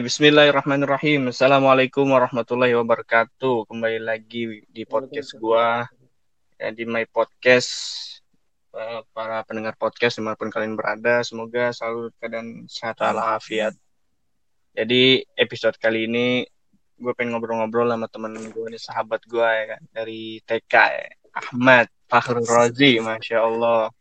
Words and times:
Bismillahirrahmanirrahim. 0.00 1.28
Assalamualaikum 1.28 2.08
warahmatullahi 2.08 2.72
wabarakatuh. 2.72 3.68
Kembali 3.68 4.00
lagi 4.00 4.64
di 4.72 4.88
podcast 4.88 5.36
gua 5.36 5.84
ya, 6.56 6.72
di 6.72 6.88
my 6.88 7.04
podcast 7.04 7.68
para 9.12 9.44
pendengar 9.44 9.76
podcast 9.76 10.16
di 10.16 10.24
mana 10.24 10.40
pun 10.40 10.48
kalian 10.48 10.72
berada. 10.72 11.20
Semoga 11.20 11.68
selalu 11.76 12.16
keadaan 12.16 12.64
sehat 12.64 12.96
walafiat. 12.96 13.76
Jadi 14.72 15.20
episode 15.36 15.76
kali 15.76 16.08
ini 16.08 16.48
gue 16.96 17.12
pengen 17.12 17.36
ngobrol-ngobrol 17.36 17.92
sama 17.92 18.08
temen 18.08 18.40
gue 18.40 18.66
nih 18.72 18.80
sahabat 18.80 19.20
gue 19.28 19.44
ya 19.44 19.64
kan 19.76 19.82
dari 19.92 20.40
TK 20.48 20.74
ya. 20.96 21.08
Ahmad 21.36 21.92
Fakhrul 22.08 22.48
Rozi, 22.48 23.04
masya 23.04 23.44
Allah. 23.44 23.92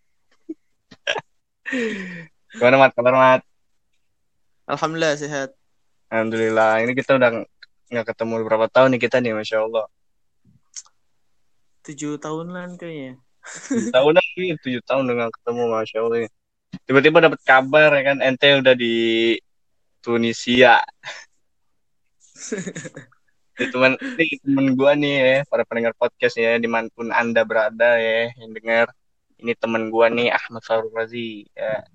Gimana 2.55 2.87
mat 2.87 2.95
kabar 2.95 3.13
mat? 3.19 3.41
Alhamdulillah 4.63 5.19
sehat. 5.19 5.58
Alhamdulillah. 6.09 6.81
Ini 6.81 6.91
kita 6.97 7.21
udah 7.21 7.45
nggak 7.89 8.05
ketemu 8.13 8.33
berapa 8.45 8.65
tahun 8.69 8.97
nih 8.97 9.01
kita 9.05 9.21
nih, 9.21 9.33
masya 9.37 9.61
Allah. 9.61 9.85
Tujuh 11.85 12.17
tahunan 12.17 12.77
kayaknya. 12.81 13.21
Tujuh 13.45 13.93
tahunan 13.93 14.25
nih, 14.37 14.57
tujuh 14.61 14.81
tahun 14.85 15.05
dengan 15.05 15.29
ketemu, 15.29 15.63
masya 15.69 15.97
Allah. 16.01 16.29
Tiba-tiba 16.85 17.17
dapat 17.21 17.41
kabar 17.45 17.89
ya 17.93 18.03
kan, 18.13 18.17
ente 18.25 18.49
udah 18.57 18.73
di 18.73 19.37
Tunisia. 20.01 20.81
Teman 23.59 23.97
ini 24.17 24.39
teman 24.41 24.65
gua 24.73 24.97
nih 24.97 25.15
ya, 25.17 25.37
para 25.45 25.61
pendengar 25.65 25.93
podcast 25.93 26.41
ya, 26.41 26.57
di 26.57 26.65
mana 26.65 26.89
pun 26.89 27.13
anda 27.13 27.45
berada 27.45 28.01
ya, 28.01 28.33
yang 28.37 28.53
dengar. 28.53 28.89
Ini 29.37 29.53
teman 29.57 29.93
gua 29.93 30.09
nih 30.09 30.33
Ahmad 30.33 30.65
Farul 30.65 30.89
Razi 30.89 31.45
ya, 31.53 31.85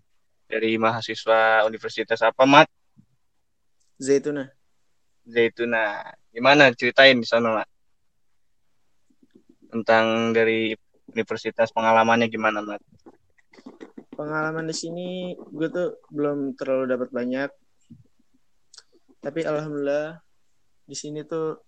dari 0.47 0.79
mahasiswa 0.79 1.67
Universitas 1.67 2.23
apa 2.23 2.47
Mat? 2.47 2.71
Zaituna. 4.05 4.45
Zaituna. 5.25 6.05
Gimana 6.29 6.69
ceritain 6.77 7.17
di 7.17 7.25
sana, 7.25 7.57
Mat? 7.57 7.69
Tentang 9.73 10.37
dari 10.37 10.77
universitas 11.09 11.73
pengalamannya 11.73 12.29
gimana, 12.29 12.61
Mat? 12.61 12.85
Pengalaman 14.13 14.69
di 14.69 14.77
sini 14.77 15.33
gue 15.33 15.69
tuh 15.73 16.05
belum 16.13 16.53
terlalu 16.53 16.85
dapat 16.93 17.09
banyak. 17.09 17.51
Tapi 19.25 19.41
alhamdulillah 19.41 20.21
di 20.85 20.93
sini 20.93 21.25
tuh 21.25 21.65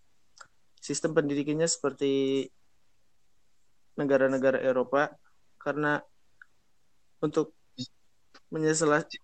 sistem 0.77 1.17
pendidikannya 1.17 1.64
seperti 1.64 2.45
negara-negara 3.97 4.61
Eropa 4.61 5.09
karena 5.57 6.05
untuk 7.25 7.57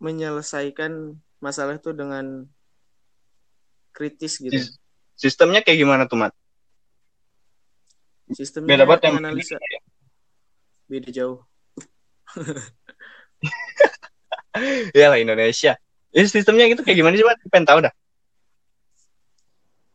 menyelesaikan 0.01 0.93
masalah 1.45 1.77
itu 1.77 1.93
dengan 1.93 2.49
kritis 3.93 4.41
gitu. 4.41 4.57
Sis- 4.57 4.81
Sistemnya 5.13 5.63
kayak 5.63 5.79
gimana 5.79 6.03
tuh, 6.11 6.19
Mat? 6.19 6.33
Sistemnya 8.33 8.75
Beda 8.75 8.85
banget 8.89 9.03
yang 9.07 9.15
menganalisa 9.21 9.57
beda 10.89 11.09
jauh. 11.09 11.41
ya 14.99 15.07
lah 15.13 15.19
Indonesia. 15.21 15.77
Ini 16.13 16.29
sistemnya 16.29 16.69
gitu 16.69 16.85
kayak 16.85 16.99
gimana 17.01 17.17
sih, 17.17 17.25
Mat? 17.25 17.41
Pengen 17.49 17.69
tahu 17.69 17.79
dah. 17.85 17.95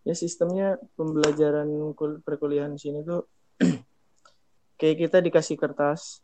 Ya 0.08 0.16
sistemnya 0.16 0.80
pembelajaran 0.95 1.67
kul- 1.94 2.23
perkuliahan 2.23 2.73
di 2.73 2.80
sini 2.80 3.04
tuh 3.04 3.28
kayak 4.80 4.98
kita 5.04 5.17
dikasih 5.20 5.60
kertas, 5.60 6.23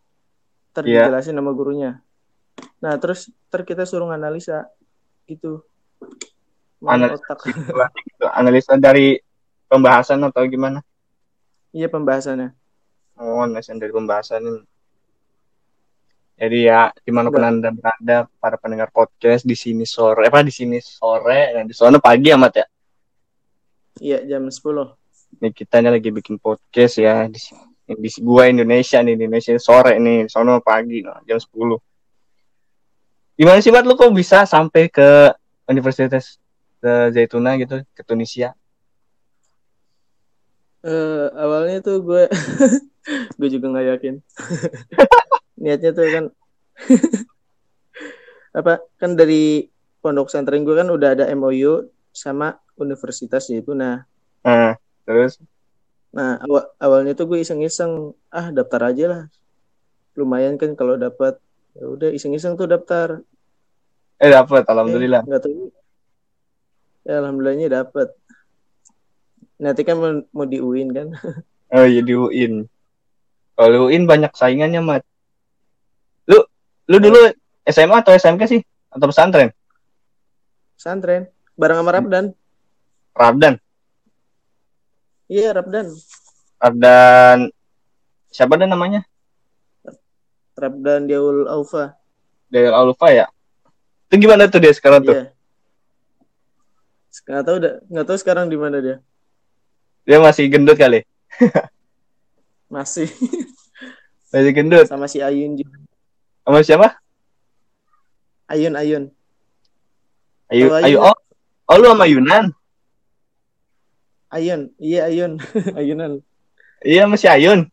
ntar 0.71 0.87
Iya. 0.87 1.11
dijelasin 1.11 1.35
sama 1.35 1.51
gurunya. 1.51 1.99
Nah 2.79 2.95
terus 2.97 3.27
ntar 3.51 3.67
kita 3.67 3.83
suruh 3.83 4.09
analisa 4.09 4.65
gitu. 5.27 5.67
Otak. 6.83 7.39
Gitu. 8.03 8.25
Analisa 8.27 8.75
dari 8.75 9.15
pembahasan 9.71 10.21
atau 10.27 10.43
gimana? 10.45 10.83
iya 11.73 11.89
pembahasannya. 11.89 12.53
Oh, 13.17 13.41
analisa 13.41 13.73
dari 13.73 13.89
pembahasan 13.89 14.45
ini. 14.45 14.61
Jadi 16.37 16.59
ya, 16.65 16.89
di 16.91 17.11
mana 17.13 17.29
pun 17.29 17.41
Enggak. 17.41 17.53
anda 17.55 17.69
berada, 17.71 18.17
para 18.41 18.57
pendengar 18.57 18.89
podcast 18.89 19.45
di 19.45 19.53
sini 19.53 19.85
sore, 19.85 20.27
apa 20.27 20.41
di 20.41 20.53
sini 20.53 20.81
sore, 20.81 21.53
dan 21.55 21.69
di 21.69 21.73
sana 21.77 22.01
pagi 22.01 22.33
amat 22.33 22.53
ya. 22.57 22.65
Iya 24.01 24.17
jam 24.25 24.49
10. 24.49 25.39
Nih 25.39 25.53
kita 25.53 25.81
ini 25.81 25.89
lagi 25.93 26.09
bikin 26.09 26.41
podcast 26.41 26.97
ya 26.97 27.29
di, 27.29 27.37
di 27.85 28.09
gua 28.21 28.49
Indonesia 28.49 29.01
nih, 29.01 29.13
di 29.13 29.23
Indonesia 29.29 29.53
sore 29.61 30.01
nih, 30.01 30.25
sana 30.25 30.57
pagi, 30.57 31.05
nah, 31.05 31.21
jam 31.25 31.37
10. 31.37 31.77
Gimana 33.37 33.57
sih, 33.61 33.73
Mat, 33.73 33.85
lu 33.85 33.97
kok 33.97 34.13
bisa 34.13 34.45
sampai 34.45 34.89
ke 34.89 35.33
Universitas 35.69 36.42
ke 36.83 36.91
Zaituna 37.15 37.55
gitu, 37.55 37.79
ke 37.95 38.01
Tunisia? 38.03 38.51
Eh 40.83 41.27
awalnya 41.39 41.79
tuh 41.79 42.03
gue 42.03 42.23
gue 43.39 43.49
juga 43.49 43.65
nggak 43.71 43.87
yakin. 43.95 44.15
Niatnya 45.63 45.91
tuh 45.95 46.07
kan 46.11 46.25
apa 48.59 48.73
kan 48.99 49.11
dari 49.15 49.71
pondok 50.03 50.27
pesantren 50.29 50.67
gue 50.67 50.75
kan 50.75 50.89
udah 50.91 51.09
ada 51.15 51.25
MOU 51.31 51.87
sama 52.11 52.59
universitas 52.75 53.47
itu. 53.47 53.71
Nah, 53.71 54.03
Nah, 54.43 54.75
terus 55.07 55.39
Nah, 56.13 56.37
awa- 56.45 56.69
awalnya 56.77 57.17
tuh 57.17 57.25
gue 57.25 57.41
iseng-iseng, 57.41 58.13
ah 58.29 58.53
daftar 58.53 58.93
aja 58.93 59.05
lah. 59.09 59.21
Lumayan 60.13 60.61
kan 60.61 60.77
kalau 60.77 60.93
dapat. 60.93 61.41
Ya 61.73 61.89
udah 61.89 62.13
iseng-iseng 62.13 62.53
tuh 62.53 62.69
daftar. 62.69 63.25
eh 64.21 64.29
dapat 64.29 64.61
Eh, 64.61 64.69
alhamdulillah. 64.69 65.25
nggak 65.25 65.41
tahu. 65.41 65.73
Ya 67.03 67.19
alhamdulillahnya 67.19 67.67
dapat. 67.83 68.15
Nanti 69.59 69.81
kan 69.83 69.95
mau, 69.99 70.11
mau 70.31 70.45
di 70.47 70.59
UIN 70.59 70.91
kan. 70.91 71.09
Oh 71.73 71.89
iya 71.89 72.05
di 72.05 72.13
UIN. 72.13 72.69
Kalau 73.57 73.69
di 73.73 73.79
UIN 73.81 74.05
banyak 74.05 74.29
saingannya, 74.37 74.77
Mat. 74.77 75.01
Lu 76.29 76.37
lu 76.85 77.01
dulu 77.01 77.17
SMA 77.65 77.97
atau 78.05 78.13
SMK 78.13 78.45
sih? 78.45 78.61
Atau 78.93 79.09
pesantren? 79.09 79.49
Pesantren 80.77 81.33
bareng 81.57 81.81
sama 81.81 81.91
Rabdan. 81.97 82.25
Rabdan. 83.13 83.53
Iya, 85.29 85.49
Rabdan. 85.57 85.87
Rabdan 86.61 87.49
siapa 88.33 88.53
dan 88.57 88.73
namanya? 88.73 89.05
Rabdan 90.57 91.09
Diaul 91.09 91.49
Aufa. 91.49 91.97
Dari 92.49 92.69
Alfa 92.69 93.07
ya. 93.09 93.25
Itu 94.09 94.21
gimana 94.21 94.45
tuh 94.45 94.61
dia 94.61 94.73
sekarang 94.73 95.01
tuh? 95.01 95.17
Nggak 97.13 97.43
tahu 97.45 97.57
dah, 97.61 97.73
nggak 97.87 98.05
tahu 98.09 98.17
sekarang 98.17 98.45
di 98.49 98.57
mana 98.57 98.81
dia. 98.81 98.97
Dia 100.03 100.17
masih 100.17 100.49
gendut 100.49 100.75
kali. 100.75 101.05
Masih 102.67 103.05
Masih 104.33 104.51
gendut. 104.51 104.89
sama 104.89 105.05
si 105.05 105.21
Ayun 105.21 105.53
juga. 105.53 105.77
Sama 106.43 106.59
siapa? 106.65 106.87
Ayun 108.49 108.73
Ayun. 108.73 109.03
Ayu 110.49 110.67
Tahu 110.67 110.77
Ayu 110.81 110.97
Ayun? 110.97 111.01
oh, 111.05 111.17
oh 111.69 111.75
lu 111.77 111.87
sama 111.87 112.05
Yunan. 112.09 112.45
Ayun, 114.27 114.73
iya 114.81 115.05
Ayun. 115.05 115.37
Ayunan. 115.79 116.19
Iya 116.81 117.05
masih 117.05 117.29
Ayun. 117.29 117.69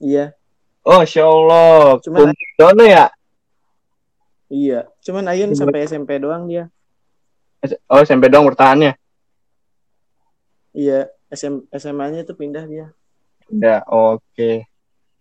Iya, 0.00 0.32
Oh, 0.80 1.04
Masya 1.04 1.28
Allah. 1.28 2.00
Cuman- 2.00 2.32
Dono 2.56 2.84
ya? 2.88 3.12
iya. 4.48 4.88
Cuman 5.04 5.28
Ayun 5.28 5.52
sampai 5.52 5.84
SMP 5.84 6.16
doang 6.16 6.48
dia. 6.48 6.72
Oh, 7.86 8.00
SMP 8.00 8.26
doang 8.26 8.48
bertahannya. 8.48 8.96
Iya, 10.72 11.10
SM, 11.28 11.68
SMA-nya 11.70 12.24
itu 12.24 12.32
pindah 12.32 12.64
dia. 12.64 12.86
Ya, 13.50 13.82
oke. 13.84 14.64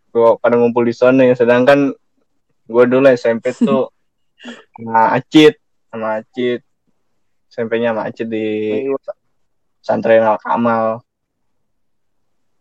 Gua 0.10 0.38
pada 0.38 0.56
ngumpul 0.56 0.86
di 0.86 0.94
sana 0.94 1.26
ya. 1.26 1.34
Sedangkan 1.34 1.92
gue 2.64 2.84
dulu 2.86 3.10
SMP 3.10 3.52
tuh 3.52 3.90
sama 4.78 5.14
Acit, 5.14 5.58
sama 5.90 6.22
Acit. 6.22 6.62
SMP-nya 7.50 7.92
sama 7.92 8.08
Acit 8.08 8.28
di 8.30 8.46
Ayo, 8.86 8.96
pesantren 9.82 10.22
Al 10.22 10.38
Kamal. 10.38 11.02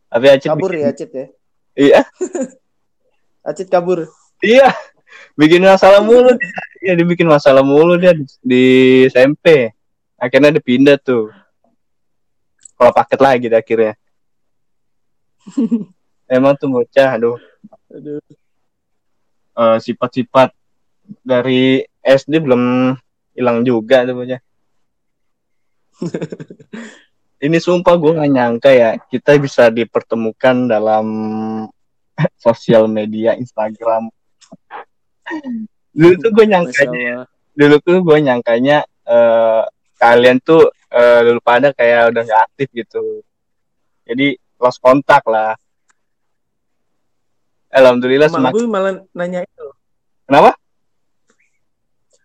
Tapi 0.08 0.26
Acit 0.26 0.48
kabur 0.48 0.72
bikin- 0.72 0.82
ya 0.82 0.88
Acit 0.90 1.10
ya. 1.12 1.26
Iya, 1.78 2.00
Acit 3.48 3.68
kabur. 3.68 4.10
iya. 4.40 4.72
Bikin 5.38 5.62
masalah 5.62 6.00
mulu 6.02 6.34
dia. 6.34 6.50
Iya, 6.82 6.92
dia 6.98 7.06
bikin 7.06 7.28
masalah 7.28 7.62
mulu 7.62 7.98
dia 7.98 8.14
di, 8.42 8.64
SMP. 9.10 9.72
Akhirnya 10.18 10.54
dia 10.54 10.62
pindah 10.62 10.96
tuh. 10.98 11.30
Kalau 12.78 12.94
paket 12.94 13.20
lagi 13.22 13.44
deh 13.50 13.58
akhirnya. 13.58 13.94
Emang 16.30 16.54
tuh 16.58 16.68
bocah, 16.70 17.16
aduh. 17.16 17.38
Aduh. 17.88 18.20
eh, 19.58 19.78
sifat-sifat 19.82 20.54
dari 21.24 21.82
SD 22.04 22.44
belum 22.44 22.94
hilang 23.34 23.64
juga 23.64 24.04
tuh 24.06 24.14
bocah. 24.22 24.40
Ini 27.38 27.58
sumpah 27.62 27.94
gue 27.94 28.18
gak 28.18 28.32
nyangka 28.34 28.70
ya 28.74 28.98
kita 28.98 29.38
bisa 29.38 29.70
dipertemukan 29.70 30.66
dalam 30.66 31.06
sosial 32.44 32.90
media 32.90 33.38
Instagram. 33.38 34.10
Dulu 35.92 36.14
tuh 36.20 36.30
gue 36.30 36.46
nyangkanya, 36.46 37.24
Allah. 37.24 37.26
dulu 37.58 37.76
tuh 37.82 37.96
gue 38.06 38.18
nyangkanya 38.22 38.76
eh, 39.08 39.62
kalian 39.98 40.38
tuh 40.38 40.70
uh, 40.94 41.20
lu 41.26 41.42
pada 41.42 41.74
kayak 41.74 42.14
udah 42.14 42.22
nggak 42.22 42.42
aktif 42.48 42.68
gitu. 42.72 43.02
Jadi 44.06 44.38
lost 44.56 44.78
kontak 44.80 45.26
lah. 45.26 45.58
Alhamdulillah 47.68 48.32
mak 48.32 48.54
gue 48.54 48.64
malah 48.64 48.94
nanyain 49.12 49.50
loh. 49.60 49.76
Kenapa? 50.24 50.56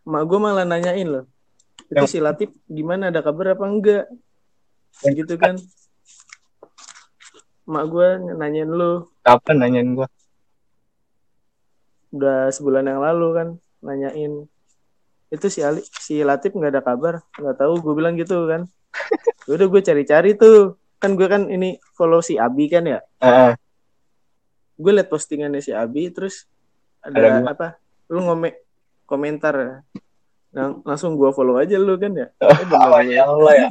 Mak 0.07 0.23
gue 0.23 0.39
malah 0.39 0.63
nanyain 0.63 1.07
loh. 1.09 1.25
Itu 1.91 2.05
yang... 2.05 2.07
si 2.07 2.17
Latif 2.23 2.49
gimana? 2.69 3.11
Ada 3.11 3.19
kabar 3.25 3.57
apa 3.59 3.65
enggak? 3.67 4.05
Yang... 5.03 5.13
gitu 5.25 5.33
kan. 5.35 5.59
Mak 7.67 7.85
gue 7.91 8.07
nanyain 8.39 8.69
lu. 8.69 9.09
Kapan 9.25 9.55
nanyain 9.59 9.89
gue 9.97 10.07
udah 12.13 12.53
sebulan 12.53 12.85
yang 12.85 13.01
lalu 13.01 13.27
kan 13.33 13.47
nanyain 13.81 14.45
itu 15.33 15.45
si 15.49 15.65
Ali 15.65 15.81
si 15.97 16.21
Latif 16.21 16.53
nggak 16.53 16.77
ada 16.77 16.83
kabar? 16.85 17.25
Nggak 17.41 17.57
tahu 17.57 17.73
gue 17.81 17.93
bilang 17.97 18.13
gitu 18.13 18.45
kan. 18.45 18.69
Udah 19.49 19.65
gue 19.65 19.81
cari-cari 19.81 20.37
tuh 20.37 20.77
kan 21.01 21.17
gue 21.17 21.25
kan 21.25 21.49
ini 21.49 21.81
follow 21.97 22.21
si 22.21 22.37
Abi 22.37 22.69
kan 22.69 22.85
ya? 22.85 23.01
Uh. 23.19 23.57
gue 24.73 24.89
liat 24.89 25.05
postingannya 25.05 25.61
si 25.61 25.69
Abi 25.69 26.09
terus 26.09 26.49
ada, 26.97 27.43
ada 27.43 27.45
apa 27.45 27.67
lu 28.09 28.25
ngome 28.25 28.57
komentar 29.05 29.85
Lang 30.53 30.85
langsung 30.85 31.17
gue 31.17 31.29
follow 31.33 31.57
aja 31.57 31.75
lu 31.81 31.97
kan 31.97 32.13
ya? 32.13 32.27
Oh, 32.71 33.01
ya 33.01 33.25
Allah 33.25 33.53
ya. 33.57 33.69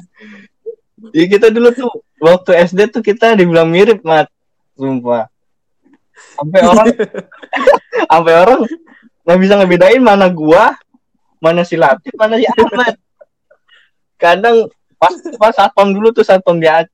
Ya 1.15 1.25
kita 1.31 1.51
dulu 1.51 1.71
tuh 1.71 1.91
waktu 2.19 2.59
SD 2.67 2.91
tuh 2.91 3.03
kita 3.03 3.39
dibilang 3.39 3.71
mirip 3.71 4.03
mat. 4.03 4.27
Sumpah. 4.75 5.31
Sampai 6.37 6.61
orang 6.67 6.87
sampai 7.93 8.35
orang 8.35 8.61
nggak 9.23 9.39
bisa 9.39 9.55
ngebedain 9.61 10.03
mana 10.03 10.27
gua 10.33 10.75
mana 11.39 11.63
si 11.67 11.77
Latif 11.77 12.15
mana 12.17 12.39
si 12.39 12.47
Ahmad. 12.49 12.95
Kadang 14.17 14.71
pas 14.97 15.15
pas 15.37 15.53
satpam 15.53 15.91
dulu 15.91 16.15
tuh 16.15 16.23
satpam 16.23 16.63
di 16.63 16.71
al 16.71 16.87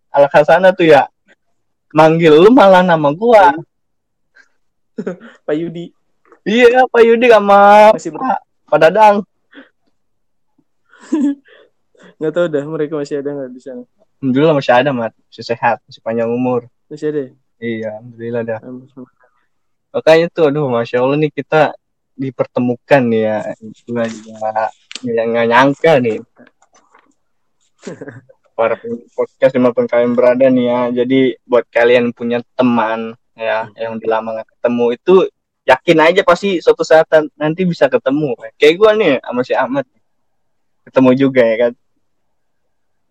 sana 0.43 0.73
tuh 0.73 0.89
ya 0.89 1.05
manggil 1.93 2.33
lu 2.33 2.51
malah 2.51 2.83
nama 2.83 3.13
gua. 3.13 3.53
Pak 5.47 5.55
Yudi. 5.55 5.95
Iya 6.43 6.89
Pak 6.89 7.03
Yudi 7.05 7.31
sama 7.31 7.93
masih 7.95 8.11
Pak, 8.17 8.39
Pak 8.67 8.79
Dadang. 8.81 9.17
Nggak 12.19 12.33
tahu 12.35 12.47
dah 12.51 12.65
mereka 12.67 12.99
masih 12.99 13.23
ada 13.23 13.31
nggak 13.31 13.55
di 13.55 13.61
sana? 13.63 13.87
Alhamdulillah 14.19 14.57
masih 14.59 14.75
ada 14.75 14.91
mat. 14.91 15.15
Masih 15.31 15.45
sehat 15.47 15.79
masih 15.87 16.03
panjang 16.03 16.27
umur. 16.27 16.67
Masih 16.91 17.15
ada 17.15 17.31
iya 17.63 18.03
Alhamdulillah 18.03 18.43
dah 18.43 18.59
makanya 19.95 20.27
tuh 20.31 20.53
aduh 20.53 20.69
masya 20.69 21.01
Allah 21.01 21.17
nih 21.17 21.33
kita 21.33 21.73
dipertemukan 22.19 23.03
ya. 23.15 23.47
Gue 23.87 24.05
juga 24.11 24.75
yang 25.07 25.31
nggak 25.33 25.49
nyangka 25.49 25.93
nih. 26.03 26.19
Para 28.59 28.75
podcast 29.15 29.55
di 29.55 29.61
mana 29.63 29.71
pun 29.71 29.87
kalian 29.87 30.19
berada 30.19 30.51
nih 30.51 30.67
ya. 30.67 30.81
Jadi 31.03 31.39
buat 31.47 31.65
kalian 31.71 32.11
punya 32.11 32.43
teman 32.59 33.15
ya 33.39 33.71
yang 33.79 34.03
udah 34.03 34.09
lama 34.19 34.43
gak 34.43 34.51
ketemu 34.59 34.87
itu 34.99 35.17
yakin 35.63 35.99
aja 36.03 36.21
pasti 36.27 36.59
suatu 36.59 36.83
saat 36.83 37.07
nanti 37.39 37.63
bisa 37.63 37.87
ketemu. 37.87 38.35
Kayak 38.59 38.75
gue 38.83 38.91
nih 38.99 39.13
sama 39.23 39.41
si 39.47 39.55
Ahmad. 39.55 39.87
Ketemu 40.91 41.11
juga 41.15 41.43
ya 41.47 41.57
kan? 41.69 41.73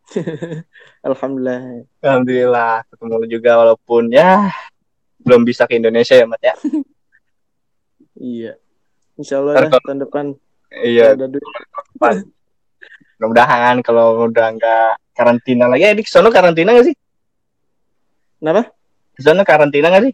Alhamdulillah. 1.07 1.87
Alhamdulillah 2.03 2.73
ketemu 2.91 3.15
juga 3.31 3.51
walaupun 3.63 4.11
ya 4.11 4.51
belum 5.21 5.41
bisa 5.45 5.65
ke 5.65 5.77
Indonesia 5.77 6.17
ya 6.17 6.25
Mat 6.25 6.41
ya 6.41 6.53
iya 8.37 8.53
Insya 9.17 9.41
Allah 9.41 9.53
ya, 9.57 9.81
tahun 9.81 9.99
depan. 10.05 10.25
Iya. 10.69 11.05
Mudah-mudahan 13.17 13.81
kalau 13.81 14.29
udah 14.29 14.53
nggak 14.53 14.89
karantina 15.17 15.65
lagi. 15.65 15.89
Eh, 15.89 15.97
di 15.97 16.05
sana 16.05 16.29
karantina 16.29 16.69
nggak 16.69 16.93
sih? 16.93 16.95
Kenapa? 18.37 18.69
Di 19.17 19.21
sana 19.25 19.41
karantina 19.41 19.89
nggak 19.89 20.05
sih? 20.05 20.13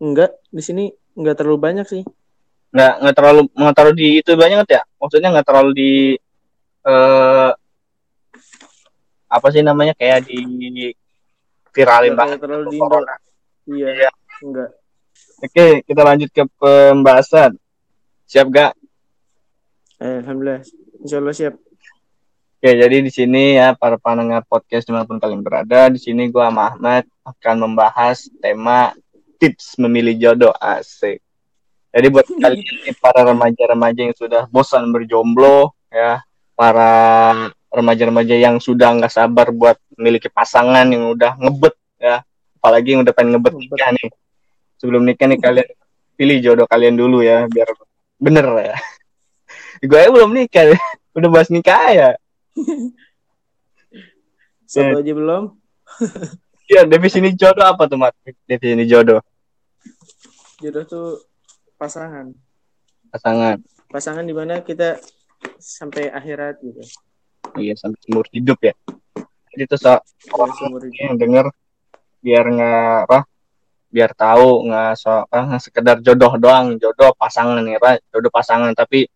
Enggak, 0.00 0.40
di 0.48 0.62
sini 0.64 0.84
nggak 1.12 1.36
terlalu 1.36 1.60
banyak 1.60 1.84
sih. 1.84 2.00
Nggak 2.72 2.92
nggak 3.04 3.16
terlalu 3.20 3.40
nggak 3.52 3.74
terlalu 3.76 3.94
di 4.00 4.08
itu 4.24 4.30
banyak 4.32 4.64
ya? 4.64 4.82
Maksudnya 4.96 5.28
nggak 5.36 5.46
terlalu 5.52 5.70
di 5.76 5.92
uh, 6.88 7.52
apa 9.28 9.46
sih 9.52 9.60
namanya 9.60 9.92
kayak 9.92 10.24
di 10.24 10.40
viralin 11.78 12.14
banget. 12.18 12.42
Terlalu 12.42 12.74
di 12.74 12.78
Iya, 13.68 13.88
iya. 13.94 14.10
Enggak. 14.42 14.70
Oke, 15.38 15.66
kita 15.86 16.02
lanjut 16.02 16.30
ke 16.34 16.42
pembahasan. 16.58 17.54
Siap 18.26 18.46
gak? 18.50 18.72
Alhamdulillah. 20.02 20.66
Insya 20.98 21.22
Allah 21.22 21.34
siap. 21.34 21.54
Oke, 22.58 22.70
jadi 22.74 22.96
di 22.98 23.10
sini 23.14 23.54
ya 23.54 23.70
para 23.78 23.94
pendengar 24.02 24.42
podcast 24.42 24.82
di 24.82 24.90
mana 24.90 25.06
pun 25.06 25.22
kalian 25.22 25.46
berada, 25.46 25.86
di 25.94 26.02
sini 26.02 26.26
gua 26.26 26.50
Ahmad 26.50 27.06
akan 27.22 27.70
membahas 27.70 28.26
tema 28.42 28.90
tips 29.38 29.78
memilih 29.78 30.18
jodoh 30.18 30.50
asik. 30.58 31.22
Jadi 31.94 32.06
buat 32.10 32.26
kalian 32.42 32.98
para 32.98 33.30
remaja-remaja 33.30 34.10
yang 34.10 34.16
sudah 34.18 34.50
bosan 34.50 34.90
berjomblo, 34.90 35.70
ya, 35.86 36.18
para 36.58 36.90
remaja-remaja 37.68 38.34
yang 38.36 38.56
sudah 38.58 38.96
nggak 38.96 39.12
sabar 39.12 39.52
buat 39.52 39.76
memiliki 39.96 40.32
pasangan 40.32 40.88
yang 40.88 41.12
udah 41.12 41.36
ngebet, 41.36 41.74
ya, 42.00 42.24
apalagi 42.58 42.96
yang 42.96 43.04
udah 43.04 43.14
pengen 43.14 43.36
ngebet 43.36 43.54
nikah 43.56 43.90
nih. 43.92 44.08
Sebelum 44.80 45.02
nikah 45.04 45.26
nih 45.28 45.38
kalian 45.42 45.68
pilih 46.18 46.38
jodoh 46.42 46.66
kalian 46.66 46.98
dulu 46.98 47.22
ya 47.22 47.46
biar 47.46 47.68
bener 48.18 48.46
ya. 48.72 48.76
Gue 49.90 50.02
belum 50.10 50.34
nikah 50.34 50.74
udah 51.18 51.28
bahas 51.30 51.48
nikah 51.52 51.92
ya. 51.92 52.10
Siapa 54.68 55.00
aja 55.00 55.12
belum? 55.16 55.56
Iya 56.68 56.84
definisi 56.84 57.32
jodoh 57.40 57.64
apa 57.64 57.88
tuh 57.88 57.96
mat? 57.96 58.12
Definisi 58.44 58.84
jodoh. 58.84 59.24
Jodoh 60.60 60.84
tuh 60.84 61.08
pasangan. 61.80 62.28
Pasangan. 63.08 63.56
Pasangan 63.88 64.24
di 64.28 64.36
mana 64.36 64.60
kita 64.60 65.00
sampai 65.56 66.12
akhirat 66.12 66.60
gitu 66.60 66.82
iya 67.56 67.74
sampai 67.78 67.98
seumur 68.04 68.26
hidup 68.28 68.58
ya. 68.60 68.74
Jadi 69.54 69.62
tuh 69.64 69.80
so, 69.80 69.94
yang 71.00 71.16
denger 71.16 71.48
biar 72.20 72.44
nggak 72.46 72.96
apa 73.08 73.20
biar 73.88 74.12
tahu 74.12 74.68
nggak 74.68 74.92
so 75.00 75.24
nggak 75.32 75.62
sekedar 75.64 75.96
jodoh 76.04 76.36
doang. 76.36 76.76
Jodoh 76.76 77.16
pasangan 77.16 77.64
ya 77.64 77.80
pak. 77.80 78.04
Jodoh 78.12 78.28
pasangan. 78.28 78.70
Tapi 78.76 79.08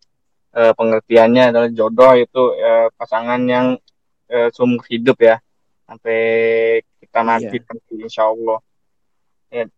e, 0.51 0.61
pengertiannya 0.73 1.53
adalah 1.53 1.69
jodoh 1.69 2.13
itu 2.17 2.43
e, 2.57 2.89
pasangan 2.97 3.41
yang 3.45 3.77
e, 4.25 4.49
seumur 4.49 4.81
hidup 4.89 5.17
ya. 5.21 5.37
Sampai 5.85 6.19
kita 6.97 7.19
iya. 7.21 7.29
nanti 7.29 7.57
iya. 7.61 8.03
insya 8.03 8.23
Allah. 8.27 8.59
Ya. 9.53 9.69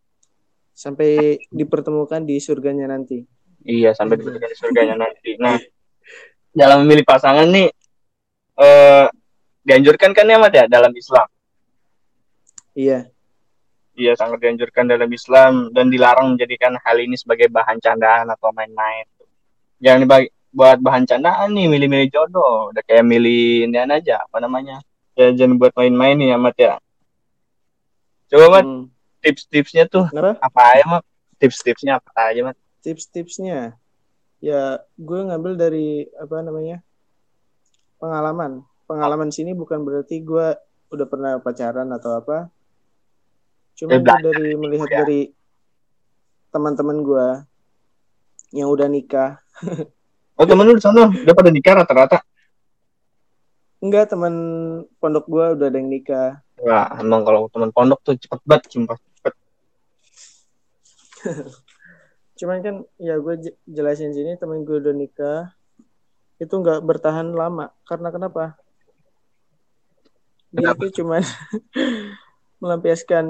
sampai 0.76 1.40
dipertemukan 1.56 2.24
di 2.24 2.36
surganya 2.40 2.92
nanti. 2.92 3.24
Iya 3.64 3.96
sampai 3.96 4.20
dipertemukan 4.20 4.52
di 4.52 4.60
surganya 4.60 4.96
nanti. 4.96 5.36
Nah 5.40 5.56
dalam 6.56 6.88
memilih 6.88 7.04
pasangan 7.04 7.48
nih 7.52 7.75
e, 8.56 8.68
dianjurkan 9.66 10.12
kan 10.16 10.26
ya 10.26 10.38
mat 10.40 10.54
ya 10.54 10.66
dalam 10.68 10.92
Islam 10.96 11.28
iya 12.76 13.12
Iya 13.96 14.12
sangat 14.20 14.44
dianjurkan 14.44 14.92
dalam 14.92 15.08
Islam 15.08 15.72
dan 15.72 15.88
dilarang 15.88 16.36
menjadikan 16.36 16.76
hal 16.84 17.00
ini 17.00 17.16
sebagai 17.16 17.48
bahan 17.48 17.80
candaan 17.80 18.28
atau 18.28 18.52
main-main. 18.52 19.08
Jangan 19.80 20.04
dibagi, 20.04 20.28
buat 20.52 20.84
bahan 20.84 21.08
candaan 21.08 21.56
nih 21.56 21.72
milih-milih 21.72 22.12
jodoh, 22.12 22.76
udah 22.76 22.84
kayak 22.84 23.08
milih 23.08 23.72
ini 23.72 23.80
aja 23.80 24.20
apa 24.28 24.44
namanya. 24.44 24.84
Ya 25.16 25.32
jangan 25.32 25.56
buat 25.56 25.72
main-main 25.80 26.20
nih 26.20 26.36
amat 26.36 26.56
ya. 26.60 26.74
Coba 28.28 28.60
mat 28.60 28.66
hmm. 28.68 28.84
tips-tipsnya 29.24 29.88
tuh 29.88 30.12
Kenapa? 30.12 30.44
apa 30.44 30.62
aja 30.76 30.86
mat? 30.92 31.04
Tips-tipsnya 31.40 32.04
apa 32.04 32.12
aja 32.20 32.42
mat? 32.52 32.58
Tips-tipsnya 32.84 33.80
ya 34.44 34.84
gue 35.00 35.20
ngambil 35.32 35.56
dari 35.56 36.04
apa 36.20 36.44
namanya 36.44 36.84
pengalaman. 38.06 38.62
Pengalaman 38.86 39.34
sini 39.34 39.58
bukan 39.58 39.82
berarti 39.82 40.22
gue 40.22 40.54
udah 40.94 41.06
pernah 41.10 41.42
pacaran 41.42 41.90
atau 41.90 42.22
apa 42.22 42.54
Cuma 43.76 44.00
gue 44.00 44.16
dari 44.24 44.56
melihat 44.56 44.88
ya. 44.88 45.04
dari 45.04 45.22
teman-teman 46.54 47.04
gue 47.04 47.28
yang 48.56 48.72
udah 48.72 48.88
nikah. 48.88 49.44
oh 50.40 50.46
temen 50.48 50.64
lu 50.64 50.80
di 50.80 50.84
sana 50.84 51.12
udah 51.12 51.36
pada 51.36 51.52
nikah 51.52 51.84
rata-rata? 51.84 52.24
Enggak 53.84 54.16
teman 54.16 54.34
pondok 55.04 55.28
gue 55.28 55.46
udah 55.60 55.68
ada 55.68 55.76
yang 55.76 55.92
nikah. 55.92 56.40
Wah 56.64 56.88
emang 57.04 57.28
kalau 57.28 57.52
teman 57.52 57.76
pondok 57.76 58.00
tuh 58.00 58.16
cepet 58.16 58.40
banget 58.48 58.72
sumpah 58.72 58.96
cepet. 58.96 59.34
Cuman 62.40 62.64
kan 62.64 62.76
ya 62.96 63.20
gue 63.20 63.36
jelasin 63.68 64.16
sini 64.16 64.40
temen 64.40 64.64
gue 64.64 64.80
udah 64.80 64.96
nikah 64.96 65.52
itu 66.36 66.52
nggak 66.52 66.84
bertahan 66.84 67.32
lama 67.32 67.72
karena 67.88 68.10
kenapa? 68.12 68.60
Dia 70.52 70.72
itu 70.76 71.04
cuman 71.04 71.24
melampiaskan 72.64 73.26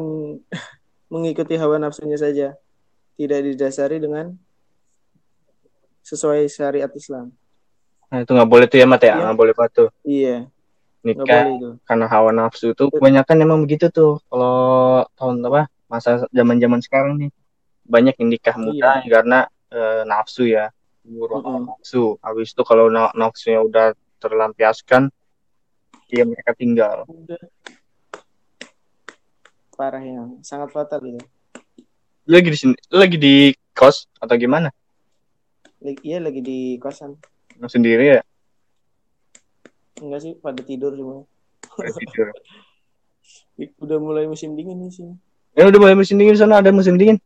mengikuti 1.14 1.58
hawa 1.58 1.78
nafsunya 1.78 2.18
saja, 2.18 2.58
tidak 3.18 3.40
didasari 3.46 4.02
dengan 4.02 4.34
sesuai 6.06 6.46
syariat 6.50 6.90
Islam. 6.94 7.34
Nah, 8.14 8.22
itu 8.22 8.32
nggak 8.32 8.50
boleh 8.50 8.66
tuh 8.70 8.78
ya, 8.78 8.86
Mat 8.86 9.02
ya? 9.02 9.18
Iya. 9.18 9.24
Nggak 9.26 9.38
boleh 9.38 9.54
banget 9.58 9.72
tuh. 9.74 9.90
Iya, 10.06 10.38
Nikah 11.06 11.26
boleh 11.26 11.54
itu. 11.58 11.70
karena 11.86 12.06
hawa 12.10 12.32
nafsu 12.34 12.68
tuh 12.78 12.90
kebanyakan 12.94 13.38
emang 13.42 13.60
begitu 13.66 13.90
tuh. 13.90 14.22
Kalau 14.30 15.06
tahun 15.18 15.46
apa 15.46 15.70
masa 15.86 16.26
zaman-zaman 16.34 16.82
sekarang 16.82 17.14
nih 17.22 17.30
banyak 17.86 18.18
yang 18.18 18.30
nikah 18.34 18.56
muda 18.58 19.02
karena 19.06 19.40
eh, 19.74 20.02
nafsu 20.06 20.46
ya. 20.50 20.70
Buru 21.06 21.38
hawa 21.38 21.62
Mm-mm. 21.62 21.70
nafsu. 21.70 22.18
Habis 22.26 22.58
itu 22.58 22.64
kalau 22.66 22.90
na- 22.90 23.14
nafsunya 23.14 23.62
udah 23.62 23.94
terlampiaskan, 24.18 25.14
ya 26.10 26.26
mereka 26.26 26.58
tinggal. 26.58 27.06
Udah. 27.06 27.38
Parah 29.78 30.02
yang 30.02 30.42
sangat 30.42 30.74
fatal 30.74 31.04
itu. 31.06 31.22
Lu 32.26 32.34
lagi 32.34 32.50
di 32.50 32.58
sini, 32.58 32.74
lagi 32.90 33.18
di 33.22 33.54
kos 33.78 34.10
atau 34.18 34.34
gimana? 34.34 34.74
Lagi, 35.84 36.02
iya 36.02 36.18
lagi 36.18 36.42
di 36.42 36.82
kosan. 36.82 37.14
Lu 37.62 37.70
sendiri 37.70 38.18
ya? 38.18 38.22
Enggak 40.02 40.26
sih, 40.26 40.34
pada 40.42 40.62
tidur 40.66 40.98
semua. 40.98 41.22
Udah 41.78 41.94
tidur. 42.02 42.28
Udah 43.78 43.98
mulai 44.02 44.26
musim 44.26 44.58
dingin 44.58 44.82
nih 44.82 44.90
sih. 44.90 45.06
Ya 45.54 45.70
udah 45.70 45.80
mulai 45.80 45.94
musim 45.94 46.18
dingin 46.18 46.34
di 46.34 46.42
sana 46.42 46.66
ada 46.66 46.74
musim 46.74 46.98
dingin. 46.98 47.22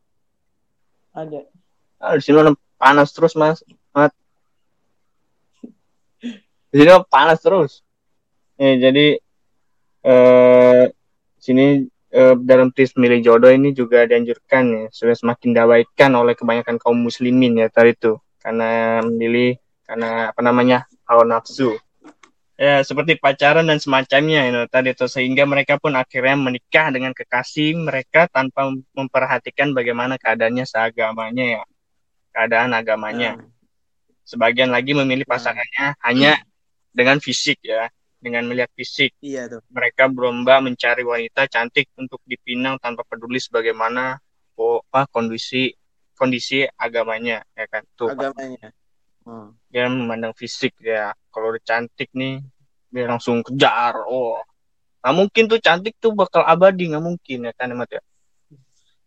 Ada. 1.16 1.48
Ah, 2.04 2.20
di 2.20 2.22
sini 2.22 2.38
panas 2.80 3.12
terus 3.12 3.36
mas, 3.36 3.60
mat. 3.92 4.16
Di 6.72 6.76
sini 6.80 6.92
panas 7.12 7.44
terus. 7.44 7.84
Eh, 8.56 8.80
jadi 8.80 9.20
eh 10.08 10.84
sini 11.36 11.84
eh, 12.10 12.36
dalam 12.40 12.72
tis 12.72 12.96
milih 12.96 13.20
jodoh 13.20 13.52
ini 13.52 13.76
juga 13.76 14.08
dianjurkan 14.08 14.64
ya. 14.72 14.86
Sudah 14.96 15.16
semakin 15.20 15.52
diabaikan 15.52 16.16
oleh 16.16 16.34
kebanyakan 16.40 16.80
kaum 16.80 16.96
muslimin 17.04 17.60
ya 17.60 17.68
tadi 17.68 17.92
itu 18.00 18.16
karena 18.40 19.04
memilih 19.04 19.60
karena 19.84 20.32
apa 20.32 20.40
namanya 20.40 20.88
hawa 21.04 21.28
nafsu. 21.28 21.76
Ya 22.60 22.84
seperti 22.84 23.16
pacaran 23.16 23.72
dan 23.72 23.80
semacamnya 23.80 24.52
know, 24.52 24.68
tadi 24.68 24.92
itu 24.92 25.08
sehingga 25.08 25.48
mereka 25.48 25.80
pun 25.80 25.96
akhirnya 25.96 26.36
menikah 26.36 26.92
dengan 26.92 27.16
kekasih 27.16 27.72
mereka 27.88 28.28
tanpa 28.28 28.68
memperhatikan 28.92 29.72
bagaimana 29.72 30.20
keadaannya 30.20 30.68
seagamanya 30.68 31.46
ya 31.56 31.62
keadaan 32.34 32.72
agamanya. 32.74 33.40
Nah, 33.40 33.50
sebagian 34.26 34.70
lagi 34.70 34.94
memilih 34.94 35.26
Nah. 35.26 35.34
pasangannya 35.38 35.86
hanya 36.06 36.32
dengan 36.94 37.18
fisik 37.18 37.60
ya. 37.66 37.90
Dengan 38.20 38.52
melihat 38.52 38.68
fisik. 38.76 39.16
Iya 39.24 39.48
tuh. 39.48 39.64
mereka 39.72 40.12
berlomba 40.12 40.60
mencari 40.60 41.08
wanita 41.08 41.48
cantik 41.48 41.88
untuk 41.96 42.20
dipinang 42.28 42.76
tanpa 42.76 43.08
peduli 43.08 43.40
sebagaimana 43.40 44.20
oh, 44.60 44.84
apa 44.92 45.08
kondisi 45.08 45.72
kondisi 46.20 46.68
agamanya 46.76 47.40
ya 47.56 47.66
kan? 47.72 47.88
Tuh 47.96 48.12
Agamanya. 48.12 48.76
Hmm. 49.24 49.56
dia 49.72 49.88
memandang 49.88 50.36
fisik 50.36 50.76
ya. 50.84 51.16
Kalau 51.32 51.56
udah 51.56 51.64
cantik 51.64 52.12
nih 52.12 52.44
dia 52.92 53.08
langsung 53.08 53.40
kejar. 53.40 54.04
Oh. 54.04 54.36
Nggak 55.00 55.16
mungkin 55.16 55.44
tuh 55.48 55.60
cantik 55.64 55.96
tuh 55.96 56.12
bakal 56.12 56.44
abadi 56.44 56.92
nggak 56.92 57.04
mungkin 57.04 57.48
ya 57.48 57.54
kan 57.56 57.72
Mat 57.72 57.88
ya? 57.88 58.04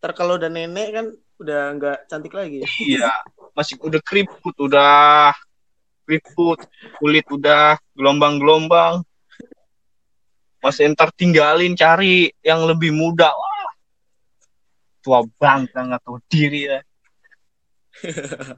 Ntar 0.01 0.17
kalau 0.17 0.41
udah 0.41 0.49
nenek 0.49 0.89
kan 0.89 1.07
udah 1.43 1.61
nggak 1.77 1.99
cantik 2.09 2.33
lagi. 2.33 2.63
iya 2.87 3.11
masih 3.53 3.77
udah 3.83 4.01
keriput 4.01 4.55
udah 4.57 5.35
keriput 6.09 6.59
kulit 6.99 7.27
udah 7.29 7.77
gelombang-gelombang. 7.95 9.03
Masih 10.63 10.95
ntar 10.95 11.11
tinggalin 11.13 11.75
cari 11.75 12.31
yang 12.41 12.63
lebih 12.63 12.95
muda. 12.95 13.35
Wah 13.35 13.71
tua 15.03 15.27
banget 15.37 15.75
nggak 15.75 16.03
tahu 16.03 16.19
diri 16.31 16.71
ya. 16.71 16.81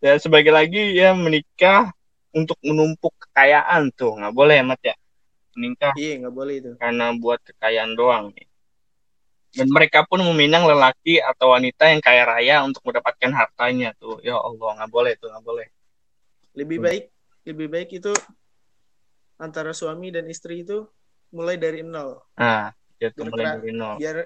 Ya 0.00 0.16
sebagai 0.16 0.48
lagi 0.48 0.96
ya 0.96 1.12
menikah 1.12 1.92
untuk 2.32 2.56
menumpuk 2.64 3.12
kekayaan 3.20 3.92
tuh. 3.92 4.16
Nggak 4.16 4.32
boleh 4.32 4.56
ya 4.56 4.64
mat 4.64 4.80
ya. 4.80 4.96
Menikah 5.52 5.92
Iya 5.92 6.24
nggak 6.24 6.34
boleh 6.34 6.54
itu. 6.56 6.70
karena 6.80 7.12
buat 7.20 7.36
kekayaan 7.44 7.92
doang 8.00 8.32
nih 8.32 8.49
dan 9.50 9.66
mereka 9.66 10.06
pun 10.06 10.22
meminang 10.22 10.62
lelaki 10.62 11.18
atau 11.18 11.52
wanita 11.52 11.90
yang 11.90 11.98
kaya 11.98 12.22
raya 12.22 12.56
untuk 12.62 12.86
mendapatkan 12.86 13.30
hartanya 13.34 13.90
tuh 13.98 14.22
ya 14.22 14.38
Allah 14.38 14.78
nggak 14.78 14.90
boleh 14.90 15.12
tuh 15.18 15.28
nggak 15.28 15.44
boleh 15.44 15.66
Lebih 16.54 16.78
Hmm. 16.78 16.86
baik 16.86 17.04
lebih 17.46 17.66
baik 17.66 17.90
itu 17.94 18.12
antara 19.36 19.72
suami 19.72 20.12
dan 20.12 20.28
istri 20.28 20.62
itu 20.62 20.86
mulai 21.30 21.56
dari 21.56 21.82
nol 21.82 22.20
nah 22.34 22.70
ya 22.98 23.08
tuh 23.10 23.26
Biar 23.26 23.30
mulai 23.32 23.46
dari 23.58 23.72
nol 23.72 23.94
biar 23.96 24.16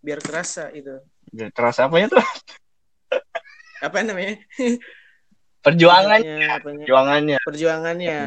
biar 0.00 0.18
kerasa 0.18 0.72
itu. 0.72 0.96
Biar 1.28 1.52
terasa 1.52 1.84
apa 1.84 1.96
ya 2.00 2.08
tuh 2.08 2.24
Apa 3.86 4.04
namanya? 4.04 4.36
perjuangan 5.64 6.20
Ibaratnya 6.20 6.56
apanya? 6.56 6.84
perjuangannya 6.84 7.38
Perjuangannya. 7.44 8.18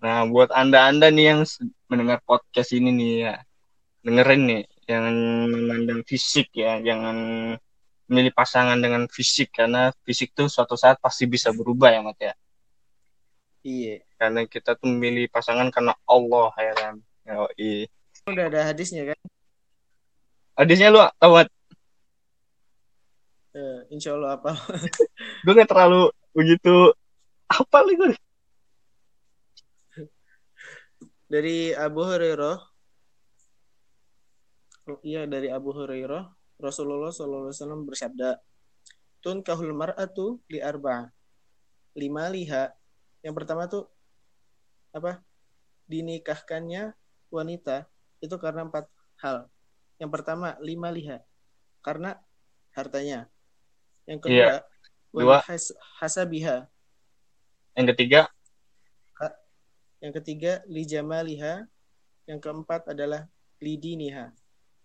Nah, 0.00 0.24
buat 0.26 0.48
anda-anda 0.50 1.12
nih 1.12 1.24
yang 1.28 1.40
mendengar 1.84 2.24
podcast 2.24 2.72
ini 2.72 2.88
nih 2.88 3.12
ya, 3.20 3.34
dengerin 4.00 4.42
nih, 4.48 4.62
jangan 4.90 5.14
memandang 5.46 6.02
fisik 6.02 6.50
ya, 6.50 6.82
jangan 6.82 7.16
memilih 8.10 8.34
pasangan 8.34 8.74
dengan 8.74 9.06
fisik 9.06 9.54
karena 9.54 9.94
fisik 10.02 10.34
tuh 10.34 10.50
suatu 10.50 10.74
saat 10.74 10.98
pasti 10.98 11.30
bisa 11.30 11.54
berubah 11.54 11.94
ya, 11.94 12.02
Mat 12.02 12.18
ya. 12.18 12.34
Iya. 13.62 14.02
Karena 14.18 14.42
kita 14.50 14.74
tuh 14.74 14.90
memilih 14.90 15.30
pasangan 15.30 15.70
karena 15.70 15.94
Allah 16.10 16.50
ya 16.58 16.72
kan. 16.74 16.94
Yoi. 17.30 17.86
Udah 18.26 18.44
ada 18.50 18.60
hadisnya 18.66 19.14
kan? 19.14 19.18
Hadisnya 20.58 20.90
lu 20.90 20.98
tahu 21.22 21.32
Mat? 21.38 21.48
Eh, 23.54 23.78
insya 23.94 24.18
Allah 24.18 24.38
apa? 24.42 24.58
Gue 25.46 25.52
gak 25.54 25.70
terlalu 25.70 26.10
begitu 26.34 26.94
apa 27.50 27.82
nih 27.82 27.94
gue? 27.98 28.10
Dari 31.30 31.58
Abu 31.74 32.06
Hurairah. 32.06 32.69
Oh, 34.88 35.00
iya 35.04 35.28
dari 35.28 35.52
Abu 35.52 35.74
Hurairah. 35.76 36.30
Rasulullah 36.60 37.12
SAW 37.12 37.88
bersabda, 37.88 38.36
Tun 39.20 39.44
kahul 39.44 39.76
mar'atu 39.76 40.40
li 40.48 40.60
arba. 40.64 41.12
Lima 41.92 42.28
liha. 42.32 42.72
Yang 43.20 43.34
pertama 43.36 43.68
tuh 43.68 43.84
apa? 44.96 45.20
Dinikahkannya 45.84 46.96
wanita 47.28 47.84
itu 48.24 48.32
karena 48.40 48.64
empat 48.64 48.88
hal. 49.20 49.48
Yang 50.00 50.10
pertama 50.16 50.56
lima 50.64 50.88
liha. 50.88 51.20
Karena 51.84 52.16
hartanya. 52.72 53.28
Yang 54.08 54.20
kedua, 54.24 54.36
Iya. 54.36 54.56
Dua. 55.12 55.38
has- 55.44 55.76
hasabiha. 56.00 56.64
Yang 57.76 57.88
ketiga, 57.96 58.20
Yang 60.00 60.24
ketiga, 60.24 60.64
li 60.64 60.88
jamaliha. 60.88 61.68
Yang 62.24 62.40
keempat 62.40 62.88
adalah 62.88 63.28
lidiniha. 63.60 64.32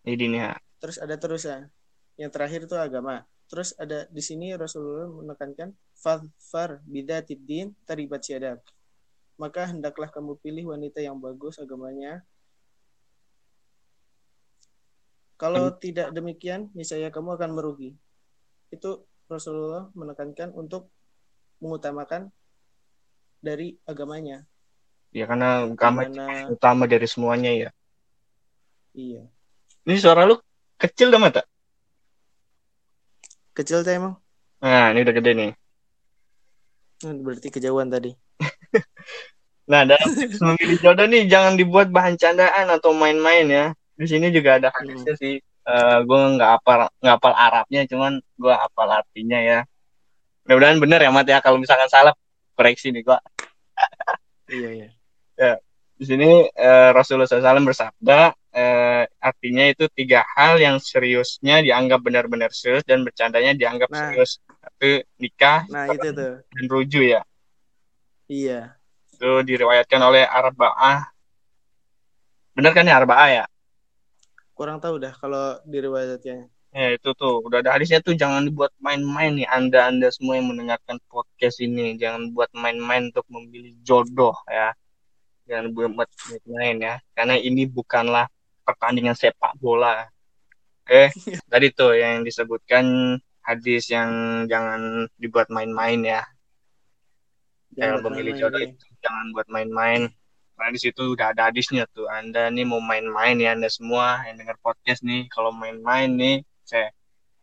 Ini 0.06 0.26
nih 0.32 0.42
ya. 0.46 0.54
Terus 0.80 0.98
ada 1.02 1.16
terusnya. 1.18 1.70
Yang 2.16 2.32
terakhir 2.32 2.60
itu 2.70 2.76
agama. 2.78 3.26
Terus 3.46 3.78
ada 3.78 4.10
di 4.10 4.22
sini 4.22 4.54
Rasulullah 4.58 5.10
menekankan 5.10 5.74
far 6.40 6.82
bidatid 6.86 7.42
din 7.46 7.74
taribat 7.86 8.26
syadak. 8.26 8.62
Maka 9.36 9.70
hendaklah 9.70 10.10
kamu 10.10 10.40
pilih 10.40 10.74
wanita 10.74 11.04
yang 11.04 11.20
bagus 11.20 11.60
agamanya. 11.60 12.24
Kalau 15.36 15.68
tidak 15.76 16.16
demikian, 16.16 16.72
niscaya 16.72 17.12
kamu 17.12 17.36
akan 17.36 17.52
merugi. 17.52 17.92
Itu 18.72 19.04
Rasulullah 19.28 19.92
menekankan 19.92 20.56
untuk 20.56 20.88
mengutamakan 21.60 22.32
dari 23.44 23.76
agamanya. 23.84 24.48
Ya 25.12 25.28
karena 25.28 25.68
agama 25.68 26.08
Gimana? 26.08 26.52
utama 26.52 26.84
dari 26.88 27.08
semuanya 27.08 27.52
ya. 27.52 27.70
Iya. 28.96 29.28
Ini 29.86 30.02
suara 30.02 30.26
lu 30.26 30.36
kecil 30.82 31.14
dah 31.14 31.22
mata. 31.22 31.42
Kecil 33.54 33.86
teh 33.86 33.96
emang. 33.96 34.18
Nah, 34.60 34.90
ini 34.92 35.06
udah 35.06 35.14
gede 35.14 35.32
nih. 35.38 35.52
Hmm, 37.06 37.22
Berarti 37.22 37.48
kejauhan 37.54 37.94
tadi. 37.94 38.12
Nah, 39.66 39.82
dalam 39.82 40.10
memilih 40.54 40.78
jodoh 40.78 41.10
nih 41.10 41.26
jangan 41.26 41.58
dibuat 41.58 41.90
bahan 41.90 42.22
candaan 42.22 42.70
atau 42.70 42.94
main-main 42.94 43.50
ya. 43.50 43.66
Di 43.98 44.06
sini 44.06 44.30
juga 44.30 44.62
ada 44.62 44.70
hadisnya 44.70 45.18
sih. 45.18 45.42
Eh 45.42 45.98
gue 46.06 46.20
nggak 46.38 46.50
hafal 46.62 46.86
nggak 47.02 47.16
hafal 47.18 47.34
Arabnya, 47.34 47.82
cuman 47.90 48.22
gue 48.22 48.54
hafal 48.54 48.90
artinya 48.94 49.42
ya. 49.42 49.60
Mudah-mudahan 50.46 50.78
bener 50.78 51.00
ya 51.02 51.10
Mat 51.10 51.26
ya. 51.26 51.42
Kalau 51.42 51.58
misalkan 51.58 51.90
salah 51.90 52.14
koreksi 52.54 52.94
nih 52.94 53.02
gue. 53.10 53.18
Iya, 54.54 54.70
iya. 54.70 54.90
Di 55.98 56.06
sini 56.06 56.46
eh, 56.46 56.90
Rasulullah 56.94 57.26
SAW 57.26 57.66
bersabda 57.66 58.38
eh, 58.56 59.04
artinya 59.20 59.68
itu 59.68 59.86
tiga 59.92 60.24
hal 60.34 60.56
yang 60.58 60.80
seriusnya 60.80 61.60
dianggap 61.60 62.00
benar-benar 62.00 62.56
serius 62.56 62.88
dan 62.88 63.04
bercandanya 63.04 63.52
dianggap 63.52 63.92
Nah. 63.92 64.00
serius. 64.16 64.40
Itu 64.80 65.04
nikah 65.20 65.68
Nah, 65.68 65.92
itu 65.92 66.08
tuh. 66.10 66.34
dan 66.42 66.66
ruju 66.72 67.02
ya. 67.04 67.22
Iya. 68.26 68.80
Itu 69.12 69.44
diriwayatkan 69.44 70.02
oleh 70.02 70.24
Arba'ah. 70.24 71.12
Bener 72.56 72.72
kan 72.72 72.88
ya 72.88 72.96
Arba'ah 72.96 73.30
ya? 73.30 73.46
Kurang 74.56 74.80
tahu 74.80 75.04
dah 75.04 75.12
kalau 75.12 75.60
di 75.68 75.78
riwayatnya. 75.84 76.48
Ya 76.72 76.92
itu 76.92 77.12
tuh 77.16 77.40
udah 77.40 77.64
ada 77.64 77.72
hadisnya 77.76 78.04
tuh 78.04 78.16
jangan 78.16 78.44
dibuat 78.44 78.72
main-main 78.84 79.32
nih 79.32 79.48
anda 79.48 79.88
anda 79.88 80.12
semua 80.12 80.36
yang 80.36 80.52
mendengarkan 80.52 81.00
podcast 81.08 81.64
ini 81.64 81.96
jangan 81.96 82.36
buat 82.36 82.52
main-main 82.52 83.12
untuk 83.16 83.24
memilih 83.32 83.72
jodoh 83.80 84.36
ya 84.52 84.76
jangan 85.48 85.72
buat 85.72 85.96
main-main 86.28 86.76
ya 86.84 86.96
karena 87.16 87.40
ini 87.40 87.64
bukanlah 87.64 88.28
pertandingan 88.66 89.14
sepak 89.14 89.54
bola. 89.62 90.10
Oke 90.84 91.14
tadi 91.52 91.68
tuh 91.72 91.94
yang 91.96 92.26
disebutkan 92.26 93.18
hadis 93.46 93.94
yang 93.94 94.44
jangan 94.50 95.06
dibuat 95.22 95.54
main-main 95.54 96.02
ya. 96.02 96.22
Jangan 97.78 98.02
memilih 98.10 98.34
jodoh 98.40 98.60
itu 98.60 98.86
jangan 99.00 99.30
buat 99.32 99.48
main-main. 99.48 100.10
Karena 100.56 100.72
di 100.72 100.80
situ 100.80 101.14
udah 101.14 101.36
ada 101.36 101.52
hadisnya 101.52 101.84
tuh. 101.92 102.08
Anda 102.08 102.48
nih 102.48 102.66
mau 102.66 102.80
main-main 102.82 103.36
ya 103.38 103.54
Anda 103.54 103.70
semua 103.70 104.24
yang 104.26 104.40
dengar 104.40 104.58
podcast 104.64 105.04
nih. 105.06 105.28
Kalau 105.30 105.52
main-main 105.54 106.10
nih 106.10 106.42
saya 106.66 106.90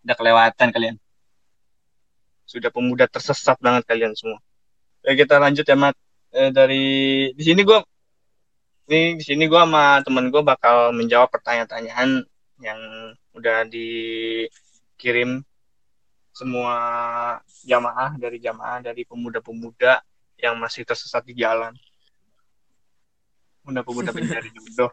udah 0.02 0.16
kelewatan 0.18 0.68
kalian 0.74 0.96
sudah 2.52 2.70
pemuda 2.74 3.06
tersesat 3.06 3.56
banget 3.62 3.86
kalian 3.86 4.12
semua 4.18 4.42
Oke, 5.02 5.18
kita 5.18 5.34
lanjut 5.42 5.66
ya 5.66 5.74
mat 5.74 5.94
eh, 6.30 6.50
dari 6.54 6.86
di 7.34 7.42
sini 7.42 7.66
gue 7.66 7.78
ini 8.90 9.18
di 9.18 9.24
sini 9.24 9.46
gue 9.46 9.60
sama 9.60 10.02
temen 10.02 10.30
gue 10.32 10.42
bakal 10.42 10.90
menjawab 10.90 11.30
pertanyaan-pertanyaan 11.30 12.26
yang 12.62 12.80
udah 13.34 13.66
dikirim 13.66 15.42
semua 16.32 16.76
jamaah 17.62 18.16
dari 18.16 18.40
jamaah 18.40 18.80
dari 18.80 19.04
pemuda-pemuda 19.04 20.00
yang 20.40 20.58
masih 20.58 20.82
tersesat 20.82 21.22
di 21.22 21.38
jalan 21.38 21.70
pemuda-pemuda 23.62 24.10
pencari 24.16 24.50
jodoh 24.50 24.90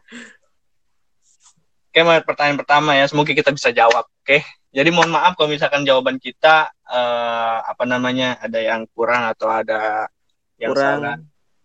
Oke, 1.90 2.06
pertanyaan 2.22 2.54
pertama 2.54 2.94
ya, 2.94 3.02
semoga 3.10 3.34
kita 3.34 3.50
bisa 3.50 3.74
jawab. 3.74 4.06
Oke, 4.22 4.46
jadi 4.70 4.94
mohon 4.94 5.10
maaf 5.10 5.34
kalau 5.34 5.50
misalkan 5.50 5.82
jawaban 5.82 6.22
kita 6.22 6.70
uh, 6.86 7.58
apa 7.66 7.82
namanya 7.82 8.38
ada 8.38 8.62
yang 8.62 8.86
kurang 8.94 9.26
atau 9.26 9.50
ada 9.50 10.06
yang 10.54 10.70
kurang. 10.70 11.02
salah. 11.02 11.16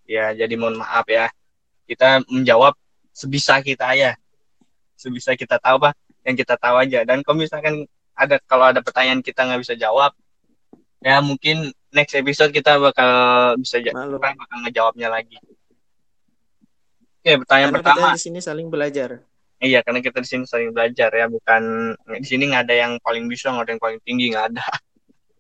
Ya, 0.10 0.34
jadi 0.34 0.50
mohon 0.58 0.82
maaf 0.82 1.06
ya. 1.06 1.30
Kita 1.86 2.26
menjawab 2.28 2.74
sebisa 3.14 3.62
kita 3.62 3.94
ya, 3.94 4.18
sebisa 4.98 5.38
kita 5.38 5.62
tahu 5.62 5.78
pak, 5.86 5.94
yang 6.26 6.36
kita 6.36 6.58
tahu 6.58 6.76
aja. 6.82 7.06
Dan 7.06 7.22
kalau 7.22 7.38
misalkan 7.40 7.86
ada 8.18 8.42
kalau 8.44 8.74
ada 8.74 8.82
pertanyaan 8.82 9.22
kita 9.22 9.46
nggak 9.46 9.62
bisa 9.62 9.76
jawab, 9.78 10.12
ya 11.00 11.22
mungkin 11.22 11.70
next 11.94 12.18
episode 12.18 12.52
kita 12.52 12.82
bakal 12.82 13.12
bisa 13.62 13.80
jawab, 13.80 14.18
bakal 14.20 14.58
ngejawabnya 14.66 15.08
lagi. 15.08 15.38
Oke, 17.26 17.42
pertanyaan 17.42 17.74
Karena 17.74 17.80
pertama. 17.82 18.08
Kita 18.14 18.18
di 18.18 18.22
sini 18.22 18.40
saling 18.42 18.68
belajar. 18.70 19.10
Iya, 19.58 19.80
karena 19.82 20.00
kita 20.04 20.22
di 20.22 20.28
sini 20.30 20.44
saling 20.46 20.70
belajar 20.76 21.10
ya, 21.10 21.26
bukan 21.26 21.96
di 22.22 22.28
sini 22.28 22.54
nggak 22.54 22.70
ada 22.70 22.76
yang 22.76 22.94
paling 23.02 23.26
bisa, 23.26 23.50
nggak 23.50 23.66
ada 23.66 23.72
yang 23.74 23.82
paling 23.82 24.00
tinggi, 24.06 24.26
nggak 24.30 24.46
ada. 24.54 24.66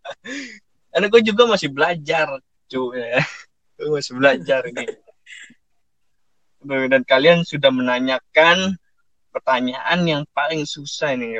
karena 0.95 1.05
gue 1.11 1.21
juga 1.21 1.43
masih 1.45 1.69
belajar, 1.69 2.27
cuy. 2.65 2.97
Ya. 2.97 3.21
gue 3.77 3.89
masih 3.91 4.13
belajar 4.17 4.61
nih. 4.71 4.87
Dan 6.65 7.01
kalian 7.05 7.45
sudah 7.45 7.69
menanyakan 7.69 8.77
pertanyaan 9.29 9.99
yang 10.07 10.23
paling 10.33 10.65
susah 10.65 11.13
ini, 11.13 11.37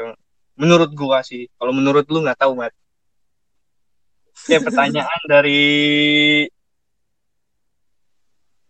menurut 0.53 0.91
gue 0.93 1.19
sih. 1.25 1.43
Kalau 1.57 1.73
menurut 1.73 2.05
lu 2.07 2.21
nggak 2.21 2.39
tahu, 2.39 2.57
Mat. 2.59 2.73
Ya 4.51 4.59
pertanyaan 4.65 5.21
dari 5.25 5.63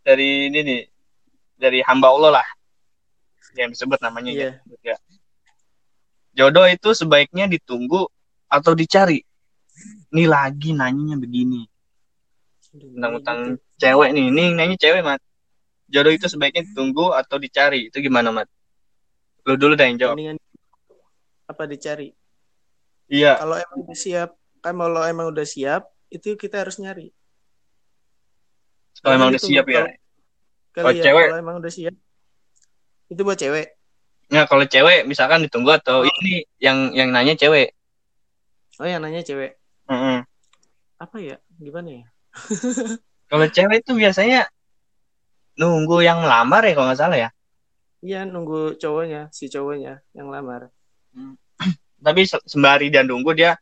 dari 0.06 0.54
ini 0.54 0.60
nih, 0.62 0.82
dari 1.58 1.80
hamba 1.82 2.14
Allah 2.14 2.42
lah 2.42 2.48
yang 3.56 3.72
disebut 3.72 4.00
namanya 4.04 4.32
yeah. 4.36 4.54
ya. 4.84 4.98
Jodoh 6.36 6.68
itu 6.68 6.92
sebaiknya 6.92 7.48
ditunggu 7.48 8.12
atau 8.52 8.76
dicari. 8.76 9.24
Ini 10.12 10.28
lagi 10.28 10.76
nanyanya 10.76 11.16
begini. 11.16 11.64
Tentang-tentang 12.76 13.60
cewek 13.80 14.10
nih. 14.12 14.26
Ini 14.32 14.44
nanya 14.52 14.76
cewek, 14.76 15.02
Mat. 15.04 15.24
Jodoh 15.86 16.14
itu 16.14 16.26
sebaiknya 16.26 16.66
ditunggu 16.66 17.14
atau 17.14 17.38
dicari. 17.38 17.90
Itu 17.94 18.02
gimana, 18.02 18.34
Mat? 18.34 18.50
Lu 19.46 19.54
dulu 19.56 19.78
dah 19.78 19.86
yang 19.86 19.98
jawab. 20.02 20.18
Mendingan 20.18 20.42
apa 21.46 21.64
dicari? 21.70 22.10
Iya. 23.06 23.38
Kalau 23.38 23.56
emang 23.62 23.80
udah 23.86 23.98
siap, 23.98 24.30
kan 24.66 24.74
kalau 24.74 25.04
emang 25.06 25.28
udah 25.30 25.46
siap, 25.46 25.86
itu 26.10 26.34
kita 26.34 26.66
harus 26.66 26.82
nyari. 26.82 27.14
Kalau 29.06 29.14
emang 29.14 29.30
udah 29.30 29.44
siap 29.46 29.66
ya. 29.70 29.86
Kalau 30.74 30.92
ya, 30.92 31.04
cewek. 31.06 31.28
Kalau 31.30 31.40
emang 31.40 31.58
udah 31.62 31.72
siap, 31.72 31.96
itu 33.14 33.22
buat 33.22 33.38
cewek. 33.38 33.78
Nah, 34.34 34.50
kalau 34.50 34.66
cewek 34.66 35.06
misalkan 35.06 35.46
ditunggu 35.46 35.70
atau 35.70 36.02
oh. 36.02 36.10
ini 36.26 36.50
yang 36.58 36.90
yang 36.98 37.14
nanya 37.14 37.38
cewek. 37.38 37.78
Oh, 38.82 38.90
yang 38.90 39.06
nanya 39.06 39.22
cewek. 39.22 39.62
Mm 39.86 39.96
-hmm. 39.96 40.18
Apa 40.98 41.18
ya? 41.22 41.38
Gimana 41.62 42.02
ya? 42.02 42.06
kalau 43.32 43.46
cewek 43.54 43.86
itu 43.86 43.94
biasanya 43.94 44.50
nunggu 45.56 46.04
yang 46.04 46.24
lamar 46.24 46.64
ya 46.68 46.74
kalau 46.76 46.88
nggak 46.92 47.00
salah 47.00 47.18
ya. 47.18 47.30
Iya, 48.06 48.22
nunggu 48.30 48.78
cowoknya, 48.78 49.34
si 49.34 49.50
cowoknya 49.50 50.06
yang 50.14 50.30
lamar. 50.30 50.70
Hmm. 51.16 51.36
Tapi 52.06 52.22
sembari 52.28 52.94
dia 52.94 53.02
nunggu 53.02 53.32
dia 53.34 53.58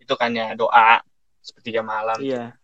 itu 0.00 0.14
kan 0.16 0.32
ya 0.32 0.56
doa 0.56 1.00
seperti 1.44 1.74
jam 1.74 1.84
malam. 1.84 2.16
Iya. 2.22 2.56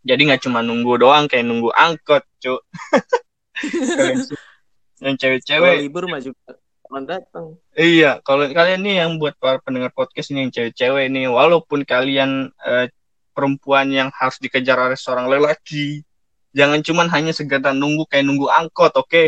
Jadi 0.00 0.32
nggak 0.32 0.42
cuma 0.48 0.64
nunggu 0.64 0.96
doang 0.96 1.28
kayak 1.28 1.44
nunggu 1.44 1.68
angkot, 1.76 2.24
cuk. 2.40 2.64
yang 5.00 5.16
cewek-cewek 5.16 5.80
libur 5.80 6.04
mah 6.08 6.20
juga 6.20 6.56
datang 7.06 7.54
iya 7.78 8.18
kalau 8.20 8.50
kalian 8.50 8.82
nih 8.82 8.96
yang 9.04 9.16
buat 9.16 9.38
para 9.38 9.62
pendengar 9.62 9.94
podcast 9.94 10.34
ini 10.34 10.48
yang 10.48 10.52
cewek-cewek 10.52 11.06
ini 11.06 11.30
walaupun 11.30 11.86
kalian 11.86 12.50
uh, 12.66 12.86
perempuan 13.30 13.88
yang 13.94 14.10
harus 14.10 14.36
dikejar 14.42 14.76
oleh 14.76 14.98
seorang 14.98 15.30
lelaki 15.30 16.02
jangan 16.50 16.80
cuman 16.82 17.06
hanya 17.14 17.32
sekedar 17.34 17.72
nunggu 17.72 18.06
kayak 18.10 18.26
nunggu 18.26 18.50
angkot 18.50 18.94
oke 18.98 19.06
okay? 19.06 19.26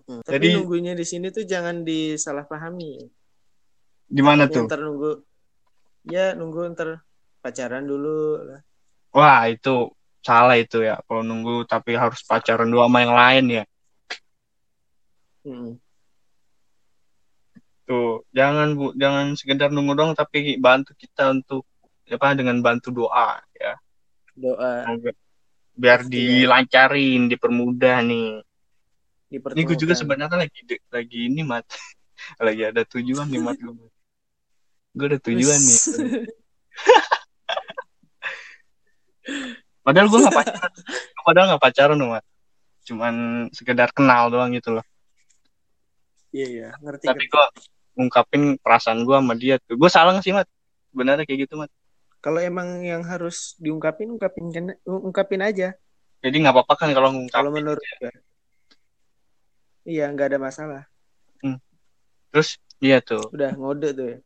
Tapi 0.00 0.30
Jadi 0.30 0.48
nunggunya 0.56 0.94
di 0.94 1.04
sini 1.04 1.28
tuh 1.34 1.44
jangan 1.44 1.82
disalahpahami. 1.82 3.02
Gimana 4.08 4.46
tuh? 4.46 4.64
Ntar 4.64 4.80
nunggu, 4.80 5.12
ya 6.06 6.32
nunggu 6.38 6.72
ntar 6.72 7.02
pacaran 7.42 7.84
dulu 7.84 8.40
lah. 8.40 8.60
Wah 9.12 9.50
itu 9.50 9.92
salah 10.22 10.54
itu 10.56 10.86
ya 10.86 11.02
kalau 11.04 11.26
nunggu 11.26 11.66
tapi 11.66 11.98
harus 11.98 12.22
pacaran 12.22 12.70
dua 12.70 12.86
sama 12.86 12.98
yang 13.02 13.14
lain 13.16 13.44
ya. 13.60 13.64
Hmm. 15.42 15.74
Tuh, 17.82 18.22
jangan 18.30 18.78
Bu, 18.78 18.94
jangan 18.94 19.34
sekedar 19.34 19.74
nunggu 19.74 19.98
dong 19.98 20.14
tapi 20.14 20.54
bantu 20.62 20.94
kita 20.94 21.34
untuk 21.34 21.66
apa 22.06 22.38
dengan 22.38 22.62
bantu 22.62 22.94
doa 22.94 23.42
ya. 23.58 23.74
Doa. 24.38 24.86
Biar 25.72 26.04
dilancarin, 26.04 27.32
dipermudah 27.32 28.04
nih. 28.04 28.44
Ini 29.32 29.64
gue 29.64 29.76
juga 29.80 29.96
sebenarnya 29.96 30.44
lagi 30.44 30.60
lagi 30.92 31.18
ini 31.32 31.40
mat. 31.40 31.64
lagi 32.46 32.62
ada 32.68 32.84
tujuan 32.84 33.24
nih 33.32 33.40
mat 33.40 33.56
gue. 33.56 33.88
Gue 34.92 35.06
ada 35.08 35.16
tujuan 35.16 35.56
nih. 35.56 35.78
padahal 39.82 40.06
gue 40.12 40.20
gak 40.20 40.36
pacaran. 40.36 40.72
padahal 41.24 41.46
gak 41.56 41.62
pacaran 41.64 41.96
loh 41.96 42.12
mat. 42.12 42.24
Cuman 42.84 43.48
sekedar 43.56 43.88
kenal 43.96 44.28
doang 44.28 44.52
gitu 44.52 44.76
loh. 44.76 44.84
Iya 46.36 46.46
iya 46.48 46.68
ngerti. 46.84 47.08
Tapi 47.08 47.24
gue 47.24 47.44
ngungkapin 47.96 48.60
perasaan 48.60 49.00
gue 49.08 49.16
sama 49.16 49.32
dia 49.32 49.56
tuh. 49.64 49.80
Gue 49.80 49.88
salah 49.88 50.12
gak 50.12 50.24
sih 50.28 50.36
mat? 50.36 50.44
Sebenarnya 50.92 51.24
kayak 51.24 51.48
gitu 51.48 51.56
mat. 51.56 51.72
Kalau 52.22 52.38
emang 52.38 52.86
yang 52.86 53.02
harus 53.02 53.58
diungkapin, 53.58 54.14
ungkapin 54.14 54.46
ungkapin 54.86 55.42
aja. 55.42 55.74
Jadi 56.22 56.36
nggak 56.38 56.54
apa-apa 56.54 56.74
kan 56.78 56.94
kalau 56.94 57.10
ngungkapin. 57.10 57.34
Kalau 57.34 57.50
menurut 57.50 57.82
gue. 57.82 58.14
Iya 59.82 60.06
nggak 60.14 60.30
ada 60.30 60.38
masalah. 60.38 60.82
Hmm. 61.42 61.58
Terus 62.30 62.62
iya 62.78 63.02
tuh. 63.02 63.26
Udah 63.34 63.50
ngode 63.58 63.90
tuh 63.90 64.06
ya. 64.06 64.18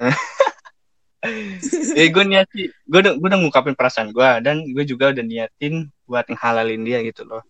ya 2.00 2.08
gue 2.08 2.24
niatin, 2.24 2.72
gue 2.72 3.00
udah, 3.04 3.12
gue 3.20 3.28
udah 3.28 3.38
ngungkapin 3.44 3.76
perasaan 3.76 4.16
gue 4.16 4.30
dan 4.40 4.64
gue 4.64 4.84
juga 4.88 5.12
udah 5.12 5.20
niatin 5.20 5.92
buat 6.08 6.24
ngehalalin 6.24 6.88
dia 6.88 7.04
gitu 7.04 7.28
loh. 7.28 7.44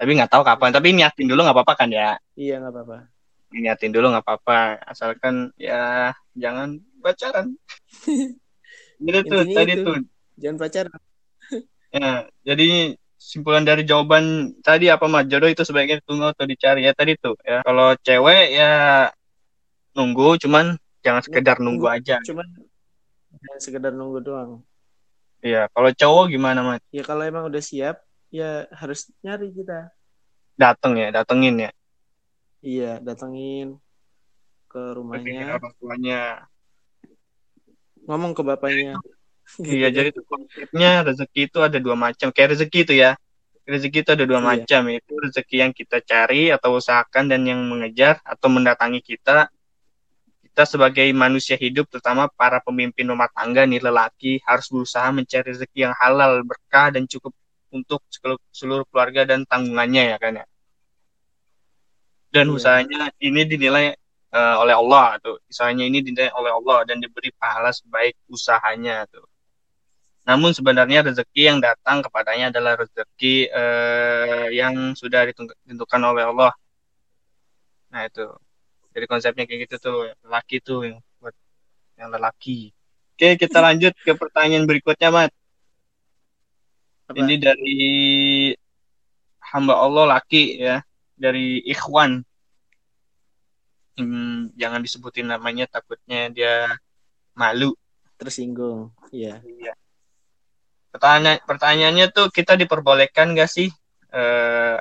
Tapi 0.00 0.16
nggak 0.16 0.32
tahu 0.32 0.40
kapan. 0.40 0.72
Tapi 0.72 0.96
niatin 0.96 1.28
dulu 1.28 1.44
nggak 1.44 1.60
apa-apa 1.60 1.84
kan 1.84 1.92
ya? 1.92 2.16
Iya 2.40 2.64
nggak 2.64 2.72
apa-apa 2.72 3.20
niatin 3.50 3.90
dulu 3.90 4.14
nggak 4.14 4.24
apa-apa 4.24 4.78
asalkan 4.86 5.50
ya 5.58 6.14
jangan 6.38 6.78
pacaran 7.02 7.58
gitu 9.00 9.20
tuh 9.26 9.42
tadi 9.50 9.72
itu. 9.74 9.82
tuh. 9.82 9.94
Jangan 10.40 10.56
pacaran. 10.60 11.00
Ya 11.90 12.30
jadi 12.46 12.94
simpulan 13.18 13.66
dari 13.66 13.82
jawaban 13.82 14.54
tadi 14.62 14.86
apa 14.86 15.10
mah 15.10 15.26
jodoh 15.26 15.50
itu 15.50 15.66
sebaiknya 15.66 15.98
tunggu 16.06 16.30
atau 16.30 16.46
dicari. 16.46 16.86
Ya 16.86 16.94
tadi 16.94 17.18
tuh 17.18 17.34
ya. 17.42 17.66
Kalau 17.66 17.98
cewek 17.98 18.54
ya 18.54 18.72
nunggu 19.98 20.38
cuman 20.38 20.78
jangan 21.02 21.22
sekedar 21.26 21.58
nunggu, 21.58 21.82
nunggu 21.82 21.86
aja. 21.90 22.22
cuman 22.22 22.46
jangan 23.42 23.58
sekedar 23.58 23.90
nunggu 23.90 24.22
doang. 24.22 24.62
Iya 25.42 25.66
kalau 25.74 25.90
cowok 25.90 26.24
gimana 26.30 26.62
mas? 26.62 26.80
Ya 26.94 27.02
kalau 27.02 27.26
emang 27.26 27.50
udah 27.50 27.58
siap 27.58 28.06
ya 28.30 28.70
harus 28.70 29.10
nyari 29.26 29.50
kita. 29.50 29.90
Dateng 30.54 30.94
ya 30.94 31.10
datengin 31.10 31.66
ya? 31.66 31.70
Iya, 32.60 33.00
datengin. 33.00 33.80
ke 34.70 34.94
rumahnya. 34.94 35.58
orang 35.58 35.74
tuanya 35.82 36.46
ngomong 38.10 38.34
ke 38.34 38.42
bapaknya. 38.42 38.98
Iya 39.58 39.90
jadi 39.90 40.10
konsepnya 40.14 41.02
rezeki 41.02 41.50
itu 41.50 41.58
ada 41.58 41.78
dua 41.82 41.98
macam. 41.98 42.30
Kayak 42.30 42.54
rezeki 42.54 42.78
itu 42.86 42.94
ya. 42.94 43.18
Rezeki 43.66 43.98
itu 44.06 44.10
ada 44.14 44.22
dua 44.22 44.38
Iya. 44.38 44.46
macam. 44.46 44.80
Itu 44.94 45.12
rezeki 45.18 45.56
yang 45.66 45.72
kita 45.74 45.98
cari 46.06 46.54
atau 46.54 46.78
usahakan 46.78 47.26
dan 47.30 47.42
yang 47.42 47.58
mengejar 47.66 48.22
atau 48.22 48.46
mendatangi 48.46 49.02
kita. 49.02 49.50
Kita 50.46 50.62
sebagai 50.66 51.06
manusia 51.14 51.58
hidup 51.58 51.90
terutama 51.90 52.30
para 52.30 52.62
pemimpin 52.62 53.06
rumah 53.10 53.26
tangga 53.30 53.66
nih 53.66 53.82
lelaki 53.82 54.38
harus 54.46 54.70
berusaha 54.70 55.10
mencari 55.10 55.50
rezeki 55.50 55.78
yang 55.90 55.94
halal 55.98 56.46
berkah 56.46 56.94
dan 56.94 57.10
cukup 57.10 57.34
untuk 57.74 58.02
seluruh- 58.10 58.46
seluruh 58.54 58.86
keluarga 58.86 59.26
dan 59.26 59.42
tanggungannya 59.46 60.14
ya 60.14 60.18
kan 60.18 60.42
ya. 60.42 60.46
Dan 62.30 62.46
Iya. 62.50 62.54
usahanya 62.54 63.02
ini 63.18 63.42
dinilai 63.46 63.98
eh, 64.30 64.54
oleh 64.62 64.74
Allah 64.74 65.18
tuh. 65.22 65.36
Usahanya 65.50 65.84
ini 65.86 66.02
dinilai 66.02 66.30
oleh 66.34 66.52
Allah 66.54 66.86
dan 66.86 67.02
diberi 67.02 67.30
pahala 67.34 67.74
sebaik 67.74 68.14
usahanya 68.30 69.06
tuh. 69.10 69.26
Namun 70.26 70.54
sebenarnya 70.54 71.02
rezeki 71.02 71.42
yang 71.42 71.58
datang 71.58 72.06
kepadanya 72.06 72.54
adalah 72.54 72.78
rezeki 72.78 73.50
eh, 73.50 74.46
yang 74.54 74.94
sudah 74.94 75.26
ditentukan 75.30 76.00
oleh 76.00 76.24
Allah. 76.30 76.52
Nah 77.90 78.06
itu. 78.06 78.26
Jadi 78.90 79.06
konsepnya 79.06 79.44
kayak 79.46 79.60
gitu 79.66 79.76
tuh. 79.82 79.98
Lelaki 80.26 80.62
tuh 80.62 80.86
yang 80.86 80.96
buat 81.18 81.34
yang 81.98 82.10
lelaki. 82.14 82.70
Oke 83.18 83.36
kita 83.38 83.58
lanjut 83.66 83.94
ke 83.98 84.14
pertanyaan 84.14 84.66
berikutnya 84.70 85.10
Mat. 85.10 85.32
Apa? 87.10 87.26
ini 87.26 87.42
dari 87.42 87.78
hamba 89.50 89.82
Allah 89.82 90.18
laki 90.18 90.62
ya. 90.62 90.78
Dari 91.20 91.60
Ikhwan 91.68 92.24
Hmm, 94.00 94.48
jangan 94.56 94.80
disebutin 94.80 95.28
namanya 95.28 95.68
takutnya 95.68 96.32
dia 96.32 96.54
malu 97.36 97.76
tersinggung 98.16 98.88
iya 99.12 99.40
Iya. 99.44 99.72
Pertanyaan 100.90 101.38
pertanyaannya 101.46 102.06
tuh 102.10 102.32
kita 102.34 102.58
diperbolehkan 102.58 103.38
gak 103.38 103.46
sih 103.46 103.70
eh 104.10 104.76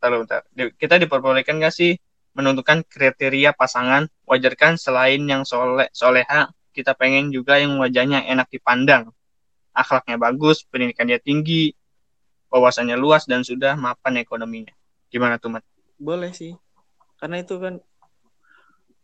taruh, 0.00 0.24
bentar. 0.24 0.42
Di- 0.48 0.72
kita 0.74 0.96
diperbolehkan 0.96 1.60
gak 1.60 1.74
sih 1.74 1.92
menentukan 2.32 2.80
kriteria 2.88 3.52
pasangan 3.52 4.08
wajar 4.24 4.56
kan 4.56 4.80
selain 4.80 5.20
yang 5.28 5.44
soleh 5.44 5.92
soleha 5.92 6.48
kita 6.72 6.96
pengen 6.96 7.28
juga 7.28 7.60
yang 7.60 7.76
wajahnya 7.76 8.24
enak 8.24 8.48
dipandang 8.48 9.12
akhlaknya 9.76 10.16
bagus 10.16 10.64
pendidikan 10.64 11.04
dia 11.04 11.20
tinggi 11.20 11.76
wawasannya 12.48 12.96
luas 12.96 13.28
dan 13.28 13.44
sudah 13.44 13.76
mapan 13.76 14.24
ekonominya 14.24 14.72
gimana 15.12 15.36
tuh 15.36 15.52
Mat? 15.52 15.64
boleh 16.00 16.32
sih 16.32 16.56
karena 17.20 17.44
itu 17.44 17.60
kan 17.60 17.84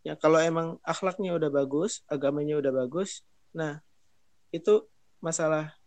ya 0.09 0.17
kalau 0.17 0.41
emang 0.41 0.81
akhlaknya 0.81 1.37
udah 1.37 1.53
bagus 1.53 2.01
agamanya 2.09 2.57
udah 2.57 2.73
bagus 2.73 3.21
nah 3.53 3.77
itu 4.49 4.89
masalah 5.21 5.77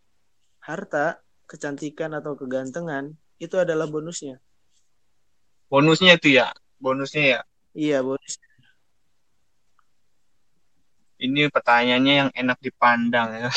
harta 0.62 1.18
kecantikan 1.50 2.14
atau 2.14 2.38
kegantengan 2.38 3.18
itu 3.42 3.58
adalah 3.58 3.90
bonusnya 3.90 4.38
bonusnya 5.66 6.14
itu 6.14 6.38
ya 6.38 6.54
bonusnya 6.78 7.24
ya 7.34 7.40
iya 7.74 7.98
bonus 7.98 8.38
ini 11.22 11.46
pertanyaannya 11.50 12.14
yang 12.18 12.30
enak 12.34 12.58
dipandang 12.58 13.46
ya. 13.46 13.50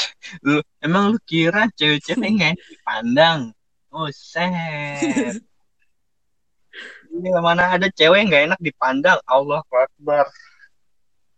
Lu 0.45 0.61
emang 0.85 1.09
lu 1.09 1.17
kira 1.25 1.65
cewek-cewek 1.73 2.29
nggak 2.37 2.51
enak 2.53 2.67
dipandang? 2.69 3.39
Oh, 3.89 4.05
set. 4.13 5.41
Ini 7.15 7.31
mana 7.41 7.73
ada 7.73 7.89
cewek 7.89 8.21
yang 8.21 8.27
nggak 8.29 8.45
enak 8.53 8.61
dipandang? 8.61 9.17
Allah 9.25 9.65
Akbar. 9.65 10.29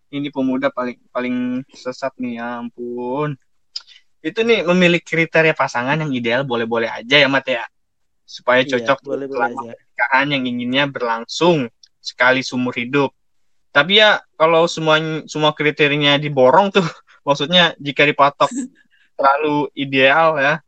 Ini 0.07 0.31
pemuda 0.31 0.71
paling 0.71 0.97
paling 1.11 1.67
sesat 1.71 2.15
nih, 2.15 2.39
ya 2.39 2.63
ampun. 2.63 3.35
Itu 4.23 4.43
nih 4.43 4.63
memilih 4.63 5.03
kriteria 5.03 5.51
pasangan 5.51 5.99
yang 5.99 6.11
ideal 6.15 6.41
boleh-boleh 6.47 6.87
aja 6.87 7.15
ya, 7.19 7.27
Mat 7.27 7.47
ya. 7.47 7.67
Supaya 8.27 8.63
Iya, 8.63 8.75
cocok 8.75 8.97
boleh 9.03 9.27
boleh 9.27 9.51
aja 9.51 9.71
pernikahan 9.97 10.27
yang 10.29 10.43
inginnya 10.45 10.85
berlangsung 10.85 11.73
sekali 11.97 12.45
seumur 12.45 12.77
hidup. 12.77 13.09
Tapi 13.73 13.97
ya 13.97 14.21
kalau 14.37 14.69
semua 14.69 15.01
semua 15.25 15.57
kriterianya 15.57 16.21
diborong 16.21 16.69
tuh, 16.69 16.85
maksudnya 17.27 17.73
jika 17.81 18.05
dipatok 18.05 18.49
terlalu 19.17 19.73
ideal 19.73 20.37
ya, 20.37 20.61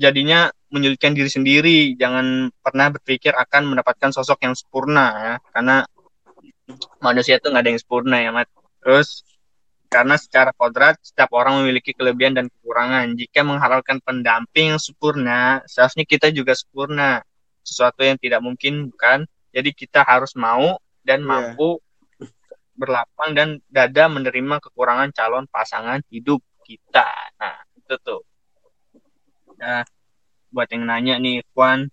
jadinya 0.00 0.48
menyulitkan 0.72 1.12
diri 1.12 1.28
sendiri. 1.28 1.78
Jangan 2.00 2.48
pernah 2.64 2.88
berpikir 2.96 3.36
akan 3.36 3.76
mendapatkan 3.76 4.16
sosok 4.16 4.40
yang 4.48 4.56
sempurna 4.56 5.06
ya, 5.12 5.34
karena 5.52 5.84
manusia 7.04 7.36
itu 7.36 7.52
nggak 7.52 7.60
ada 7.60 7.70
yang 7.70 7.80
sempurna 7.84 8.16
ya, 8.16 8.32
Mat. 8.32 8.48
Terus 8.84 9.24
karena 9.88 10.18
secara 10.20 10.50
kodrat 10.52 11.00
setiap 11.00 11.32
orang 11.32 11.64
memiliki 11.64 11.96
kelebihan 11.96 12.36
dan 12.36 12.52
kekurangan. 12.52 13.16
Jika 13.16 13.40
mengharapkan 13.46 14.02
pendamping 14.04 14.76
yang 14.76 14.80
sempurna, 14.82 15.64
seharusnya 15.64 16.04
kita 16.04 16.28
juga 16.34 16.52
sempurna. 16.52 17.24
Sesuatu 17.64 18.04
yang 18.04 18.20
tidak 18.20 18.44
mungkin 18.44 18.92
bukan. 18.92 19.24
Jadi 19.54 19.70
kita 19.72 20.04
harus 20.04 20.36
mau 20.36 20.76
dan 21.06 21.24
Iya. 21.24 21.28
mampu 21.30 21.78
berlapang 22.74 23.32
dan 23.38 23.48
dada 23.70 24.10
menerima 24.10 24.58
kekurangan 24.58 25.14
calon 25.14 25.46
pasangan 25.46 26.02
hidup 26.10 26.42
kita. 26.66 27.06
Nah, 27.38 27.62
itu 27.78 27.94
tuh. 28.02 28.26
Nah, 29.62 29.86
buat 30.50 30.66
yang 30.74 30.90
nanya 30.90 31.22
nih, 31.22 31.46
Ikhwan, 31.46 31.86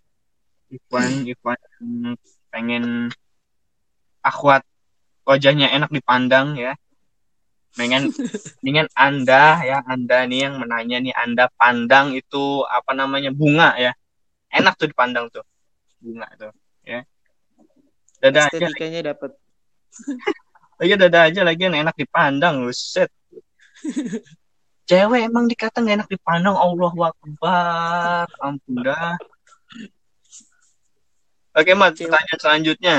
Ikhwan, 0.73 1.11
Ikhwan 1.29 1.59
pengen 2.49 3.13
akhwat 4.25 4.65
wajahnya 5.27 5.71
enak 5.71 5.89
dipandang 5.91 6.57
ya. 6.57 6.73
Dengan 7.71 8.11
dengan 8.65 8.87
Anda 8.95 9.63
ya, 9.63 9.77
Anda 9.87 10.27
nih 10.27 10.39
yang 10.49 10.55
menanya 10.59 10.97
nih, 10.99 11.13
Anda 11.15 11.47
pandang 11.55 12.13
itu 12.17 12.67
apa 12.67 12.91
namanya 12.91 13.31
bunga 13.31 13.79
ya. 13.79 13.91
Enak 14.51 14.75
tuh 14.75 14.91
dipandang 14.91 15.31
tuh. 15.31 15.45
Bunga 16.03 16.27
tuh, 16.35 16.51
ya. 16.83 17.07
Dada 18.21 18.51
aja 18.51 18.57
estetikanya 18.59 19.15
dapat 19.15 19.31
lagi 20.81 20.93
dada 20.97 21.19
aja 21.29 21.41
lagi 21.45 21.61
yang 21.61 21.77
enak 21.77 21.93
dipandang 21.93 22.65
set 22.73 23.13
cewek 24.89 25.29
emang 25.29 25.45
dikata 25.45 25.77
nggak 25.77 25.95
enak 26.01 26.09
dipandang 26.09 26.57
Allah 26.57 26.89
Akbar 26.89 28.25
ampun 28.41 28.81
dah 28.81 29.13
oke 31.53 31.71
mat 31.77 31.93
pertanyaan 31.93 32.39
selanjutnya 32.41 32.95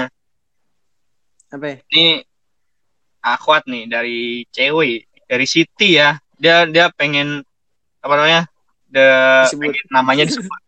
apa 1.52 1.66
ya? 1.68 1.76
ini 1.92 2.06
akhwat 3.22 3.68
nih 3.68 3.84
dari 3.86 4.20
cewek 4.50 5.06
dari 5.28 5.46
Siti 5.46 6.00
ya. 6.00 6.16
Dia 6.40 6.66
dia 6.66 6.90
pengen 6.90 7.44
apa 8.02 8.14
namanya 8.18 8.42
Disebut. 8.90 9.62
pengen 9.62 9.84
namanya 9.94 10.24
disebut. 10.26 10.60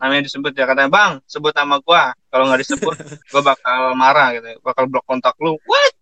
Namanya 0.00 0.22
disebut 0.26 0.52
ya 0.52 0.64
katanya 0.66 0.90
bang 0.90 1.12
sebut 1.28 1.52
nama 1.54 1.76
gua. 1.80 2.12
Kalau 2.32 2.44
nggak 2.50 2.60
disebut 2.66 2.96
gua 3.32 3.42
bakal 3.44 3.94
marah 3.94 4.34
gitu 4.34 4.58
bakal 4.64 4.84
blok 4.90 5.04
kontak 5.06 5.36
lu. 5.40 5.56
What? 5.68 5.92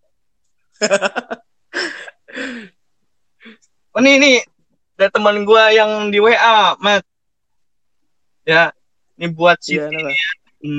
Oh 3.93 4.01
ini 4.01 4.17
ini 4.17 4.33
ada 4.97 5.13
teman 5.13 5.45
gua 5.45 5.69
yang 5.69 6.09
di 6.09 6.17
WA 6.17 6.73
mat 6.81 7.05
ya 8.49 8.73
ini 9.21 9.29
buat 9.29 9.61
Siti 9.61 9.85
Iya, 9.85 10.09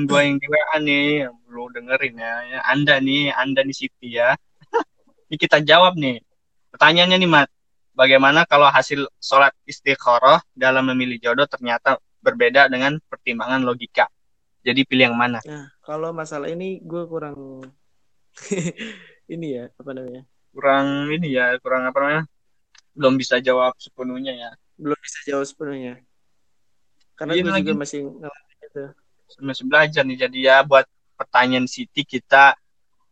gua 0.08 0.20
yang 0.24 0.40
di 0.40 0.46
WA 0.48 0.76
nih 0.80 1.28
lu 1.52 1.68
dengerin 1.70 2.16
ya. 2.16 2.34
ya 2.56 2.58
anda 2.66 2.96
nih 2.98 3.30
anda 3.36 3.60
nih 3.60 3.76
Siti 3.76 4.16
ya 4.16 4.32
ini 5.28 5.36
kita 5.36 5.60
jawab 5.60 5.94
nih 6.00 6.24
pertanyaannya 6.72 7.16
nih 7.20 7.30
mat 7.30 7.48
bagaimana 7.92 8.48
kalau 8.48 8.66
hasil 8.72 9.06
sholat 9.20 9.52
istikharah 9.68 10.40
dalam 10.56 10.88
memilih 10.90 11.20
jodoh 11.20 11.46
ternyata 11.46 12.00
berbeda 12.24 12.66
dengan 12.72 12.96
pertimbangan 13.06 13.62
logika 13.62 14.08
jadi 14.64 14.80
pilih 14.88 15.12
yang 15.12 15.18
mana 15.20 15.38
Nah, 15.44 15.68
kalau 15.84 16.10
masalah 16.16 16.48
ini 16.48 16.80
gue 16.80 17.04
kurang 17.04 17.68
ini 19.34 19.46
ya 19.60 19.64
apa 19.76 19.90
namanya? 19.92 20.24
kurang 20.54 21.12
ini 21.12 21.34
ya 21.36 21.54
kurang 21.60 21.84
apa 21.86 21.98
namanya 22.00 22.24
belum 22.96 23.14
bisa 23.20 23.42
jawab 23.42 23.74
sepenuhnya 23.76 24.32
ya 24.32 24.50
Belum 24.74 24.98
bisa 24.98 25.18
jawab 25.26 25.46
sepenuhnya. 25.46 26.02
Karena 27.14 27.32
Iya, 27.38 27.42
gue 27.46 27.62
juga 27.62 27.74
masih 27.78 28.00
ngalamin 28.10 28.58
itu. 28.66 28.84
Masih 29.40 29.64
belajar 29.66 30.02
nih. 30.06 30.18
Jadi 30.28 30.38
ya 30.46 30.62
buat 30.62 30.86
pertanyaan 31.14 31.66
Siti 31.70 32.02
kita 32.02 32.54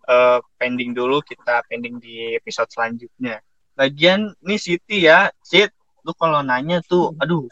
eh, 0.06 0.38
pending 0.58 0.92
dulu 0.94 1.22
kita 1.22 1.62
pending 1.66 1.98
di 2.02 2.36
episode 2.36 2.70
selanjutnya. 2.70 3.40
Lagian 3.78 4.36
nih 4.44 4.60
Siti 4.60 5.08
ya 5.08 5.32
Sit 5.40 5.72
lu 6.02 6.12
kalau 6.18 6.42
nanya 6.42 6.82
tuh 6.82 7.14
aduh 7.18 7.46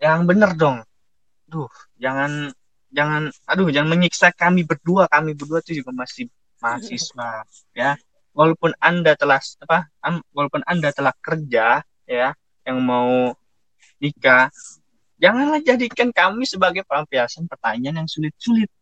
yang 0.00 0.24
bener 0.24 0.56
dong. 0.56 0.80
Duh 1.46 1.70
jangan 2.00 2.50
jangan 2.90 3.30
aduh 3.46 3.68
jangan 3.70 3.90
menyiksa 3.92 4.32
kami 4.32 4.64
berdua. 4.64 5.06
Kami 5.06 5.36
berdua 5.36 5.60
tuh 5.60 5.76
juga 5.76 5.92
masih 5.94 6.28
mahasiswa 6.60 7.44
ya. 7.76 7.96
Walaupun 8.30 8.72
anda 8.78 9.18
telah 9.18 9.42
apa 9.66 9.90
walaupun 10.32 10.62
anda 10.64 10.94
telah 10.94 11.12
kerja 11.18 11.82
ya 12.06 12.28
yang 12.64 12.78
mau 12.80 13.34
nikah 14.00 14.48
janganlah 15.20 15.60
jadikan 15.60 16.08
kami 16.10 16.48
sebagai 16.48 16.82
pelampiasan 16.88 17.44
pertanyaan 17.46 18.02
yang 18.04 18.08
sulit-sulit. 18.08 18.72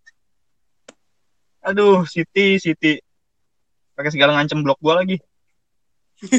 Aduh 1.66 2.06
Siti 2.06 2.56
Siti. 2.62 2.96
Pakai 3.98 4.14
segala 4.14 4.38
ngancem 4.38 4.62
blok 4.62 4.78
gua 4.78 5.02
lagi. 5.02 5.18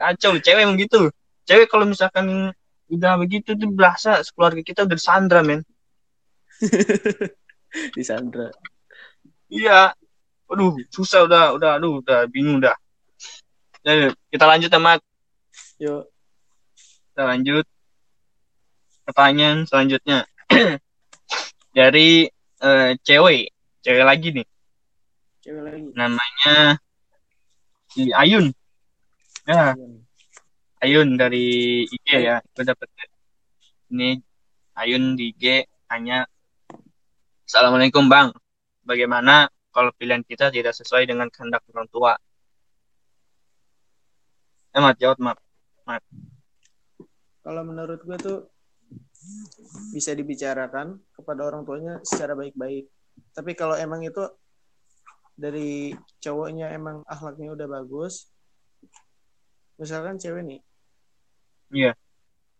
Kacau 0.00 0.34
cewek 0.42 0.66
emang 0.66 0.76
gitu. 0.76 1.08
Cewek 1.46 1.70
kalau 1.70 1.86
misalkan 1.86 2.50
udah 2.90 3.14
begitu 3.22 3.54
tuh 3.54 3.70
berasa 3.70 4.18
keluarga 4.34 4.60
kita 4.66 4.82
udah 4.82 4.96
disandra 4.98 5.40
men. 5.46 5.62
Di 7.94 8.02
Sandra. 8.02 8.50
Iya. 9.46 9.94
Aduh 10.50 10.74
susah 10.90 11.30
udah 11.30 11.54
udah 11.54 11.70
aduh 11.78 12.02
udah 12.02 12.26
bingung 12.26 12.58
udah. 12.58 12.74
Jadi, 13.80 14.12
kita 14.34 14.44
lanjut 14.44 14.70
sama 14.74 14.98
yuk. 15.78 16.10
Kita 17.14 17.22
lanjut 17.30 17.64
pertanyaan 19.10 19.66
selanjutnya. 19.66 20.22
Dari 21.76 22.30
eh, 22.62 22.90
cewek 23.02 23.50
cewek 23.82 24.04
lagi 24.06 24.28
nih. 24.30 24.46
Cewek 25.42 25.62
lagi. 25.66 25.88
Namanya 25.96 26.78
si 27.90 28.14
Ayun. 28.14 28.54
Ya. 29.48 29.74
Ayun. 30.80 31.18
Dari 31.18 31.84
IG 31.90 32.08
ya 32.14 32.38
gue 32.54 32.64
dapet 32.64 32.88
ini 33.90 34.22
Ayun 34.78 35.18
di 35.18 35.34
IG 35.34 35.66
tanya 35.90 36.24
Assalamualaikum 37.44 38.06
Bang. 38.06 38.30
Bagaimana 38.86 39.50
kalau 39.74 39.90
pilihan 39.98 40.22
kita 40.22 40.54
tidak 40.54 40.70
sesuai 40.70 41.02
dengan 41.10 41.26
kehendak 41.26 41.66
orang 41.74 41.90
tua? 41.90 42.14
Eh 44.70 44.78
Mat 44.78 44.94
jawab 45.02 45.18
Mat. 45.18 45.38
Kalau 47.42 47.62
menurut 47.66 47.98
gue 48.06 48.18
tuh 48.22 48.38
bisa 49.92 50.16
dibicarakan 50.16 50.96
kepada 51.12 51.44
orang 51.44 51.62
tuanya 51.68 52.00
secara 52.02 52.32
baik-baik. 52.32 52.88
Tapi 53.36 53.52
kalau 53.52 53.76
emang 53.76 54.00
itu 54.00 54.24
dari 55.40 55.96
cowoknya 56.20 56.72
emang 56.76 57.00
akhlaknya 57.08 57.56
udah 57.56 57.68
bagus 57.68 58.28
misalkan 59.80 60.20
cewek 60.20 60.44
nih. 60.44 60.60
Iya. 61.70 61.92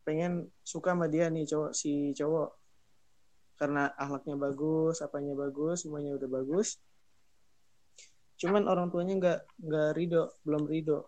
pengen 0.00 0.48
suka 0.64 0.96
sama 0.96 1.12
dia 1.12 1.28
nih 1.28 1.44
cowok 1.44 1.76
si 1.76 2.16
cowok. 2.16 2.56
Karena 3.60 3.92
akhlaknya 3.92 4.40
bagus 4.40 5.04
apanya 5.04 5.36
bagus 5.36 5.84
semuanya 5.84 6.16
udah 6.16 6.28
bagus. 6.40 6.80
Cuman 8.40 8.64
orang 8.64 8.88
tuanya 8.88 9.14
nggak 9.20 9.40
nggak 9.60 9.88
ridho 9.92 10.32
belum 10.40 10.64
ridho. 10.64 11.04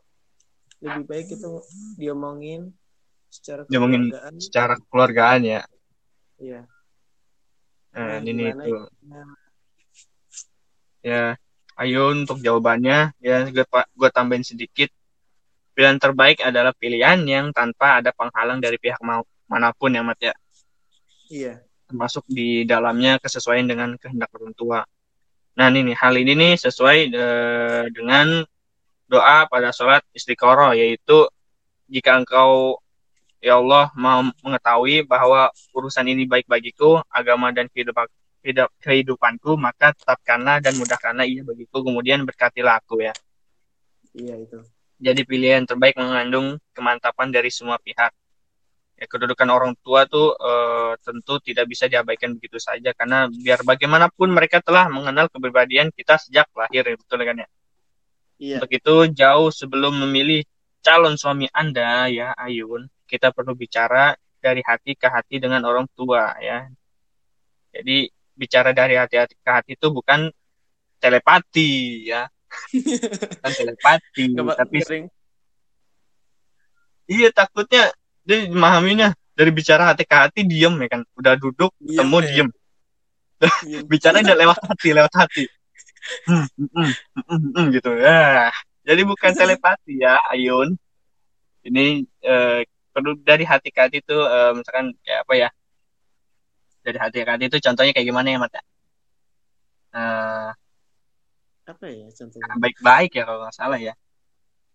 Lebih 0.84 1.04
baik 1.08 1.26
itu 1.32 1.64
diomongin 1.96 2.76
secara 3.32 3.64
kekeluargaan. 3.64 4.32
secara 4.36 4.74
keluargaan 4.92 5.40
ya. 5.48 5.60
Iya. 6.36 6.60
Nah, 7.92 8.06
Nah, 8.08 8.16
ini 8.24 8.44
itu 8.52 8.72
ya 11.00 11.36
ayo 11.80 12.12
untuk 12.12 12.44
jawabannya. 12.44 13.16
Ya 13.24 13.36
gue 13.48 13.64
gue 13.64 14.10
tambahin 14.12 14.44
sedikit. 14.44 14.92
Pilihan 15.72 15.96
terbaik 15.96 16.44
adalah 16.44 16.76
pilihan 16.76 17.24
yang 17.24 17.48
tanpa 17.56 18.04
ada 18.04 18.12
penghalang 18.12 18.60
dari 18.60 18.76
pihak 18.76 19.00
mau 19.00 19.24
mana 19.48 19.72
pun 19.72 19.88
ya 19.88 20.04
Mat 20.04 20.20
ya. 20.20 20.36
Iya. 21.32 21.54
Termasuk 21.88 22.28
di 22.28 22.68
dalamnya 22.68 23.16
kesesuaian 23.16 23.64
dengan 23.64 23.96
kehendak 23.96 24.28
orang 24.36 24.52
tua. 24.52 24.84
Nah 25.56 25.66
ini 25.72 25.92
nih 25.92 25.96
hal 25.96 26.14
ini 26.20 26.32
nih 26.36 26.52
sesuai 26.60 26.98
eh, 27.08 27.84
dengan 27.88 28.44
doa 29.08 29.44
pada 29.48 29.72
sholat 29.72 30.00
istiqoroh 30.12 30.72
yaitu 30.76 31.28
jika 31.88 32.16
engkau 32.16 32.80
ya 33.42 33.58
Allah 33.58 33.90
mau 33.98 34.22
mengetahui 34.46 35.02
bahwa 35.02 35.50
urusan 35.74 36.06
ini 36.06 36.30
baik 36.30 36.46
bagiku 36.46 37.02
agama 37.10 37.50
dan 37.50 37.66
kehidupan 37.66 38.06
hidup- 38.46 38.70
kehidupanku 38.78 39.58
maka 39.58 39.90
tetapkanlah 39.98 40.62
dan 40.62 40.78
mudahkanlah 40.78 41.26
ia 41.26 41.42
bagiku. 41.42 41.82
Kemudian 41.82 42.22
berkatilah 42.22 42.78
aku 42.78 43.02
ya. 43.02 43.12
Iya 44.14 44.38
itu. 44.38 44.58
Jadi 45.02 45.26
pilihan 45.26 45.66
terbaik 45.66 45.98
mengandung 45.98 46.62
kemantapan 46.70 47.34
dari 47.34 47.50
semua 47.50 47.82
pihak. 47.82 48.14
Ya 48.94 49.06
kedudukan 49.10 49.48
orang 49.50 49.74
tua 49.82 50.06
tuh 50.06 50.38
eh, 50.38 50.94
tentu 51.02 51.42
tidak 51.42 51.66
bisa 51.66 51.90
diabaikan 51.90 52.38
begitu 52.38 52.62
saja. 52.62 52.94
Karena 52.94 53.26
biar 53.26 53.66
bagaimanapun 53.66 54.30
mereka 54.30 54.62
telah 54.62 54.86
mengenal 54.86 55.26
kepribadian 55.26 55.90
kita 55.90 56.14
sejak 56.22 56.46
lahir 56.54 56.86
ya 56.86 56.94
betul 56.94 57.18
kan 57.26 57.42
ya? 57.42 57.48
Iya. 58.38 58.56
Untuk 58.62 58.70
itu 58.70 58.94
jauh 59.18 59.50
sebelum 59.50 59.98
memilih 60.06 60.46
calon 60.82 61.14
suami 61.14 61.46
Anda 61.50 62.10
ya 62.10 62.34
Ayun 62.34 62.90
kita 63.12 63.28
perlu 63.28 63.52
bicara 63.52 64.16
dari 64.40 64.64
hati 64.64 64.96
ke 64.96 65.04
hati 65.04 65.36
dengan 65.36 65.60
orang 65.68 65.84
tua 65.92 66.32
ya. 66.40 66.64
Jadi 67.76 68.08
bicara 68.32 68.72
dari 68.72 68.96
hati-hati 68.96 69.36
ke 69.36 69.50
hati 69.52 69.70
itu 69.76 69.86
bukan 69.92 70.32
telepati 70.96 72.08
ya. 72.08 72.24
Bukan 73.32 73.52
telepati 73.56 74.28
tapi 74.36 74.76
sering 74.84 75.04
iya 77.08 77.32
takutnya 77.32 77.92
dia 78.24 78.48
memahaminya. 78.48 79.12
Dari 79.32 79.48
bicara 79.48 79.88
hati 79.88 80.04
ke 80.04 80.12
hati 80.12 80.40
diem 80.44 80.76
ya 80.76 80.88
kan. 80.92 81.00
Udah 81.16 81.32
duduk 81.40 81.72
Diem, 81.80 81.96
ketemu 81.96 82.16
ya. 82.20 82.28
diem. 82.28 82.48
Diem. 83.64 83.82
bicara 83.88 84.20
udah 84.20 84.36
lewat 84.36 84.58
hati 84.68 84.88
lewat 84.92 85.12
hati. 85.16 85.44
Hmm, 86.28 86.46
hmm, 86.60 86.92
hmm, 87.56 87.66
gitu. 87.72 87.90
Ya 87.96 88.52
jadi 88.84 89.02
bukan 89.06 89.32
telepati 89.40 90.02
ya 90.02 90.20
Ayun. 90.30 90.76
Ini 91.62 92.04
eh, 92.26 92.60
perlu 92.92 93.16
dari 93.20 93.44
hati 93.48 93.68
ke 93.74 93.80
hati 93.80 93.96
itu 94.04 94.16
eh, 94.16 94.52
misalkan 94.56 94.92
kayak 95.04 95.20
apa 95.24 95.34
ya 95.34 95.48
dari 96.84 96.98
hati 97.00 97.16
ke 97.24 97.30
hati 97.32 97.44
itu 97.48 97.58
contohnya 97.58 97.92
kayak 97.96 98.08
gimana 98.08 98.28
ya 98.28 98.38
Mat 98.38 98.52
ya? 98.52 98.62
Eh, 99.92 100.50
apa 101.62 101.84
ya 101.88 102.06
contohnya 102.12 102.54
baik-baik 102.60 103.10
ya 103.16 103.22
kalau 103.24 103.40
nggak 103.44 103.56
salah 103.56 103.78
ya 103.80 103.94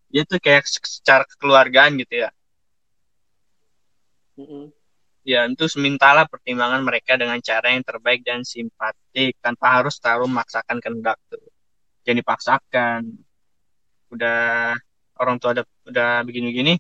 dia 0.08 0.24
tuh 0.24 0.40
kayak 0.40 0.64
secara 0.66 1.24
kekeluargaan 1.28 2.00
gitu 2.00 2.26
ya 2.26 2.30
Mm-mm. 4.38 4.70
Ya, 5.28 5.44
itu 5.44 5.68
mintalah 5.76 6.24
pertimbangan 6.24 6.80
mereka 6.88 7.20
dengan 7.20 7.36
cara 7.44 7.76
yang 7.76 7.84
terbaik 7.84 8.24
dan 8.24 8.48
simpatik 8.48 9.36
tanpa 9.44 9.82
harus 9.82 10.00
terlalu 10.00 10.32
memaksakan 10.32 10.80
kehendak 10.80 11.20
tuh. 11.28 11.44
Jangan 12.08 12.20
dipaksakan. 12.24 13.02
Udah 14.08 14.72
orang 15.20 15.36
tua 15.42 15.52
udah, 15.52 15.66
udah 15.90 16.12
begini-begini, 16.24 16.80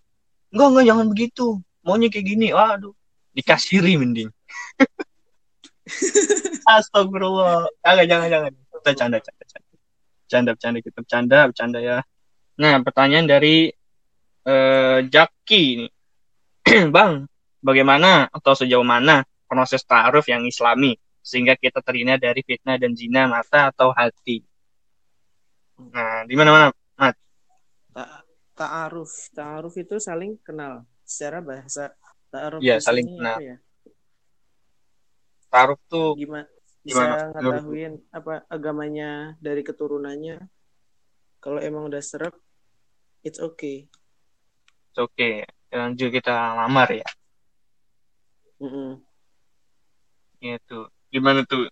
enggak 0.53 0.67
enggak 0.71 0.85
jangan 0.87 1.07
begitu. 1.11 1.47
Maunya 1.83 2.07
kayak 2.11 2.25
gini. 2.27 2.47
Waduh, 2.51 2.93
dikasiri 3.35 3.95
mending. 3.95 4.29
Astagfirullah. 6.67 7.67
Agak 7.83 8.05
jangan 8.11 8.27
jangan. 8.27 8.51
Kita 8.53 8.91
canda 8.95 9.17
canda 9.23 9.43
canda. 9.47 9.73
Canda 10.27 10.49
bercanda 10.53 10.79
kita 10.83 10.97
bercanda 10.99 11.39
bercanda 11.47 11.79
ya. 11.79 11.97
Nah, 12.59 12.81
pertanyaan 12.83 13.27
dari 13.29 13.71
eh 14.47 14.99
Jaki 15.07 15.63
nih. 15.83 15.91
Bang, 16.95 17.31
bagaimana 17.63 18.27
atau 18.27 18.53
sejauh 18.55 18.83
mana 18.83 19.23
proses 19.47 19.83
ta'aruf 19.87 20.27
yang 20.27 20.43
islami 20.43 20.99
sehingga 21.23 21.55
kita 21.55 21.79
terhindar 21.83 22.19
dari 22.19 22.43
fitnah 22.43 22.75
dan 22.79 22.95
zina 22.95 23.27
mata 23.27 23.71
atau 23.71 23.91
hati. 23.95 24.43
Nah, 25.77 26.23
di 26.23 26.35
mana 26.35 26.49
mana? 26.51 26.67
Ta- 28.57 28.65
ta'aruf 28.65 29.29
ta'aruf 29.37 29.75
itu 29.77 30.01
saling 30.01 30.41
kenal 30.41 30.81
secara 31.05 31.45
bahasa 31.45 31.93
ta'aruf 32.33 32.65
Iya, 32.65 32.81
saling 32.81 33.05
kenal. 33.05 33.37
ya? 33.37 33.57
Ta'aruf 35.53 35.79
tuh 35.85 36.17
gimana 36.17 36.49
bisa 36.81 37.03
Gimana, 37.05 37.17
ngetahuin 37.37 37.93
apa 38.09 38.33
agamanya 38.49 39.37
dari 39.37 39.61
keturunannya 39.61 40.41
kalau 41.37 41.61
emang 41.61 41.85
udah 41.85 42.01
serap 42.01 42.33
it's 43.21 43.37
okay 43.37 43.85
oke. 44.97 45.13
Okay. 45.13 45.45
Lanjut 45.69 46.09
kita 46.09 46.33
lamar 46.57 46.89
ya. 46.89 47.09
Mm-mm. 48.57 48.97
Gitu. 50.41 50.79
Gimana 51.13 51.45
tuh? 51.45 51.69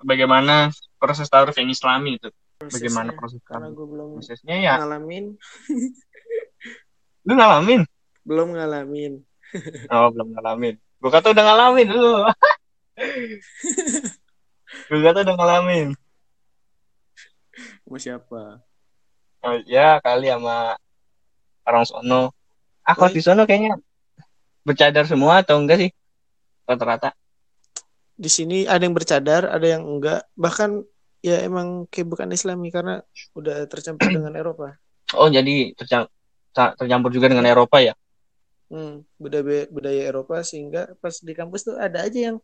Bagaimana 0.00 0.72
proses 1.00 1.28
ta'aruf 1.28 1.56
yang 1.56 1.72
islami 1.72 2.20
itu? 2.20 2.28
Bagaimana 2.56 3.12
Prosesnya, 3.12 3.20
proses 3.20 3.40
karena 3.44 3.68
gue 3.68 3.86
belum 3.86 4.08
Prosesnya 4.16 4.56
ya, 4.56 4.74
ngalamin 4.80 5.36
lu 7.26 7.32
ngalamin? 7.34 7.82
belum 8.22 8.48
ngalamin 8.54 9.12
Oh, 9.92 10.10
belum 10.10 10.34
ngalamin. 10.34 10.74
Gue 10.98 11.10
kata 11.10 11.30
udah 11.30 11.44
ngalamin 11.46 11.86
lu. 11.88 12.26
Gue 14.90 15.00
kata 15.00 15.22
udah 15.22 15.34
ngalamin. 15.34 15.88
sama 17.86 17.98
siapa 17.98 18.42
Oh, 19.40 19.54
ya 19.64 20.02
kali 20.02 20.26
sama 20.26 20.74
orang 21.62 21.84
sono. 21.86 22.34
Ah, 22.82 22.98
kalau 22.98 23.14
Woi. 23.14 23.16
di 23.16 23.22
sono 23.22 23.46
kayaknya 23.46 23.78
bercadar 24.60 25.06
semua 25.06 25.46
atau 25.46 25.62
enggak 25.62 25.86
sih? 25.86 25.90
Rata-rata. 26.64 27.14
di 28.16 28.32
sini 28.32 28.64
ada 28.64 28.80
yang 28.80 28.96
bercadar 28.96 29.44
ada 29.46 29.66
yang 29.68 29.84
enggak 29.84 30.24
bahkan 30.34 30.80
ya 31.20 31.44
emang 31.44 31.84
kayak 31.86 32.08
bukan 32.08 32.32
Islami 32.32 32.72
karena 32.72 33.04
udah 33.36 33.68
tercampur 33.68 34.08
dengan 34.16 34.32
Eropa 34.32 34.72
Oh, 35.12 35.28
jadi 35.28 35.76
tercam- 35.76 36.08
ta- 36.08 36.15
tercampur 36.56 37.12
juga 37.12 37.28
dengan 37.28 37.44
Eropa 37.44 37.84
ya? 37.84 37.92
hmm, 38.72 39.06
budaya 39.20 39.66
budaya 39.70 40.02
Eropa 40.10 40.42
sehingga 40.42 40.94
pas 40.98 41.14
di 41.22 41.32
kampus 41.36 41.70
tuh 41.70 41.76
ada 41.78 42.02
aja 42.02 42.32
yang 42.32 42.36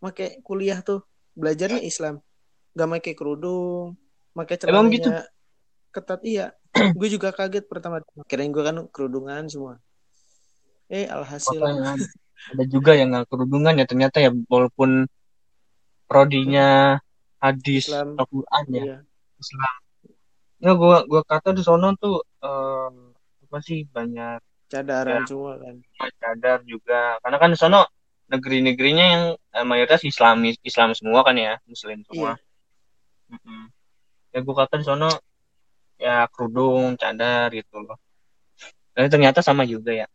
pakai 0.00 0.40
kuliah 0.40 0.80
tuh. 0.80 1.04
Belajarnya 1.36 1.84
Islam. 1.84 2.24
Nggak 2.72 2.88
pakai 2.96 3.14
kerudung 3.16 3.96
pakai 4.36 4.56
Emang 4.68 4.88
celananya 4.88 4.96
gitu? 4.96 5.10
ketat. 5.92 6.20
Iya. 6.24 6.46
Gue 6.96 7.08
juga 7.08 7.32
kaget 7.32 7.64
pertama 7.68 8.04
kirain 8.28 8.52
gue 8.52 8.60
kan 8.60 8.76
kerudungan 8.92 9.48
semua. 9.48 9.80
Eh 10.92 11.08
alhasil. 11.08 11.56
Makanya 11.56 11.96
ada. 11.96 12.64
Juga 12.68 12.92
yang 12.92 13.16
nggak 13.16 13.32
kerudungan 13.32 13.80
ya 13.80 13.86
ternyata 13.88 14.20
ya 14.20 14.30
walaupun 14.48 15.08
prodinya 16.04 17.00
hadis 17.40 17.88
Islam. 17.88 18.16
Al-Quran 18.20 18.64
ya. 18.68 18.84
Iya. 18.84 18.98
Islam. 19.40 19.74
Ya 20.56 20.72
gua 20.72 21.04
gua 21.04 21.20
kata 21.24 21.52
di 21.52 21.60
sono 21.64 21.92
tuh 21.96 22.20
eh, 22.44 23.05
apa 23.56 23.64
sih 23.64 23.88
banyak 23.88 24.36
cadaran 24.68 25.24
Ya. 25.24 25.32
semua 25.32 25.56
kan 25.56 25.74
cadar 26.20 26.58
juga 26.68 27.16
karena 27.24 27.36
kan 27.40 27.48
di 27.48 27.56
sono 27.56 27.88
negeri-negerinya 28.28 29.04
yang 29.08 29.24
eh, 29.32 29.64
mayoritas 29.64 30.04
Islamis 30.04 30.60
Islam 30.60 30.92
semua 30.92 31.24
kan 31.24 31.32
ya 31.32 31.56
Muslim 31.64 32.04
semua. 32.04 32.36
iya 32.36 33.32
Mm-mm. 33.32 33.62
Ya 34.28 34.44
gua 34.44 34.54
kata 34.60 34.76
di 34.76 34.84
sono 34.84 35.08
ya 35.96 36.28
kerudung 36.28 37.00
cadar 37.00 37.48
gitu 37.48 37.80
loh. 37.80 37.96
Dan 38.92 39.08
ternyata 39.08 39.40
sama 39.40 39.64
juga 39.64 39.96
ya. 39.96 40.06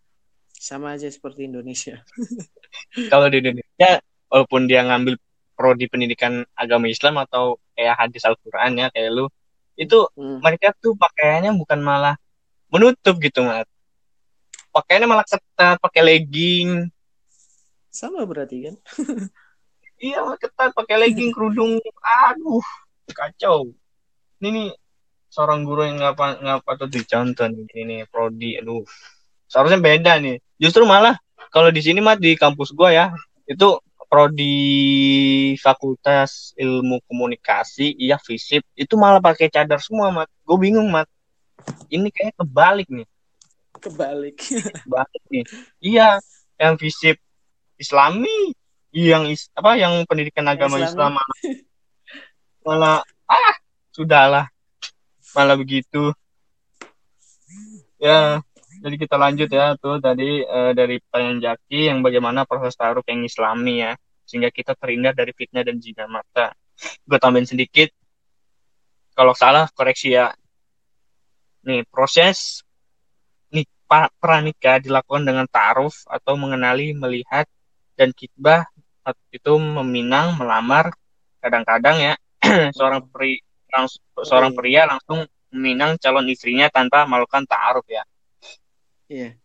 sama 0.53 0.93
aja 0.93 1.09
seperti 1.09 1.49
Indonesia 1.49 2.05
Kalau 3.11 3.25
di 3.25 3.41
Indonesia 3.41 3.97
walaupun 4.29 4.69
dia 4.69 4.85
ngambil 4.85 5.17
prodi 5.57 5.89
pendidikan 5.89 6.45
agama 6.53 6.85
Islam 6.85 7.17
atau 7.17 7.57
kayak 7.73 7.97
hadis 7.97 8.21
Al-Quran 8.21 8.77
ya 8.77 8.87
kayak 8.93 9.09
lu 9.09 9.25
itu 9.73 9.97
Hmm. 10.13 10.37
mereka 10.37 10.69
tuh 10.77 10.93
pakaiannya 10.93 11.57
bukan 11.57 11.81
malah 11.81 12.13
menutup 12.71 13.19
gitu 13.19 13.43
mat. 13.43 13.67
Pakaiannya 14.71 15.07
malah 15.11 15.27
ketat 15.27 15.77
pakai 15.83 16.01
legging. 16.01 16.87
Sama 17.91 18.23
berarti 18.23 18.71
kan? 18.71 18.75
Iya 20.01 20.25
malah 20.25 20.41
ketat 20.41 20.73
pakai 20.73 20.97
legging 20.97 21.29
kerudung. 21.29 21.77
Aduh 22.01 22.65
kacau. 23.13 23.69
Ini 24.41 24.49
nih 24.49 24.69
seorang 25.29 25.61
guru 25.61 25.85
yang 25.85 26.01
ngapa 26.01 26.41
ngapa 26.41 26.71
tuh 26.73 26.89
dicontoh 26.89 27.45
nih 27.45 27.69
ini 27.77 27.95
prodi. 28.09 28.57
Aduh 28.57 28.81
seharusnya 29.45 29.77
beda 29.77 30.17
nih. 30.17 30.41
Justru 30.57 30.89
malah 30.89 31.21
kalau 31.53 31.69
di 31.69 31.85
sini 31.85 32.01
mat 32.01 32.17
di 32.17 32.33
kampus 32.33 32.73
gua 32.73 32.89
ya 32.89 33.05
itu 33.45 33.77
prodi 34.11 35.55
fakultas 35.55 36.51
ilmu 36.59 36.99
komunikasi 37.07 37.95
iya 37.95 38.19
fisip 38.19 38.59
itu 38.75 38.99
malah 38.99 39.21
pakai 39.21 39.53
cadar 39.53 39.77
semua 39.79 40.09
mat. 40.09 40.27
Gue 40.43 40.57
bingung 40.59 40.89
mat 40.91 41.05
ini 41.91 42.07
kayak 42.09 42.33
kebalik 42.39 42.87
nih 42.89 43.07
kebalik 43.81 44.37
banget 44.93 45.21
nih. 45.33 45.45
Iya, 45.81 46.09
yang 46.61 46.77
fisip 46.77 47.17
Islami, 47.81 48.53
yang 48.93 49.25
is, 49.25 49.49
apa 49.57 49.79
yang 49.79 50.05
pendidikan 50.05 50.45
agama. 50.45 50.77
Islam 50.77 51.17
malah, 52.65 53.01
ah 53.25 53.55
sudahlah 53.89 54.45
malah 55.33 55.57
begitu. 55.57 56.13
Ya, 57.97 58.41
jadi 58.81 58.95
kita 58.97 59.17
lanjut 59.17 59.49
ya 59.49 59.77
tuh 59.77 59.97
tadi 59.97 60.45
eh, 60.45 60.71
dari 60.77 61.01
pertanyaan 61.01 61.39
Jaki 61.41 61.89
yang 61.89 62.05
bagaimana 62.05 62.45
proses 62.45 62.77
taruh 62.77 63.05
yang 63.09 63.25
Islami 63.25 63.81
ya, 63.81 63.97
sehingga 64.29 64.53
kita 64.53 64.77
terhindar 64.77 65.17
dari 65.17 65.33
fitnah 65.33 65.65
dan 65.65 65.81
zina 65.81 66.05
mata. 66.05 66.53
Gue 67.05 67.17
tambahin 67.21 67.45
sedikit, 67.49 67.89
kalau 69.17 69.33
salah 69.33 69.69
koreksi 69.73 70.13
ya. 70.13 70.33
Nih 71.61 71.85
proses 71.87 72.65
pa- 73.91 74.13
pranikah 74.23 74.79
dilakukan 74.79 75.27
dengan 75.27 75.43
ta'aruf 75.51 76.07
atau 76.07 76.39
mengenali, 76.39 76.95
melihat 76.95 77.43
dan 77.99 78.15
kitbah 78.15 78.63
itu 79.35 79.53
meminang, 79.59 80.39
melamar. 80.39 80.95
Kadang-kadang 81.43 81.99
ya 81.99 82.13
seorang 82.77 83.03
pri 83.11 83.43
langs- 83.67 83.99
seorang 84.23 84.55
pria 84.55 84.87
langsung 84.87 85.27
meminang 85.51 85.99
calon 85.99 86.31
istrinya 86.31 86.71
tanpa 86.71 87.03
melakukan 87.03 87.43
ta'aruf 87.43 87.83
ya. 87.91 88.07
iya 89.11 89.35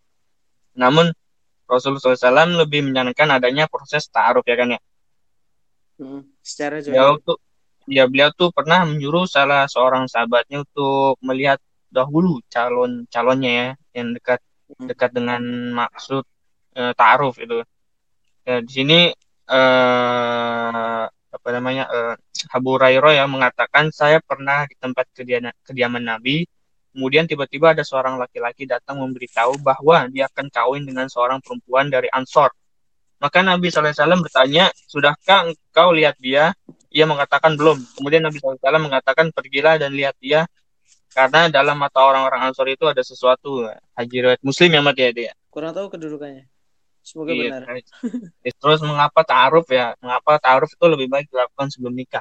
Namun 0.78 1.10
Rasulullah 1.66 2.14
SAW 2.14 2.62
lebih 2.62 2.86
menyarankan 2.86 3.42
adanya 3.42 3.66
proses 3.66 4.06
ta'aruf 4.06 4.46
ya 4.46 4.54
kan 4.54 4.78
ya. 4.78 4.80
Hmm. 5.96 6.22
secara 6.44 6.78
Beliau 6.84 7.18
jauh 7.18 7.34
tuh 7.34 7.38
ya 7.90 8.04
beliau 8.06 8.30
tuh 8.36 8.52
pernah 8.54 8.84
menyuruh 8.86 9.26
salah 9.26 9.66
seorang 9.66 10.06
sahabatnya 10.06 10.62
untuk 10.62 11.16
melihat 11.24 11.58
dahulu 11.88 12.42
calon 12.52 13.06
calonnya 13.08 13.50
ya 13.50 13.68
yang 14.02 14.12
dekat 14.16 14.40
Hmm. 14.66 14.90
dekat 14.90 15.10
dengan 15.14 15.42
maksud 15.78 16.26
eh, 16.74 16.92
ta'aruf 16.98 17.38
itu. 17.38 17.62
Ya, 18.46 18.58
di 18.62 18.72
sini 18.74 18.98
eh, 19.46 21.02
apa 21.06 21.48
namanya 21.54 21.84
eh, 21.86 22.14
Abu 22.50 22.74
Hurairah 22.74 23.12
ya 23.14 23.24
mengatakan 23.30 23.94
saya 23.94 24.18
pernah 24.18 24.66
di 24.66 24.74
tempat 24.78 25.06
kediaman, 25.14 25.54
kediaman 25.62 26.02
Nabi, 26.02 26.46
kemudian 26.90 27.30
tiba-tiba 27.30 27.78
ada 27.78 27.86
seorang 27.86 28.18
laki-laki 28.18 28.66
datang 28.66 28.98
memberitahu 29.02 29.62
bahwa 29.62 30.10
dia 30.10 30.26
akan 30.30 30.50
kawin 30.50 30.82
dengan 30.82 31.06
seorang 31.06 31.38
perempuan 31.38 31.86
dari 31.86 32.10
Ansor. 32.10 32.50
Maka 33.16 33.40
Nabi 33.40 33.72
SAW 33.72 34.20
bertanya, 34.20 34.68
sudahkah 34.84 35.48
engkau 35.48 35.88
lihat 35.96 36.20
dia? 36.20 36.52
Ia 36.92 37.08
mengatakan 37.08 37.56
belum. 37.56 37.80
Kemudian 37.96 38.20
Nabi 38.28 38.36
SAW 38.36 38.60
mengatakan 38.76 39.32
pergilah 39.32 39.80
dan 39.80 39.96
lihat 39.96 40.12
dia, 40.20 40.44
karena 41.16 41.48
dalam 41.48 41.80
mata 41.80 42.04
orang-orang 42.04 42.52
Ansor 42.52 42.68
itu 42.68 42.84
ada 42.84 43.00
sesuatu. 43.00 43.64
Haji 43.96 44.16
riwayat 44.20 44.42
Muslim 44.44 44.68
ya 44.76 44.80
Mat 44.84 44.96
ya 45.00 45.10
dia. 45.16 45.32
kurang 45.48 45.72
tahu 45.72 45.88
kedudukannya 45.88 46.44
semoga 47.00 47.32
Iya, 47.32 47.48
benar 47.48 47.62
guys. 47.64 47.88
Terus 48.60 48.80
mengapa 48.84 49.24
ta'aruf 49.24 49.64
ya? 49.72 49.96
Mengapa 50.04 50.36
ta'aruf 50.36 50.68
itu 50.68 50.84
lebih 50.84 51.08
baik 51.08 51.32
dilakukan 51.32 51.72
sebelum 51.72 51.96
nikah? 51.96 52.20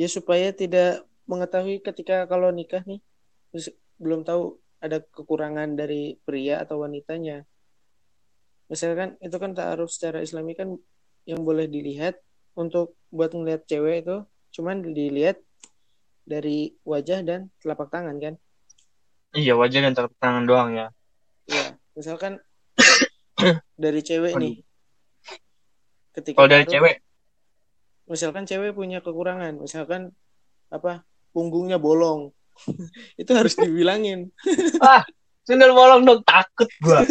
ya 0.00 0.08
supaya 0.08 0.48
tidak 0.56 1.04
mengetahui 1.28 1.84
ketika 1.84 2.24
kalau 2.24 2.48
nikah 2.48 2.80
nih 2.88 3.04
terus 3.52 3.68
belum 4.00 4.24
tahu 4.24 4.56
ada 4.80 5.04
kekurangan 5.04 5.76
dari 5.76 6.16
pria 6.24 6.64
atau 6.64 6.80
wanitanya 6.80 7.44
misalkan 8.72 9.20
itu 9.20 9.36
kan 9.36 9.52
taaruf 9.52 9.92
secara 9.92 10.24
islami 10.24 10.56
kan 10.56 10.72
yang 11.28 11.44
boleh 11.44 11.68
dilihat 11.68 12.16
untuk 12.56 12.96
buat 13.12 13.36
ngeliat 13.36 13.68
cewek 13.68 14.08
itu 14.08 14.24
cuman 14.56 14.80
dilihat 14.88 15.36
dari 16.30 16.70
wajah 16.86 17.26
dan 17.26 17.50
telapak 17.58 17.90
tangan 17.90 18.14
kan? 18.22 18.34
Iya, 19.34 19.58
wajah 19.58 19.82
dan 19.82 19.92
telapak 19.98 20.18
tangan 20.22 20.46
doang 20.46 20.78
ya. 20.78 20.86
Iya, 21.50 21.74
misalkan 21.98 22.38
dari 23.82 24.00
cewek 24.06 24.38
nih. 24.38 24.62
Ketika 26.14 26.38
Kalau 26.38 26.50
dari 26.50 26.66
cewek, 26.70 27.02
misalkan 28.06 28.46
cewek 28.46 28.74
punya 28.74 29.02
kekurangan 29.02 29.58
misalkan 29.58 30.14
apa 30.70 31.02
punggungnya 31.34 31.82
bolong. 31.82 32.30
Itu 33.20 33.34
harus 33.34 33.58
dibilangin. 33.58 34.30
Ah, 34.80 35.04
sundel 35.44 35.76
bolong 35.76 36.08
dong, 36.08 36.24
takut 36.24 36.70
gua. 36.80 37.04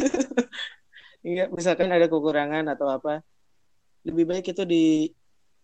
Enggak, 1.21 1.51
misalkan 1.57 1.91
ada 1.91 2.07
kekurangan 2.07 2.65
atau 2.71 2.87
apa 2.89 3.21
lebih 4.07 4.25
baik 4.25 4.55
itu 4.55 4.63
di 4.63 5.11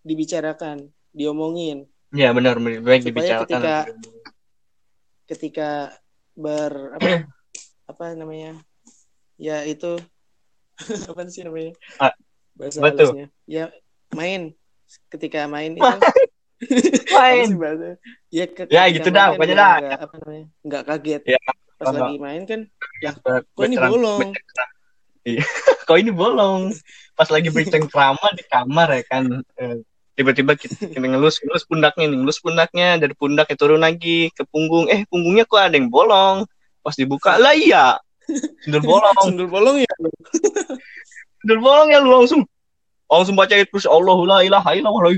dibicarakan 0.06 0.86
diomongin 1.16 1.88
Iya, 2.16 2.32
benar, 2.32 2.56
baik 2.58 2.80
Supaya 2.80 3.00
dibicarakan. 3.04 3.44
ketika- 3.46 3.86
ketika 5.26 5.70
ber 6.34 6.96
apa 6.96 7.00
apa 7.92 8.06
namanya 8.14 8.60
ya 9.36 9.64
itu 9.64 10.00
apa 11.12 11.22
sih 11.28 11.44
namanya 11.44 11.74
Ah, 11.98 12.14
bahasa 12.54 12.80
betul. 12.80 13.12
halusnya 13.12 13.26
ya 13.46 13.66
main 14.12 14.52
ketika 15.10 15.48
main 15.48 15.76
itu 15.76 15.84
apa 15.92 16.12
Main. 17.12 17.50
ya 18.32 18.46
ke- 18.48 18.70
Ya, 18.72 18.88
gitu 18.88 19.12
dah, 19.12 19.34
pokoknya 19.34 19.44
biar 19.46 19.60
dah. 19.60 19.76
nggak, 19.76 20.00
apa 20.02 20.16
namanya 20.24 20.46
nggak 20.64 20.84
kaget 20.88 21.22
Ya, 21.26 21.40
pas 21.76 21.86
paham. 21.86 21.96
lagi 22.00 22.16
main 22.18 22.44
kan 22.46 22.62
Kok 22.96 23.44
kok 23.54 23.64
ini 23.66 23.76
bolong 23.78 24.32
Iya. 25.26 25.42
Kok 25.90 25.98
ini 25.98 26.12
bolong? 26.14 26.70
Pas 27.18 27.26
lagi 27.28 27.50
bercengkrama 27.50 28.30
di 28.38 28.46
kamar 28.46 28.94
ya 28.94 29.04
kan. 29.10 29.42
Tiba-tiba 30.16 30.56
kita, 30.56 30.76
kita 30.96 31.06
ngelus, 31.06 31.44
ngelus 31.44 31.64
pundaknya 31.68 32.06
nih, 32.08 32.18
ngelus 32.24 32.40
pundaknya 32.40 32.88
dari 32.98 33.14
pundak 33.14 33.52
ya 33.52 33.56
turun 33.60 33.84
lagi 33.84 34.32
ke 34.32 34.44
punggung. 34.48 34.88
Eh, 34.88 35.04
punggungnya 35.12 35.44
kok 35.44 35.60
ada 35.60 35.76
yang 35.76 35.92
bolong? 35.92 36.48
Pas 36.80 36.96
dibuka, 36.96 37.36
lah 37.36 37.52
iya. 37.52 38.00
Sundel 38.64 38.82
bolong. 38.90 39.16
sundul 39.22 39.46
bolong 39.52 39.78
ya 39.86 39.94
Sundel 41.44 41.60
bolong 41.62 41.94
ya 41.94 42.02
lu 42.02 42.10
langsung 42.10 42.42
langsung 43.06 43.38
baca 43.38 43.54
itu 43.54 43.70
terus 43.70 43.86
Allah 43.86 44.18
la 44.26 44.38
ilaha 44.42 44.74
illallah. 44.74 45.14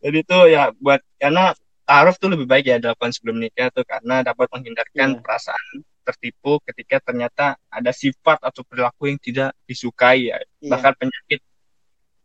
Jadi 0.00 0.16
itu 0.24 0.38
ya 0.48 0.72
buat 0.80 1.00
karena 1.20 1.52
taaruf 1.84 2.16
tuh 2.20 2.28
lebih 2.32 2.44
baik 2.44 2.64
ya 2.68 2.76
dilakukan 2.76 3.12
sebelum 3.12 3.40
nikah 3.40 3.72
tuh 3.72 3.84
karena 3.84 4.20
dapat 4.20 4.48
menghindarkan 4.52 5.16
Iya. 5.16 5.20
perasaan 5.24 5.66
tertipu 6.04 6.60
ketika 6.64 7.00
ternyata 7.04 7.56
ada 7.68 7.92
sifat 7.92 8.40
atau 8.40 8.64
perilaku 8.64 9.08
yang 9.12 9.16
tidak 9.20 9.52
disukai 9.64 10.28
ya 10.28 10.36
Iya. 10.60 10.68
bahkan 10.68 10.92
penyakit 10.96 11.40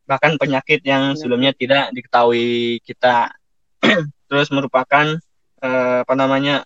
bahkan 0.03 0.35
penyakit 0.35 0.83
yang 0.83 1.11
Penyakit. 1.13 1.19
sebelumnya 1.19 1.51
tidak 1.55 1.83
diketahui 1.95 2.79
kita. 2.83 3.31
Terus 4.29 4.47
merupakan 4.51 5.05
eh, 5.63 5.97
apa 6.03 6.13
namanya 6.15 6.63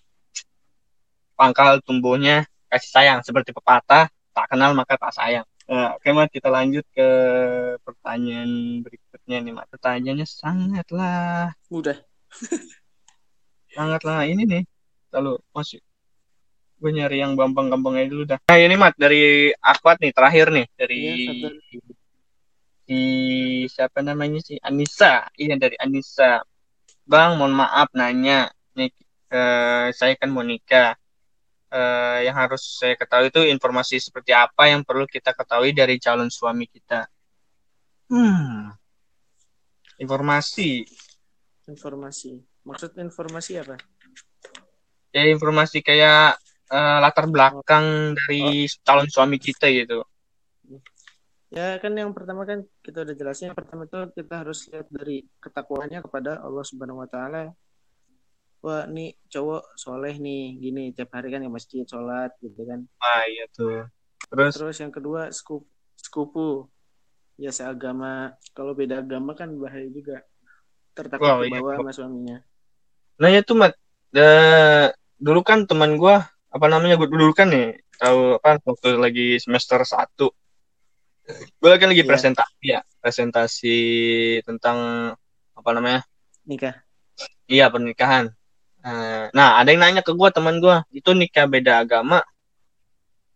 pangkal 1.38 1.78
tumbuhnya 1.82 2.46
kasih 2.66 2.90
sayang. 2.90 3.18
Seperti 3.22 3.54
pepatah 3.54 4.10
tak 4.34 4.46
kenal 4.50 4.74
maka 4.74 4.98
tak 4.98 5.14
sayang. 5.14 5.46
Eh, 5.68 5.88
oke 6.00 6.08
Mat 6.16 6.32
kita 6.32 6.48
lanjut 6.48 6.82
ke 6.96 7.08
pertanyaan 7.84 8.80
berikutnya 8.82 9.36
nih 9.44 9.52
Mat. 9.52 9.66
Pertanyaannya 9.68 10.26
sangatlah 10.26 11.52
mudah. 11.68 11.98
Sangatlah 13.76 14.24
ini 14.24 14.42
nih. 14.48 14.62
Lalu 15.12 15.38
masih 15.52 15.80
gue 16.78 16.90
nyari 16.94 17.18
yang 17.18 17.34
gampang-gampang 17.34 17.98
aja 17.98 18.08
dulu 18.08 18.24
dah. 18.24 18.38
Nah 18.46 18.58
ini 18.58 18.74
mat 18.78 18.94
dari 18.94 19.50
akwat 19.58 19.98
nih 19.98 20.14
terakhir 20.14 20.46
nih 20.54 20.66
dari 20.78 21.00
Iya, 21.02 21.50
di 22.88 23.04
siapa 23.68 24.00
namanya 24.00 24.40
sih? 24.40 24.56
Anissa. 24.64 25.28
Iya 25.36 25.60
dari 25.60 25.76
Anissa. 25.76 26.40
Bang 27.04 27.36
mohon 27.36 27.52
maaf 27.52 27.92
nanya. 27.92 28.48
Nih 28.72 28.88
eh, 29.28 29.92
saya 29.92 30.16
kan 30.16 30.32
mau 30.32 30.40
nikah. 30.40 30.96
Eh, 31.68 32.18
yang 32.24 32.32
harus 32.32 32.80
saya 32.80 32.96
ketahui 32.96 33.28
itu 33.28 33.44
informasi 33.44 34.00
seperti 34.00 34.32
apa 34.32 34.72
yang 34.72 34.80
perlu 34.80 35.04
kita 35.04 35.36
ketahui 35.36 35.76
dari 35.76 36.00
calon 36.00 36.32
suami 36.32 36.64
kita? 36.64 37.04
Hmm. 38.08 38.72
Informasi. 40.00 40.88
Informasi. 41.68 42.40
Maksud 42.64 42.96
informasi 42.96 43.60
apa? 43.60 43.76
ya 45.12 45.24
informasi 45.28 45.80
kayak 45.80 46.36
eh, 46.68 46.98
latar 47.00 47.26
belakang 47.28 48.14
dari 48.14 48.68
calon 48.84 49.08
suami 49.08 49.36
kita 49.40 49.68
gitu 49.72 50.04
Ya 51.48 51.80
kan 51.82 51.92
yang 51.96 52.12
pertama 52.12 52.42
kan 52.44 52.58
kita 52.84 52.98
udah 53.08 53.14
jelasin. 53.16 53.48
Yang 53.50 53.58
pertama 53.60 53.82
itu 53.88 53.98
kita 54.20 54.34
harus 54.44 54.58
lihat 54.68 54.86
dari 54.92 55.24
ketakwaannya 55.40 56.00
kepada 56.04 56.30
Allah 56.44 56.64
Subhanahu 56.68 57.00
Wa 57.02 57.08
Taala. 57.08 57.42
Wah, 58.64 58.84
nih 58.90 59.14
cowok 59.32 59.62
soleh 59.78 60.14
nih, 60.18 60.42
gini 60.60 60.82
tiap 60.96 61.10
hari 61.16 61.28
kan 61.32 61.40
ke 61.46 61.50
masjid 61.56 61.84
sholat 61.86 62.30
gitu 62.44 62.60
kan. 62.68 62.80
ah 63.00 63.22
iya 63.30 63.44
tuh 63.56 63.86
terus 64.28 64.54
Terus 64.56 64.76
yang 64.82 64.92
kedua 64.92 65.30
skup, 65.32 65.62
skupu, 65.96 66.68
ya 67.40 67.50
seagama. 67.54 68.34
Kalau 68.56 68.72
beda 68.76 69.00
agama 69.00 69.32
kan 69.38 69.48
bahaya 69.62 69.88
juga. 69.88 70.20
Tertakut 70.92 71.22
Wow, 71.22 71.38
ke 71.40 71.44
iya, 71.48 71.60
bawah 71.62 71.74
sama 71.78 71.92
suaminya. 71.96 72.36
Nah 73.20 73.28
ya 73.34 73.40
tuh 73.48 73.56
mat, 73.60 73.72
Da- 74.14 74.90
dulu 75.18 75.40
kan 75.48 75.66
teman 75.68 75.98
gua 76.00 76.16
apa 76.48 76.66
namanya 76.72 76.96
gue 76.96 77.08
dulu 77.12 77.34
kan 77.36 77.50
nih 77.52 77.76
tahu 78.00 78.38
apa 78.40 78.56
waktu 78.64 78.88
lagi 78.96 79.26
semester 79.42 79.80
1 79.84 80.32
gue 81.28 81.72
kan 81.76 81.88
lagi 81.92 82.02
Iya. 82.02 82.08
presentasi 82.08 82.64
ya 82.64 82.80
presentasi 83.04 83.78
tentang 84.48 84.78
apa 85.52 85.70
namanya? 85.76 86.00
Nikah. 86.48 86.74
iya 87.50 87.66
pernikahan. 87.68 88.30
Eh, 88.78 89.24
nah 89.34 89.58
ada 89.58 89.68
yang 89.74 89.82
nanya 89.82 90.00
ke 90.06 90.14
gua 90.14 90.30
teman 90.30 90.62
gua 90.62 90.86
itu 90.94 91.10
nikah 91.12 91.44
beda 91.50 91.82
agama? 91.82 92.22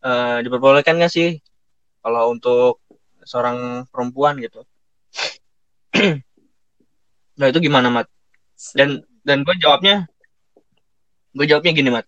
Eh, 0.00 0.38
diperbolehkan 0.46 0.96
nggak 0.96 1.12
sih? 1.12 1.42
Kalau 2.02 2.30
untuk 2.32 2.78
seorang 3.26 3.86
perempuan 3.90 4.38
gitu. 4.40 4.62
Nah 7.32 7.48
itu 7.48 7.58
gimana 7.64 7.88
mat? 7.88 8.06
Dan 8.76 9.00
dan 9.24 9.40
gue 9.42 9.54
jawabnya 9.56 10.04
gue 11.32 11.46
jawabnya 11.48 11.72
gini 11.72 11.88
mat. 11.90 12.04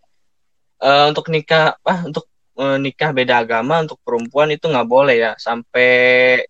Eh, 0.84 1.04
untuk 1.10 1.32
nikah 1.32 1.80
ah 1.80 2.00
untuk 2.04 2.28
eh, 2.54 2.76
nikah 2.78 3.10
beda 3.10 3.42
agama 3.42 3.82
untuk 3.82 3.98
perempuan 4.02 4.50
itu 4.54 4.66
nggak 4.70 4.88
boleh 4.88 5.16
ya. 5.18 5.32
Sampai 5.36 5.88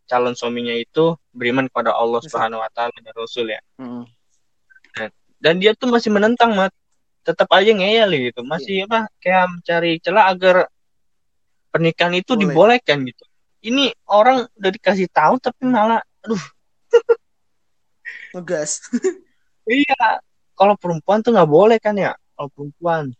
calon 0.05 0.37
suaminya 0.37 0.73
itu 0.77 1.17
beriman 1.33 1.67
kepada 1.69 1.97
Allah? 1.97 2.21
Subhanahu 2.21 2.61
Wa 2.61 2.71
Taala 2.73 2.95
dan 3.01 3.15
Rasul 3.17 3.53
ya. 3.53 3.61
Mm-mm. 3.81 4.05
dan 5.45 5.61
dia 5.61 5.77
tuh 5.77 5.93
masih 5.93 6.09
menentang 6.09 6.57
mat. 6.57 6.73
Tetap 7.21 7.49
aja 7.53 7.69
ngeyel 7.73 8.33
gitu. 8.33 8.41
Masih 8.45 8.89
apa 8.89 9.09
kayak 9.21 9.45
mencari 9.53 9.93
celah 10.01 10.33
agar 10.33 10.57
pernikahan 11.69 12.17
itu 12.17 12.33
Boleh. 12.33 12.41
dibolehkan 12.49 13.05
gitu. 13.05 13.25
Ini 13.65 13.93
orang 14.09 14.49
udah 14.57 14.71
dikasih 14.73 15.09
tahu 15.09 15.37
tapi 15.41 15.69
malah 15.69 16.01
aduh. 16.25 16.41
Ngegas. 18.33 18.81
iya 19.69 20.21
kalau 20.55 20.77
perempuan 20.79 21.21
tuh 21.21 21.33
nggak 21.35 21.51
boleh 21.51 21.77
kan 21.81 21.97
ya? 21.97 22.13
Kalau 22.37 22.49
perempuan 22.53 23.13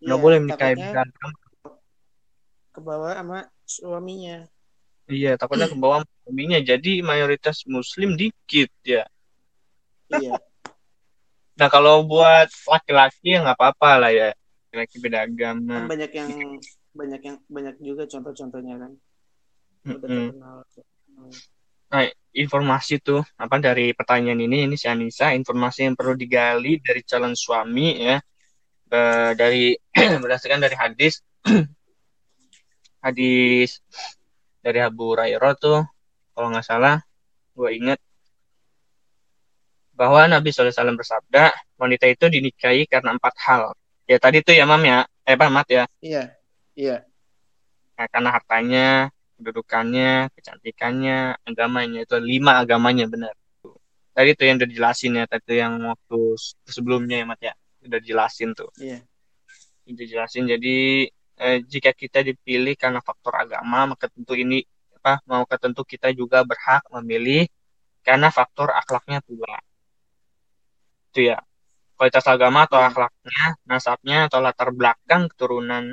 nggak 0.00 0.18
Iya, 0.18 0.24
boleh 0.24 0.38
menikahi 0.40 0.74
takutnya 0.74 0.90
beda 0.90 1.00
agama 1.04 1.39
ke 2.80 2.82
bawah 2.88 3.12
sama 3.12 3.38
suaminya. 3.68 4.48
Iya, 5.04 5.36
takutnya 5.36 5.68
ke 5.68 5.76
bawah 5.76 6.00
suaminya. 6.24 6.58
Jadi 6.64 7.04
mayoritas 7.04 7.68
muslim 7.68 8.16
dikit 8.16 8.72
ya. 8.80 9.04
Iya. 10.08 10.40
Nah, 11.60 11.68
kalau 11.68 12.08
buat 12.08 12.48
laki-laki 12.48 13.36
ya 13.36 13.44
nggak 13.44 13.58
apa-apa 13.60 13.90
lah 14.00 14.10
ya. 14.10 14.32
Laki-laki 14.72 14.96
beda 14.96 15.18
kan 15.20 15.28
agama. 15.28 15.76
banyak 15.84 16.10
yang 16.16 16.30
banyak 16.96 17.20
yang 17.20 17.36
banyak 17.46 17.76
juga 17.84 18.08
contoh-contohnya 18.08 18.74
kan. 18.80 18.92
Udah 19.84 20.08
Mm-mm. 20.08 20.26
terkenal. 20.32 20.56
Nah, 21.90 22.06
informasi 22.32 23.02
tuh 23.02 23.20
apa 23.34 23.58
dari 23.58 23.90
pertanyaan 23.92 24.40
ini 24.40 24.70
ini 24.70 24.78
si 24.78 24.86
Anissa, 24.86 25.34
informasi 25.34 25.90
yang 25.90 25.98
perlu 25.98 26.14
digali 26.14 26.78
dari 26.80 27.02
calon 27.02 27.34
suami 27.34 27.88
ya. 27.98 28.16
Eh, 28.90 29.32
dari 29.38 29.74
berdasarkan 30.22 30.66
dari 30.66 30.74
hadis 30.74 31.22
hadis 33.00 33.80
dari 34.60 34.80
Abu 34.80 35.12
Hurairah 35.16 35.52
tuh 35.56 35.80
kalau 36.36 36.48
nggak 36.52 36.66
salah 36.66 37.00
gue 37.56 37.70
inget 37.76 38.00
bahwa 39.92 40.24
Nabi 40.24 40.48
SAW 40.48 40.96
bersabda 40.96 41.52
wanita 41.76 42.08
itu 42.08 42.24
dinikahi 42.32 42.88
karena 42.88 43.12
empat 43.16 43.34
hal 43.44 43.62
ya 44.08 44.16
tadi 44.16 44.40
tuh 44.40 44.56
ya 44.56 44.64
mam 44.64 44.80
ya 44.84 45.04
eh 45.28 45.36
Pak 45.36 45.50
Mat 45.52 45.68
ya 45.68 45.84
Iya. 46.00 46.32
Iya. 46.72 46.96
Nah, 48.00 48.06
karena 48.08 48.30
hartanya 48.32 48.86
kedudukannya 49.36 50.32
kecantikannya 50.36 51.36
agamanya 51.44 52.00
itu 52.04 52.16
lima 52.16 52.60
agamanya 52.60 53.04
benar 53.08 53.32
tadi 54.16 54.32
tuh 54.36 54.44
yang 54.48 54.56
udah 54.60 54.68
dijelasin 54.68 55.12
ya 55.20 55.24
tadi 55.28 55.60
yang 55.60 55.80
waktu 55.84 56.20
sebelumnya 56.64 57.20
ya 57.20 57.26
Mat 57.28 57.40
ya 57.40 57.52
udah 57.84 57.98
dijelasin 58.00 58.52
tuh 58.56 58.68
Iya. 58.80 59.04
itu 59.88 60.02
jelasin 60.16 60.48
jadi 60.48 61.08
eh, 61.40 61.58
jika 61.72 61.90
kita 61.96 62.20
dipilih 62.28 62.74
karena 62.76 63.00
faktor 63.00 63.34
agama 63.42 63.96
maka 63.96 64.06
tentu 64.12 64.32
ini 64.36 64.62
apa 65.00 65.12
maka 65.24 65.56
tentu 65.56 65.82
kita 65.92 66.12
juga 66.12 66.44
berhak 66.44 66.84
memilih 67.00 67.48
karena 68.04 68.28
faktor 68.28 68.68
akhlaknya 68.76 69.24
pula 69.24 69.56
itu 71.10 71.32
ya 71.32 71.40
kualitas 71.96 72.24
agama 72.28 72.64
atau 72.68 72.80
Iya. 72.80 72.88
akhlaknya 72.92 73.44
nasabnya 73.68 74.18
atau 74.28 74.38
latar 74.44 74.68
belakang 74.72 75.28
keturunan 75.32 75.84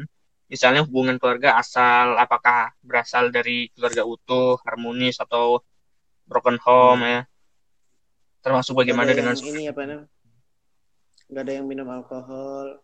misalnya 0.47 0.83
hubungan 0.87 1.19
keluarga 1.19 1.59
asal 1.59 2.15
apakah 2.15 2.71
berasal 2.79 3.31
dari 3.31 3.67
keluarga 3.75 4.03
utuh 4.07 4.55
harmonis 4.63 5.19
atau 5.19 5.59
broken 6.27 6.55
home 6.63 7.03
ya 7.03 7.21
termasuk 8.43 8.71
Nggak 8.75 8.83
bagaimana 8.87 9.11
dengan 9.11 9.35
ini 9.35 9.63
apa 9.67 9.81
namanya? 9.83 10.07
Gak 11.27 11.43
ada 11.43 11.53
yang 11.59 11.67
minum 11.67 11.87
alkohol. 11.91 12.79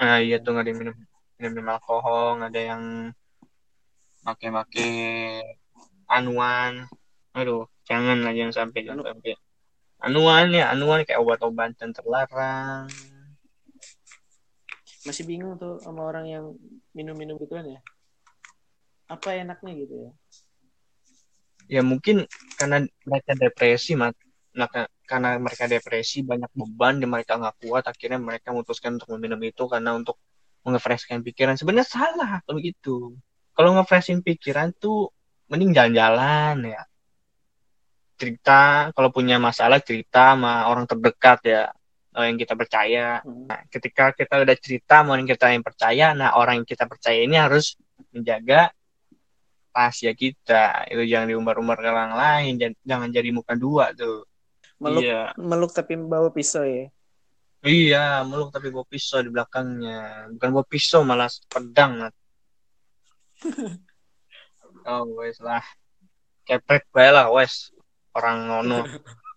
Ah 0.00 0.16
iya 0.24 0.40
tuh 0.40 0.56
nggak 0.56 0.64
ada 0.64 0.70
yang 0.72 0.80
minum 0.80 0.96
minum, 1.40 1.56
minum 1.56 1.72
alkohol, 1.72 2.36
ada 2.36 2.60
yang 2.60 2.82
pakai-pakai 4.20 4.92
anuan. 6.04 6.84
Aduh, 7.32 7.64
jangan 7.88 8.20
lah 8.20 8.36
jangan 8.36 8.52
sampai 8.52 8.84
jangan 8.84 9.16
sampai. 9.16 9.40
Anuan 10.04 10.52
ya, 10.52 10.68
anuan 10.68 11.00
kayak 11.08 11.24
obat-obatan 11.24 11.96
terlarang. 11.96 12.92
Masih 15.08 15.24
bingung 15.24 15.56
tuh 15.56 15.80
sama 15.80 16.04
orang 16.04 16.28
yang 16.28 16.44
minum-minum 16.92 17.40
gituan 17.40 17.64
ya. 17.72 17.80
Apa 19.08 19.40
enaknya 19.40 19.72
gitu 19.80 19.94
ya? 19.96 20.10
Ya 21.72 21.80
mungkin 21.80 22.28
karena 22.60 22.84
mereka 23.08 23.32
depresi, 23.32 23.96
mat. 23.96 24.12
Nah, 24.52 24.68
ka- 24.68 24.92
karena 25.08 25.40
mereka 25.40 25.64
depresi 25.64 26.20
banyak 26.20 26.52
beban 26.52 27.00
dan 27.00 27.08
mereka 27.08 27.40
nggak 27.40 27.64
kuat, 27.64 27.88
akhirnya 27.88 28.20
mereka 28.20 28.52
memutuskan 28.52 29.00
untuk 29.00 29.08
meminum 29.16 29.40
itu 29.40 29.64
karena 29.64 29.96
untuk 29.96 30.20
mengefreshkan 30.66 31.24
pikiran. 31.24 31.56
Sebenarnya 31.56 31.88
salah 31.88 32.40
kalau 32.44 32.58
gitu. 32.60 33.16
Kalau 33.56 33.76
ngefreshin 33.76 34.20
pikiran 34.24 34.72
tuh 34.76 35.10
mending 35.50 35.74
jalan-jalan 35.74 36.76
ya. 36.76 36.82
cerita 38.20 38.92
kalau 38.92 39.08
punya 39.08 39.40
masalah 39.40 39.80
cerita 39.80 40.36
sama 40.36 40.68
orang 40.68 40.84
terdekat 40.84 41.40
ya 41.40 41.62
yang 42.12 42.36
kita 42.36 42.52
percaya 42.52 43.24
Hmm. 43.24 43.48
ketika 43.72 44.12
kita 44.12 44.44
udah 44.44 44.56
cerita 44.60 45.00
sama 45.00 45.16
orang 45.16 45.24
kita 45.24 45.56
yang 45.56 45.64
percaya 45.64 46.12
nah 46.12 46.36
orang 46.36 46.60
yang 46.60 46.68
kita 46.68 46.84
percaya 46.84 47.16
ini 47.16 47.40
harus 47.40 47.80
menjaga 48.12 48.76
rahasia 49.72 50.12
kita 50.12 50.84
itu 50.92 51.08
jangan 51.08 51.32
diumbar-umbar 51.32 51.80
ke 51.80 51.88
orang 51.88 52.12
lain 52.12 52.52
jangan, 52.60 52.76
jangan 52.84 53.08
jadi 53.08 53.28
muka 53.32 53.54
dua 53.56 53.96
tuh 53.96 54.28
Meluk, 54.80 55.00
iya 55.00 55.32
meluk 55.40 55.72
tapi 55.72 55.96
bawa 55.96 56.28
pisau 56.28 56.64
ya. 56.64 56.92
Iya 57.64 58.24
meluk 58.24 58.52
tapi 58.52 58.72
bawa 58.72 58.86
pisau 58.88 59.20
di 59.24 59.30
belakangnya. 59.32 60.28
Bukan 60.36 60.48
bawa 60.52 60.66
pisau 60.66 61.00
malah 61.04 61.28
pedang. 61.48 62.06
Nat. 62.06 62.14
oh 64.90 65.04
wes 65.20 65.38
lah. 65.40 65.64
Kepret 66.44 66.84
bae 66.92 67.10
lah 67.12 67.28
wes. 67.32 67.72
Orang 68.16 68.48
ngono. 68.48 68.84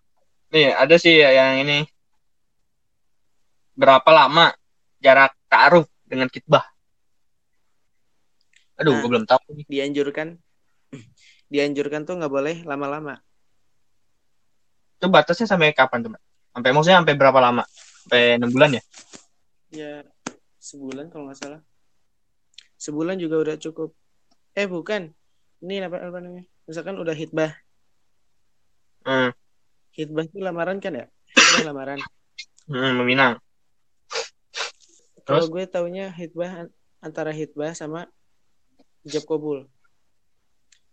Nih 0.52 0.70
ada 0.72 0.96
sih 0.96 1.20
yang 1.20 1.60
ini. 1.64 1.84
Berapa 3.74 4.06
lama 4.14 4.54
jarak 5.02 5.34
ta'aruf 5.50 5.90
dengan 6.06 6.30
kitbah 6.30 6.74
aduh 8.74 8.90
Nah. 8.94 9.00
gue 9.02 9.10
belum 9.10 9.26
tahu 9.26 9.42
nih. 9.54 9.66
Dianjurkan. 9.70 10.28
Dianjurkan 11.52 12.02
tuh 12.06 12.18
nggak 12.18 12.32
boleh 12.32 12.56
lama-lama. 12.66 13.18
itu 14.94 15.10
batasnya 15.12 15.44
sampai 15.44 15.76
kapan 15.76 16.00
teman 16.00 16.20
sampai 16.54 16.70
maksudnya 16.72 17.02
sampai 17.02 17.12
berapa 17.12 17.36
lama 17.36 17.60
sampai 18.04 18.36
enam 18.36 18.52
bulan 18.52 18.76
ya? 18.76 18.82
Ya 19.72 19.92
sebulan 20.60 21.08
kalau 21.08 21.32
nggak 21.32 21.40
salah. 21.40 21.60
Sebulan 22.76 23.16
juga 23.16 23.40
udah 23.40 23.56
cukup. 23.56 23.96
Eh 24.52 24.68
bukan. 24.68 25.08
Ini 25.64 25.88
apa, 25.88 26.04
apa 26.04 26.20
namanya? 26.20 26.44
Misalkan 26.68 27.00
udah 27.00 27.16
hitbah. 27.16 27.56
Hmm. 29.04 29.32
hitbah 29.96 30.24
itu 30.24 30.40
lamaran 30.40 30.80
kan 30.84 30.92
ya? 30.92 31.06
Hitbah 31.32 31.72
lamaran. 31.72 32.00
Hmm, 32.68 32.92
meminang. 33.00 33.40
Kalau 35.24 35.48
gue 35.48 35.64
taunya 35.64 36.12
hitbah 36.12 36.68
an- 36.68 36.74
antara 37.00 37.32
hitbah 37.32 37.72
sama 37.72 38.04
ijab 39.04 39.24
kabul 39.24 39.68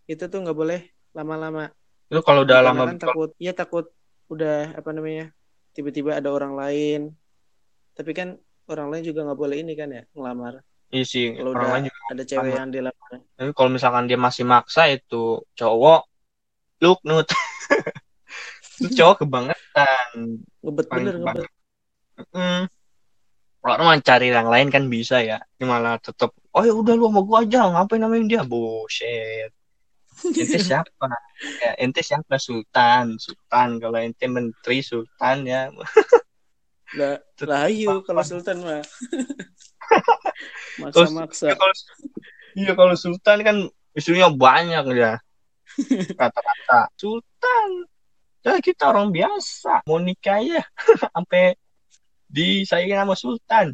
itu 0.07 0.23
tuh 0.27 0.39
nggak 0.43 0.55
boleh 0.55 0.87
lama-lama. 1.15 1.71
Itu 2.11 2.19
kalau 2.23 2.43
udah 2.43 2.59
lama 2.59 2.83
Karena 2.83 2.91
kan 2.95 2.99
takut 2.99 3.29
ya 3.39 3.51
takut 3.55 3.91
udah 4.27 4.75
apa 4.75 4.91
namanya 4.91 5.31
tiba-tiba 5.71 6.19
ada 6.19 6.29
orang 6.31 6.53
lain 6.55 7.01
tapi 7.95 8.11
kan 8.11 8.39
orang 8.67 8.87
lain 8.91 9.03
juga 9.07 9.27
nggak 9.27 9.39
boleh 9.39 9.57
ini 9.63 9.73
kan 9.75 9.89
ya 9.91 10.03
ngelamar 10.15 10.63
iya 10.91 11.03
sih 11.07 11.35
kalau 11.35 11.51
orang 11.55 11.69
lain 11.71 11.83
juga 11.91 11.99
ada 12.11 12.23
cewek 12.27 12.51
yang 12.55 12.71
dilamar 12.71 13.09
tapi 13.35 13.51
kalau 13.55 13.69
misalkan 13.71 14.05
dia 14.07 14.19
masih 14.19 14.43
maksa 14.47 14.91
itu 14.91 15.43
cowok 15.55 16.01
look 16.83 16.99
nut 17.07 17.27
itu 18.81 18.89
cowok 18.97 19.23
kebangetan 19.25 20.39
ngebet 20.63 20.85
Paling 20.89 21.05
bener 21.07 21.17
ngebet 21.19 21.49
Hmm. 22.29 22.69
Orang 23.61 24.01
cari 24.01 24.33
yang 24.33 24.49
lain 24.49 24.73
kan 24.73 24.89
bisa 24.89 25.21
ya. 25.21 25.37
Ini 25.57 25.65
malah 25.69 26.01
tetap, 26.01 26.33
oh 26.53 26.63
ya 26.65 26.73
udah 26.73 26.93
lu 26.97 27.09
sama 27.09 27.21
gua 27.21 27.45
aja, 27.45 27.69
ngapain 27.69 28.01
namain 28.01 28.25
dia? 28.25 28.41
Bullshit. 28.41 29.53
Ente 30.25 30.59
siapa? 30.69 31.07
Ya, 31.61 31.71
ente 31.81 32.01
siapa? 32.05 32.37
Sultan, 32.37 33.17
Sultan. 33.17 33.81
Kalau 33.81 33.97
ente 33.97 34.25
menteri 34.29 34.85
Sultan 34.85 35.45
ya. 35.47 35.69
lah 36.91 37.23
lah 37.47 37.71
ayo 37.71 38.03
kalau 38.03 38.19
sultan 38.19 38.67
mah 38.67 38.83
maksa-maksa 40.83 41.47
ya 41.47 41.55
kalau 41.55 41.71
iya 42.51 42.71
kalau 42.75 42.95
Sultan 42.99 43.37
kan 43.47 43.57
istrinya 43.95 44.27
banyak 44.31 44.85
ya. 44.95 45.19
Rata-rata 46.19 46.91
Sultan. 46.99 47.69
Ya 48.41 48.57
kita 48.59 48.89
orang 48.89 49.13
biasa 49.13 49.85
mau 49.85 50.01
nikah 50.01 50.41
ya 50.41 50.63
sampai 51.13 51.55
disaingin 52.27 52.99
sama 52.99 53.15
Sultan. 53.15 53.71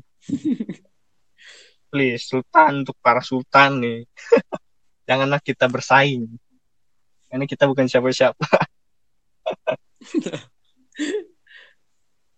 Please 1.89 2.27
Sultan 2.27 2.83
untuk 2.85 2.97
para 2.99 3.23
Sultan 3.23 3.81
nih. 3.81 3.99
Janganlah 5.07 5.39
kita 5.39 5.71
bersaing. 5.71 6.27
Ini 7.27 7.45
kita 7.47 7.63
bukan 7.67 7.87
siapa-siapa. 7.87 8.43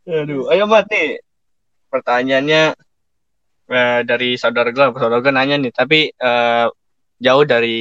Aduh, 0.09 0.49
ayo 0.49 0.65
Mat 0.65 0.89
nih. 0.89 1.21
Pertanyaannya 1.89 2.63
eh, 3.69 4.01
dari 4.05 4.37
saudara 4.37 4.69
gue, 4.69 4.85
saudara 4.93 5.21
gue 5.21 5.33
nanya 5.33 5.55
nih, 5.57 5.73
tapi 5.73 6.09
eh, 6.09 6.67
jauh 7.19 7.45
dari 7.45 7.79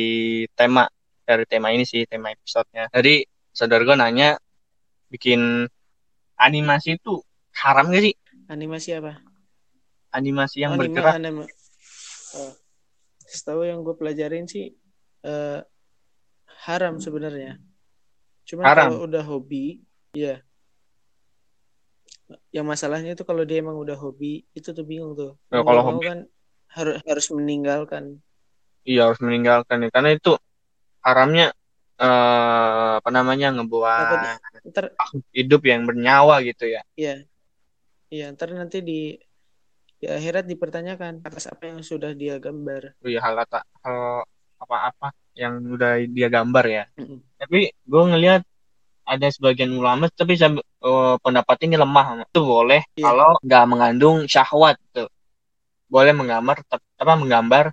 tema 0.53 0.89
dari 1.24 1.45
tema 1.45 1.68
ini 1.72 1.84
sih, 1.84 2.09
tema 2.09 2.32
episodenya. 2.32 2.89
Jadi 2.89 3.24
saudara 3.53 3.84
gue 3.84 3.97
nanya, 3.97 4.36
bikin 5.09 5.68
animasi 6.36 6.97
itu 6.97 7.20
haram 7.57 7.91
gak 7.93 8.05
sih? 8.05 8.14
animasi 8.49 8.97
apa 8.97 9.20
Animasi 10.09 10.64
yang 10.64 10.72
Oh, 10.72 10.80
anime, 10.80 10.97
bergerak. 10.97 11.14
anime. 11.20 11.45
Oh. 12.32 12.53
Setahu 13.29 13.62
yang 13.68 13.85
gue 13.85 13.95
pelajarin 14.01 14.49
sih 14.49 14.72
eh, 15.29 15.61
haram 16.64 16.97
sebenarnya. 16.97 17.61
Cuma 18.49 18.64
kalau 18.72 19.05
udah 19.05 19.22
hobi, 19.29 19.85
ya. 20.16 20.41
Yang 22.53 22.66
masalahnya 22.72 23.11
itu 23.16 23.24
kalau 23.29 23.45
dia 23.49 23.61
emang 23.61 23.76
udah 23.76 23.97
hobi, 23.97 24.45
itu 24.57 24.68
tuh 24.72 24.85
bingung 24.85 25.12
tuh. 25.16 25.37
Ya, 25.53 25.61
kalau 25.61 25.85
hobi- 25.85 26.09
kan 26.09 26.20
harus 26.72 26.97
harus 27.05 27.26
meninggalkan. 27.33 28.05
Iya 28.89 29.12
harus 29.12 29.20
meninggalkan 29.20 29.85
ya, 29.85 29.89
karena 29.93 30.11
itu 30.16 30.33
haramnya 31.05 31.53
eh, 32.01 32.91
apa 33.01 33.11
namanya 33.12 33.53
ngebuat 33.53 34.07
Ntar, 34.68 34.85
hidup 35.37 35.62
yang 35.64 35.85
bernyawa 35.89 36.41
gitu 36.45 36.64
ya. 36.68 36.81
ya, 36.97 37.14
ya 38.09 38.26
ntar 38.33 38.49
nanti 38.57 38.81
di 38.81 39.16
di 39.99 40.07
akhirat 40.07 40.47
dipertanyakan 40.47 41.23
atas 41.23 41.51
apa 41.51 41.69
yang 41.69 41.83
sudah 41.83 42.15
dia 42.15 42.39
gambar. 42.39 42.95
Oh 43.03 43.09
iya 43.11 43.19
hal 43.19 43.35
hal 43.37 43.51
hal 43.83 43.99
apa-apa 44.59 45.11
yang 45.35 45.59
udah 45.65 45.99
dia 46.07 46.29
gambar 46.29 46.65
ya. 46.67 46.85
Mm-mm. 46.95 47.19
Tapi 47.37 47.71
gue 47.71 48.03
ngelihat 48.11 48.43
ada 49.05 49.27
sebagian 49.27 49.73
ulama 49.73 50.07
tapi 50.09 50.35
sam- 50.35 50.59
eh, 50.63 51.17
pendapatnya 51.19 51.67
ini 51.75 51.79
lemah. 51.79 52.07
Itu 52.27 52.43
boleh 52.43 52.83
Iya. 52.95 53.05
kalau 53.07 53.31
nggak 53.43 53.65
mengandung 53.67 54.17
syahwat 54.25 54.77
tuh. 54.91 55.11
Boleh 55.89 56.13
menggambar 56.13 56.63
apa 56.71 57.13
menggambar 57.17 57.73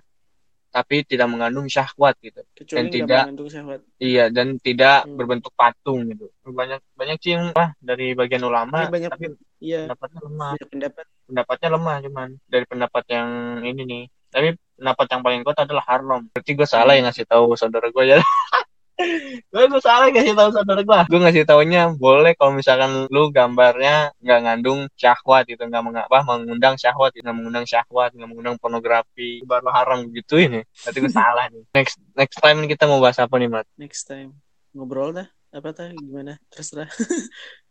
tapi 0.72 1.04
tidak 1.04 1.28
mengandung 1.30 1.68
syahwat 1.68 2.16
gitu. 2.20 2.42
Kecuali 2.52 2.84
nggak 2.84 2.94
tidak- 2.96 3.24
mengandung 3.28 3.50
syahwat. 3.50 3.80
Iya 3.96 4.24
dan 4.30 4.58
tidak 4.58 5.06
Hmm. 5.06 5.14
berbentuk 5.14 5.52
patung 5.54 6.06
gitu. 6.10 6.26
Banyak 6.42 6.80
banyak 6.94 7.16
sih 7.20 7.32
yang 7.34 7.52
ah, 7.54 7.70
dari 7.78 8.12
bagian 8.12 8.42
ulama 8.42 8.86
Ini 8.86 8.92
banyak, 8.92 9.10
tapi 9.10 9.26
iya, 9.58 9.86
pendapatnya 9.86 10.20
lemah. 10.26 10.50
banyak 10.58 10.70
pendapat. 10.70 11.06
Pendapatnya 11.26 11.68
lemah 11.74 11.96
cuman 12.06 12.28
dari 12.46 12.64
pendapat 12.64 13.04
yang 13.10 13.28
ini 13.66 13.82
nih. 13.82 14.04
Tapi 14.30 14.48
pendapat 14.78 15.06
yang 15.10 15.22
paling 15.22 15.40
kuat 15.42 15.58
adalah 15.62 15.84
haram. 15.86 16.22
Berarti 16.30 16.50
gue 16.54 16.68
salah 16.68 16.94
yang 16.94 17.10
ngasih 17.10 17.26
tahu 17.26 17.58
saudara 17.58 17.90
gue 17.90 18.04
ya. 18.06 18.18
gue 19.52 19.62
gue 19.68 19.82
salah 19.84 20.08
ngasih 20.08 20.32
tahu 20.32 20.50
saudara 20.54 20.80
gue. 20.80 21.00
Gue 21.10 21.20
ngasih 21.20 21.44
taunya 21.44 21.92
boleh 21.92 22.32
kalau 22.38 22.52
misalkan 22.56 23.10
lu 23.12 23.28
gambarnya 23.28 24.14
nggak 24.22 24.40
ngandung 24.46 24.80
syahwat 24.96 25.44
gitu, 25.50 25.62
nggak 25.66 25.82
meng 25.84 25.96
apa 26.00 26.24
mengundang 26.24 26.80
syahwat, 26.80 27.12
gitu. 27.12 27.24
nggak 27.26 27.36
mengundang 27.36 27.66
syahwat, 27.68 28.10
nggak 28.16 28.28
mengundang 28.28 28.56
pornografi, 28.56 29.44
baru 29.44 29.68
haram 29.72 30.08
gitu 30.12 30.40
ini. 30.40 30.64
Berarti 30.84 30.98
gue 31.02 31.12
salah 31.12 31.44
nih. 31.52 31.64
Next 31.76 32.00
next 32.16 32.38
time 32.40 32.64
kita 32.70 32.88
mau 32.88 33.02
bahas 33.02 33.20
apa 33.20 33.34
nih, 33.36 33.48
Mat? 33.52 33.66
Next 33.76 34.08
time 34.08 34.36
ngobrol 34.76 35.16
dah. 35.16 35.28
Apa 35.56 35.72
tah 35.72 35.88
gimana? 35.88 36.36
Terserah. 36.52 36.92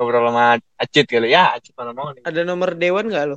Ngobrol 0.00 0.32
sama 0.32 0.56
Acit 0.80 1.04
kali 1.04 1.28
ya, 1.28 1.52
Acit 1.52 1.76
mana 1.76 1.92
mau 1.92 2.08
nih. 2.16 2.24
Ada 2.24 2.40
nomor 2.48 2.72
Dewan 2.72 3.12
nggak 3.12 3.36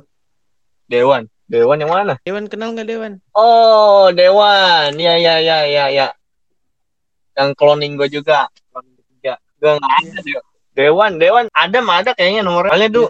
Dewan, 0.88 1.28
Dewan 1.44 1.76
yang 1.76 1.92
mana? 1.92 2.16
Dewan 2.24 2.48
kenal 2.48 2.72
nggak 2.72 2.88
Dewan? 2.88 3.20
Oh, 3.36 4.08
Dewan. 4.08 4.96
Ya, 4.96 5.20
ya, 5.20 5.44
ya, 5.44 5.68
ya, 5.68 5.92
ya. 5.92 6.08
Yang 7.36 7.52
cloning 7.60 8.00
gue 8.00 8.08
juga. 8.08 8.48
Cloning 8.72 8.96
ketiga. 8.96 9.36
Gue 9.60 9.76
nggak 9.76 9.92
ada, 9.92 10.20
Dewan. 10.24 10.44
Dewan, 10.72 11.12
Dewan. 11.20 11.44
Ada 11.52 11.78
mah 11.84 11.96
ada 12.00 12.10
kayaknya 12.16 12.40
nomornya. 12.40 12.72
Soalnya 12.72 12.90
tuh, 12.96 13.06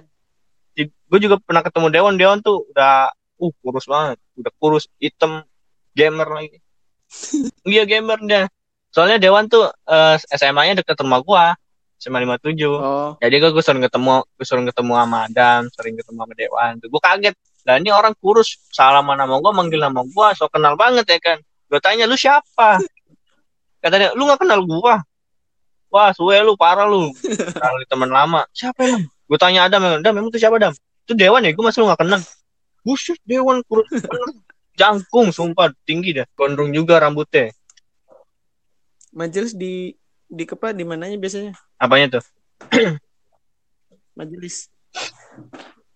gue 0.83 1.19
juga 1.23 1.39
pernah 1.39 1.63
ketemu 1.63 1.87
Dewan. 1.95 2.15
Dewan 2.19 2.39
tuh 2.43 2.67
udah, 2.75 3.15
uh, 3.15 3.53
kurus 3.63 3.87
banget. 3.87 4.19
Udah 4.35 4.53
kurus, 4.59 4.91
hitam, 4.99 5.47
gamer 5.95 6.27
lagi. 6.27 6.59
Iya, 7.71 7.87
gamer 7.87 8.19
dia. 8.27 8.51
Soalnya 8.91 9.23
Dewan 9.23 9.47
tuh 9.47 9.71
eh, 9.71 10.19
SMA-nya 10.35 10.83
deket 10.83 10.99
rumah 10.99 11.23
gue. 11.23 11.45
SMA 11.99 12.22
57. 12.26 12.68
Oh, 12.68 13.16
Jadi 13.22 13.34
gue, 13.40 13.51
gue 13.55 13.64
sering 13.64 13.82
ketemu, 13.82 14.24
gue 14.24 14.47
sering 14.47 14.66
ketemu 14.68 14.92
sama 14.99 15.18
Adam, 15.24 15.61
sering 15.72 15.95
ketemu 15.97 16.18
sama 16.20 16.34
Dewan. 16.36 16.72
Tuh 16.82 16.88
gue 16.90 17.03
kaget. 17.03 17.34
Lah 17.64 17.80
ini 17.80 17.88
orang 17.88 18.12
kurus, 18.20 18.61
salaman 18.68 19.16
nama 19.16 19.40
gue, 19.40 19.53
manggil 19.57 19.80
nama 19.80 20.05
gue, 20.05 20.28
so 20.36 20.53
kenal 20.53 20.76
banget 20.76 21.09
ya 21.09 21.18
kan. 21.18 21.38
Gue 21.72 21.80
tanya 21.80 22.05
lu 22.05 22.12
siapa? 22.12 22.76
Kata 23.80 23.95
dia, 23.97 24.11
lu 24.12 24.28
gak 24.28 24.45
kenal 24.45 24.61
gue. 24.64 24.95
Wah, 25.88 26.11
suwe 26.12 26.36
lu, 26.45 26.57
parah 26.61 26.84
lu. 26.84 27.09
Kali 27.64 27.84
teman 27.88 28.12
lama. 28.12 28.45
Siapa 28.53 28.84
emang? 28.84 29.09
Gue 29.24 29.38
tanya 29.40 29.64
Adam, 29.64 29.80
Adam 30.01 30.12
emang 30.12 30.28
itu 30.28 30.40
siapa 30.40 30.61
Adam? 30.61 30.76
Itu 31.09 31.16
Dewan 31.16 31.40
ya, 31.45 31.57
gue 31.57 31.64
masih 31.64 31.84
lu 31.84 31.88
gak 31.88 32.05
kenal. 32.05 32.20
Buset, 32.84 33.16
Dewan 33.24 33.64
kurus. 33.64 33.88
Jangkung, 34.76 35.32
sumpah, 35.32 35.72
tinggi 35.88 36.12
dah. 36.12 36.26
Gondrong 36.36 36.68
juga 36.74 37.01
rambutnya. 37.01 37.49
majelis 39.14 39.55
di 39.55 39.95
di 40.35 40.45
kepa 40.45 40.74
di 40.74 40.82
mananya 40.82 41.14
biasanya? 41.14 41.55
Apanya 41.78 42.18
tuh? 42.18 42.24
Majelis. 44.18 44.68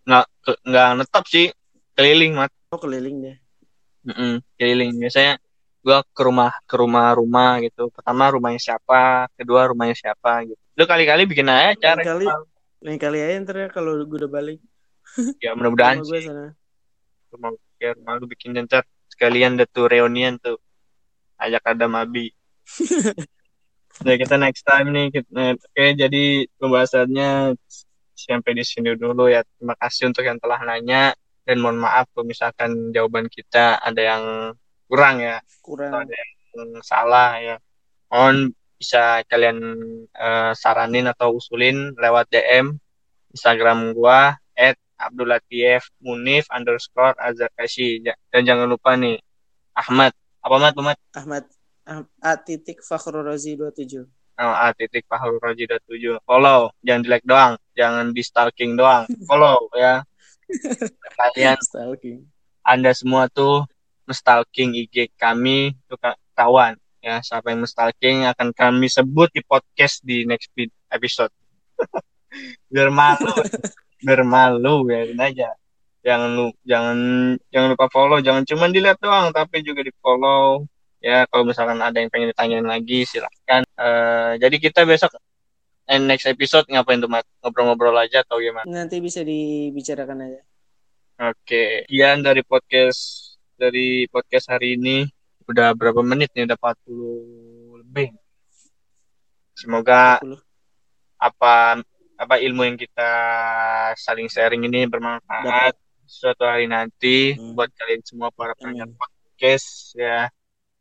Nggak, 0.07 0.26
nggak 0.62 0.89
netap 1.03 1.24
sih. 1.26 1.51
Keliling, 1.99 2.39
mat. 2.39 2.51
Oh 2.70 2.78
keliling 2.78 3.18
deh. 3.18 3.36
Mm-mm, 4.09 4.41
keliling 4.57 4.97
biasanya 4.97 5.36
gua 5.84 6.01
ke 6.01 6.22
rumah 6.24 6.53
ke 6.64 6.74
rumah-rumah 6.80 7.61
gitu 7.61 7.93
pertama 7.93 8.32
rumahnya 8.32 8.61
siapa 8.61 9.28
kedua 9.36 9.68
rumahnya 9.68 9.97
siapa 9.97 10.49
gitu 10.49 10.61
lu 10.78 10.84
kali-kali 10.89 11.28
bikin 11.28 11.49
aja 11.51 11.74
cara 11.76 12.01
Lain 12.01 12.09
kali, 12.09 12.26
lain 12.84 12.99
kali 12.99 13.18
aja 13.20 13.34
ntar 13.43 13.57
ya 13.59 13.68
kalau 13.68 13.99
gue 14.07 14.18
udah 14.20 14.30
balik. 14.30 14.59
ya 15.45 15.53
mudah-mudahan 15.59 16.01
gue 16.01 16.18
sih 16.22 16.30
sana. 16.30 16.55
rumah 17.34 17.51
ya, 17.82 17.91
rumah 17.99 18.12
lu 18.16 18.26
bikin 18.30 18.55
ntar 18.64 18.86
sekalian 19.11 19.59
tuh 19.68 19.91
reunian 19.91 20.39
tuh 20.39 20.57
ajak 21.36 21.64
ada 21.68 21.86
mabi 21.91 22.30
Nah, 23.99 24.14
kita 24.14 24.38
next 24.38 24.62
time 24.62 24.94
nih 24.94 25.07
kita, 25.11 25.28
nah, 25.34 25.53
oke 25.59 25.84
jadi 25.99 26.24
pembahasannya 26.62 27.59
sampai 28.14 28.53
di 28.55 28.64
sini 28.66 28.94
dulu 28.94 29.26
ya. 29.26 29.42
Terima 29.42 29.74
kasih 29.74 30.11
untuk 30.11 30.22
yang 30.22 30.38
telah 30.38 30.62
nanya 30.62 31.14
dan 31.42 31.57
mohon 31.59 31.82
maaf 31.82 32.07
kalau 32.14 32.26
misalkan 32.26 32.94
jawaban 32.94 33.26
kita 33.26 33.78
ada 33.82 34.03
yang 34.03 34.24
kurang 34.86 35.18
ya. 35.18 35.42
Kurang. 35.62 36.07
ada 36.07 36.14
yang 36.14 36.78
salah 36.82 37.42
ya. 37.42 37.57
Mohon 38.11 38.55
bisa 38.78 39.26
kalian 39.26 39.59
eh, 40.14 40.53
saranin 40.55 41.11
atau 41.11 41.34
usulin 41.34 41.99
lewat 41.99 42.30
DM 42.30 42.78
Instagram 43.34 43.99
gua 43.99 44.38
at 44.55 44.78
Munif 46.03 46.46
underscore 46.51 47.14
Azarkashi 47.18 48.03
dan 48.03 48.40
jangan 48.46 48.70
lupa 48.70 48.94
nih 48.94 49.18
Ahmad. 49.74 50.14
Apa 50.42 50.55
Ahmad? 50.59 50.74
Ahmad? 50.78 50.99
Ahmad 51.14 51.44
A 52.20 52.36
titik 52.36 52.84
Fakhrul 52.84 53.24
Razi 53.24 53.57
27 53.57 54.05
oh, 54.39 54.55
A 54.55 54.76
titik 54.76 55.09
Fakhrul 55.09 55.41
Razi 55.41 55.64
27 55.64 56.20
follow 56.28 56.68
jangan 56.84 57.01
di 57.01 57.09
like 57.09 57.24
doang. 57.24 57.55
Jangan 57.72 58.12
di 58.12 58.22
stalking 58.22 58.76
doang. 58.76 59.09
Follow 59.24 59.72
ya. 59.72 60.05
Kalian 61.16 61.57
stalking. 61.64 62.28
Anda 62.61 62.93
semua 62.93 63.32
tuh 63.32 63.64
stalking 64.09 64.76
IG 64.76 65.16
kami 65.16 65.72
tuh 65.89 65.97
kawan. 66.36 66.76
Ya 67.01 67.24
siapa 67.24 67.55
yang 67.55 67.64
stalking 67.64 68.28
akan 68.28 68.53
kami 68.53 68.93
sebut 68.93 69.32
di 69.32 69.41
podcast 69.41 70.05
di 70.05 70.28
next 70.28 70.53
episode. 70.93 71.32
Biar 72.72 72.93
malu 72.93 73.32
biar 73.99 74.22
malu 74.22 74.84
biarin 74.84 75.18
aja. 75.18 75.57
Jangan 76.05 76.30
lu 76.36 76.47
jangan 76.62 76.99
jangan 77.49 77.68
lupa 77.72 77.89
follow. 77.89 78.20
Jangan 78.20 78.45
cuma 78.45 78.68
dilihat 78.68 79.01
doang 79.01 79.32
tapi 79.32 79.64
juga 79.64 79.80
di 79.80 79.91
follow 79.99 80.68
ya 80.99 81.24
kalau 81.30 81.46
misalkan 81.46 81.78
ada 81.78 81.99
yang 81.99 82.11
pengen 82.11 82.34
ditanyain 82.34 82.66
lagi 82.66 83.07
silahkan 83.07 83.62
uh, 83.78 84.34
jadi 84.34 84.57
kita 84.59 84.82
besok 84.82 85.14
and 85.86 86.11
next 86.11 86.26
episode 86.26 86.66
ngapain 86.66 86.99
tuh 86.99 87.11
ngobrol-ngobrol 87.40 87.94
aja 87.96 88.26
atau 88.26 88.42
gimana 88.42 88.66
nanti 88.66 88.99
bisa 88.99 89.22
dibicarakan 89.22 90.26
aja 90.26 90.40
oke 91.22 91.38
okay. 91.46 91.86
sekian 91.86 92.26
dari 92.26 92.42
podcast 92.42 93.34
dari 93.55 94.11
podcast 94.11 94.51
hari 94.51 94.74
ini 94.74 95.07
udah 95.49 95.72
berapa 95.72 96.03
menit 96.05 96.34
nih 96.34 96.44
udah 96.44 96.59
40 96.61 97.82
lebih 97.86 98.09
semoga 99.57 100.20
40. 100.20 100.38
apa 101.18 101.55
apa 102.18 102.34
ilmu 102.42 102.66
yang 102.66 102.76
kita 102.76 103.11
saling 103.94 104.26
sharing 104.26 104.66
ini 104.66 104.90
bermanfaat 104.90 105.72
Dapat. 105.72 105.74
suatu 106.05 106.42
hari 106.42 106.66
nanti 106.66 107.38
hmm. 107.38 107.55
buat 107.55 107.70
kalian 107.78 108.03
semua 108.03 108.28
para 108.34 108.53
pendengar 108.59 108.90
podcast 108.99 109.94
ya 109.94 110.26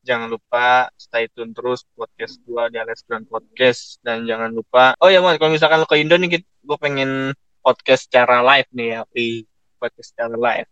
jangan 0.07 0.31
lupa 0.31 0.87
stay 0.95 1.27
tune 1.35 1.51
terus 1.51 1.83
podcast 1.91 2.39
gua 2.47 2.71
di 2.71 2.79
Alex 2.79 3.03
Grand 3.03 3.27
Podcast 3.27 3.99
dan 3.99 4.23
jangan 4.23 4.55
lupa 4.55 4.95
oh 5.03 5.11
ya 5.11 5.19
kalau 5.19 5.51
misalkan 5.51 5.83
lo 5.83 5.87
ke 5.89 5.99
Indo 5.99 6.15
nih 6.15 6.39
gue 6.39 6.77
pengen 6.79 7.35
podcast 7.59 8.07
secara 8.07 8.39
live 8.39 8.71
nih 8.71 8.87
ya 8.95 9.01
di 9.11 9.43
podcast 9.75 10.15
secara 10.15 10.39
live 10.39 10.69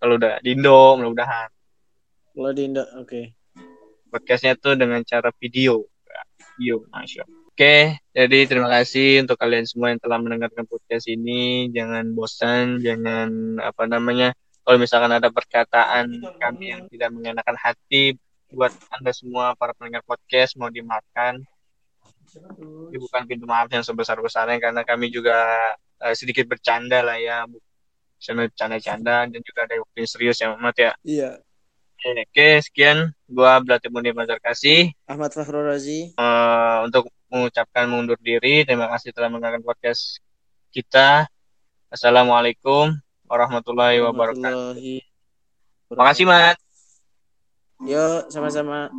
kalau 0.00 0.16
udah 0.16 0.40
di 0.40 0.56
Indo 0.56 0.96
mudah-mudahan 0.96 1.52
kalau 2.32 2.50
di 2.56 2.62
Indo 2.64 2.88
oke 2.96 3.04
okay. 3.04 3.24
podcastnya 4.08 4.56
tuh 4.56 4.80
dengan 4.80 5.04
cara 5.04 5.28
video 5.36 5.84
video 6.56 6.88
masya 6.88 7.28
Oke, 7.54 8.02
jadi 8.10 8.50
terima 8.50 8.66
kasih 8.66 9.22
untuk 9.22 9.38
kalian 9.38 9.62
semua 9.62 9.94
yang 9.94 10.02
telah 10.02 10.18
mendengarkan 10.18 10.66
podcast 10.66 11.06
ini. 11.06 11.70
Jangan 11.70 12.10
bosan, 12.10 12.82
jangan 12.82 13.62
apa 13.62 13.86
namanya. 13.86 14.34
Kalau 14.66 14.74
misalkan 14.74 15.14
ada 15.14 15.30
perkataan 15.30 16.18
kami 16.34 16.74
yang 16.74 16.82
tidak 16.90 17.14
mengenakan 17.14 17.54
hati 17.54 18.18
buat 18.54 18.72
anda 18.94 19.10
semua 19.10 19.58
para 19.58 19.74
pendengar 19.74 20.06
podcast 20.06 20.54
mau 20.54 20.70
dimakan, 20.70 21.42
ini 22.90 22.96
bukan 22.98 23.22
pintu 23.26 23.44
maaf 23.44 23.68
yang 23.70 23.82
sebesar 23.82 24.18
besarnya 24.22 24.58
karena 24.62 24.82
kami 24.86 25.10
juga 25.10 25.36
uh, 26.00 26.14
sedikit 26.14 26.46
bercanda 26.46 27.02
lah 27.02 27.18
ya, 27.18 27.44
sama 28.18 28.48
canda-canda 28.54 29.28
dan 29.28 29.40
juga 29.42 29.66
ada 29.66 29.74
yang 29.76 30.08
serius 30.08 30.38
ya, 30.40 30.54
Mat 30.54 30.78
ya. 30.78 30.94
Iya. 31.02 31.42
Oke, 32.04 32.60
sekian. 32.60 33.16
Gua 33.24 33.56
Belati 33.64 33.88
Munir 33.88 34.12
Mazar 34.12 34.36
Kasih. 34.36 34.92
Ahmad 35.08 35.32
Fakhrul 35.32 35.64
Razi. 35.64 36.12
Uh, 36.20 36.84
untuk 36.84 37.08
mengucapkan 37.32 37.88
mundur 37.88 38.20
diri. 38.20 38.60
Terima 38.68 38.92
kasih 38.92 39.16
telah 39.16 39.32
mendengarkan 39.32 39.64
podcast 39.64 40.20
kita. 40.68 41.24
Assalamualaikum 41.88 42.92
warahmatullahi 43.24 44.04
wabarakatuh. 44.04 44.76
Terima 45.88 46.04
kasih, 46.12 46.24
Mat. 46.28 46.63
Yo, 47.82 48.30
sama-sama. 48.30 48.90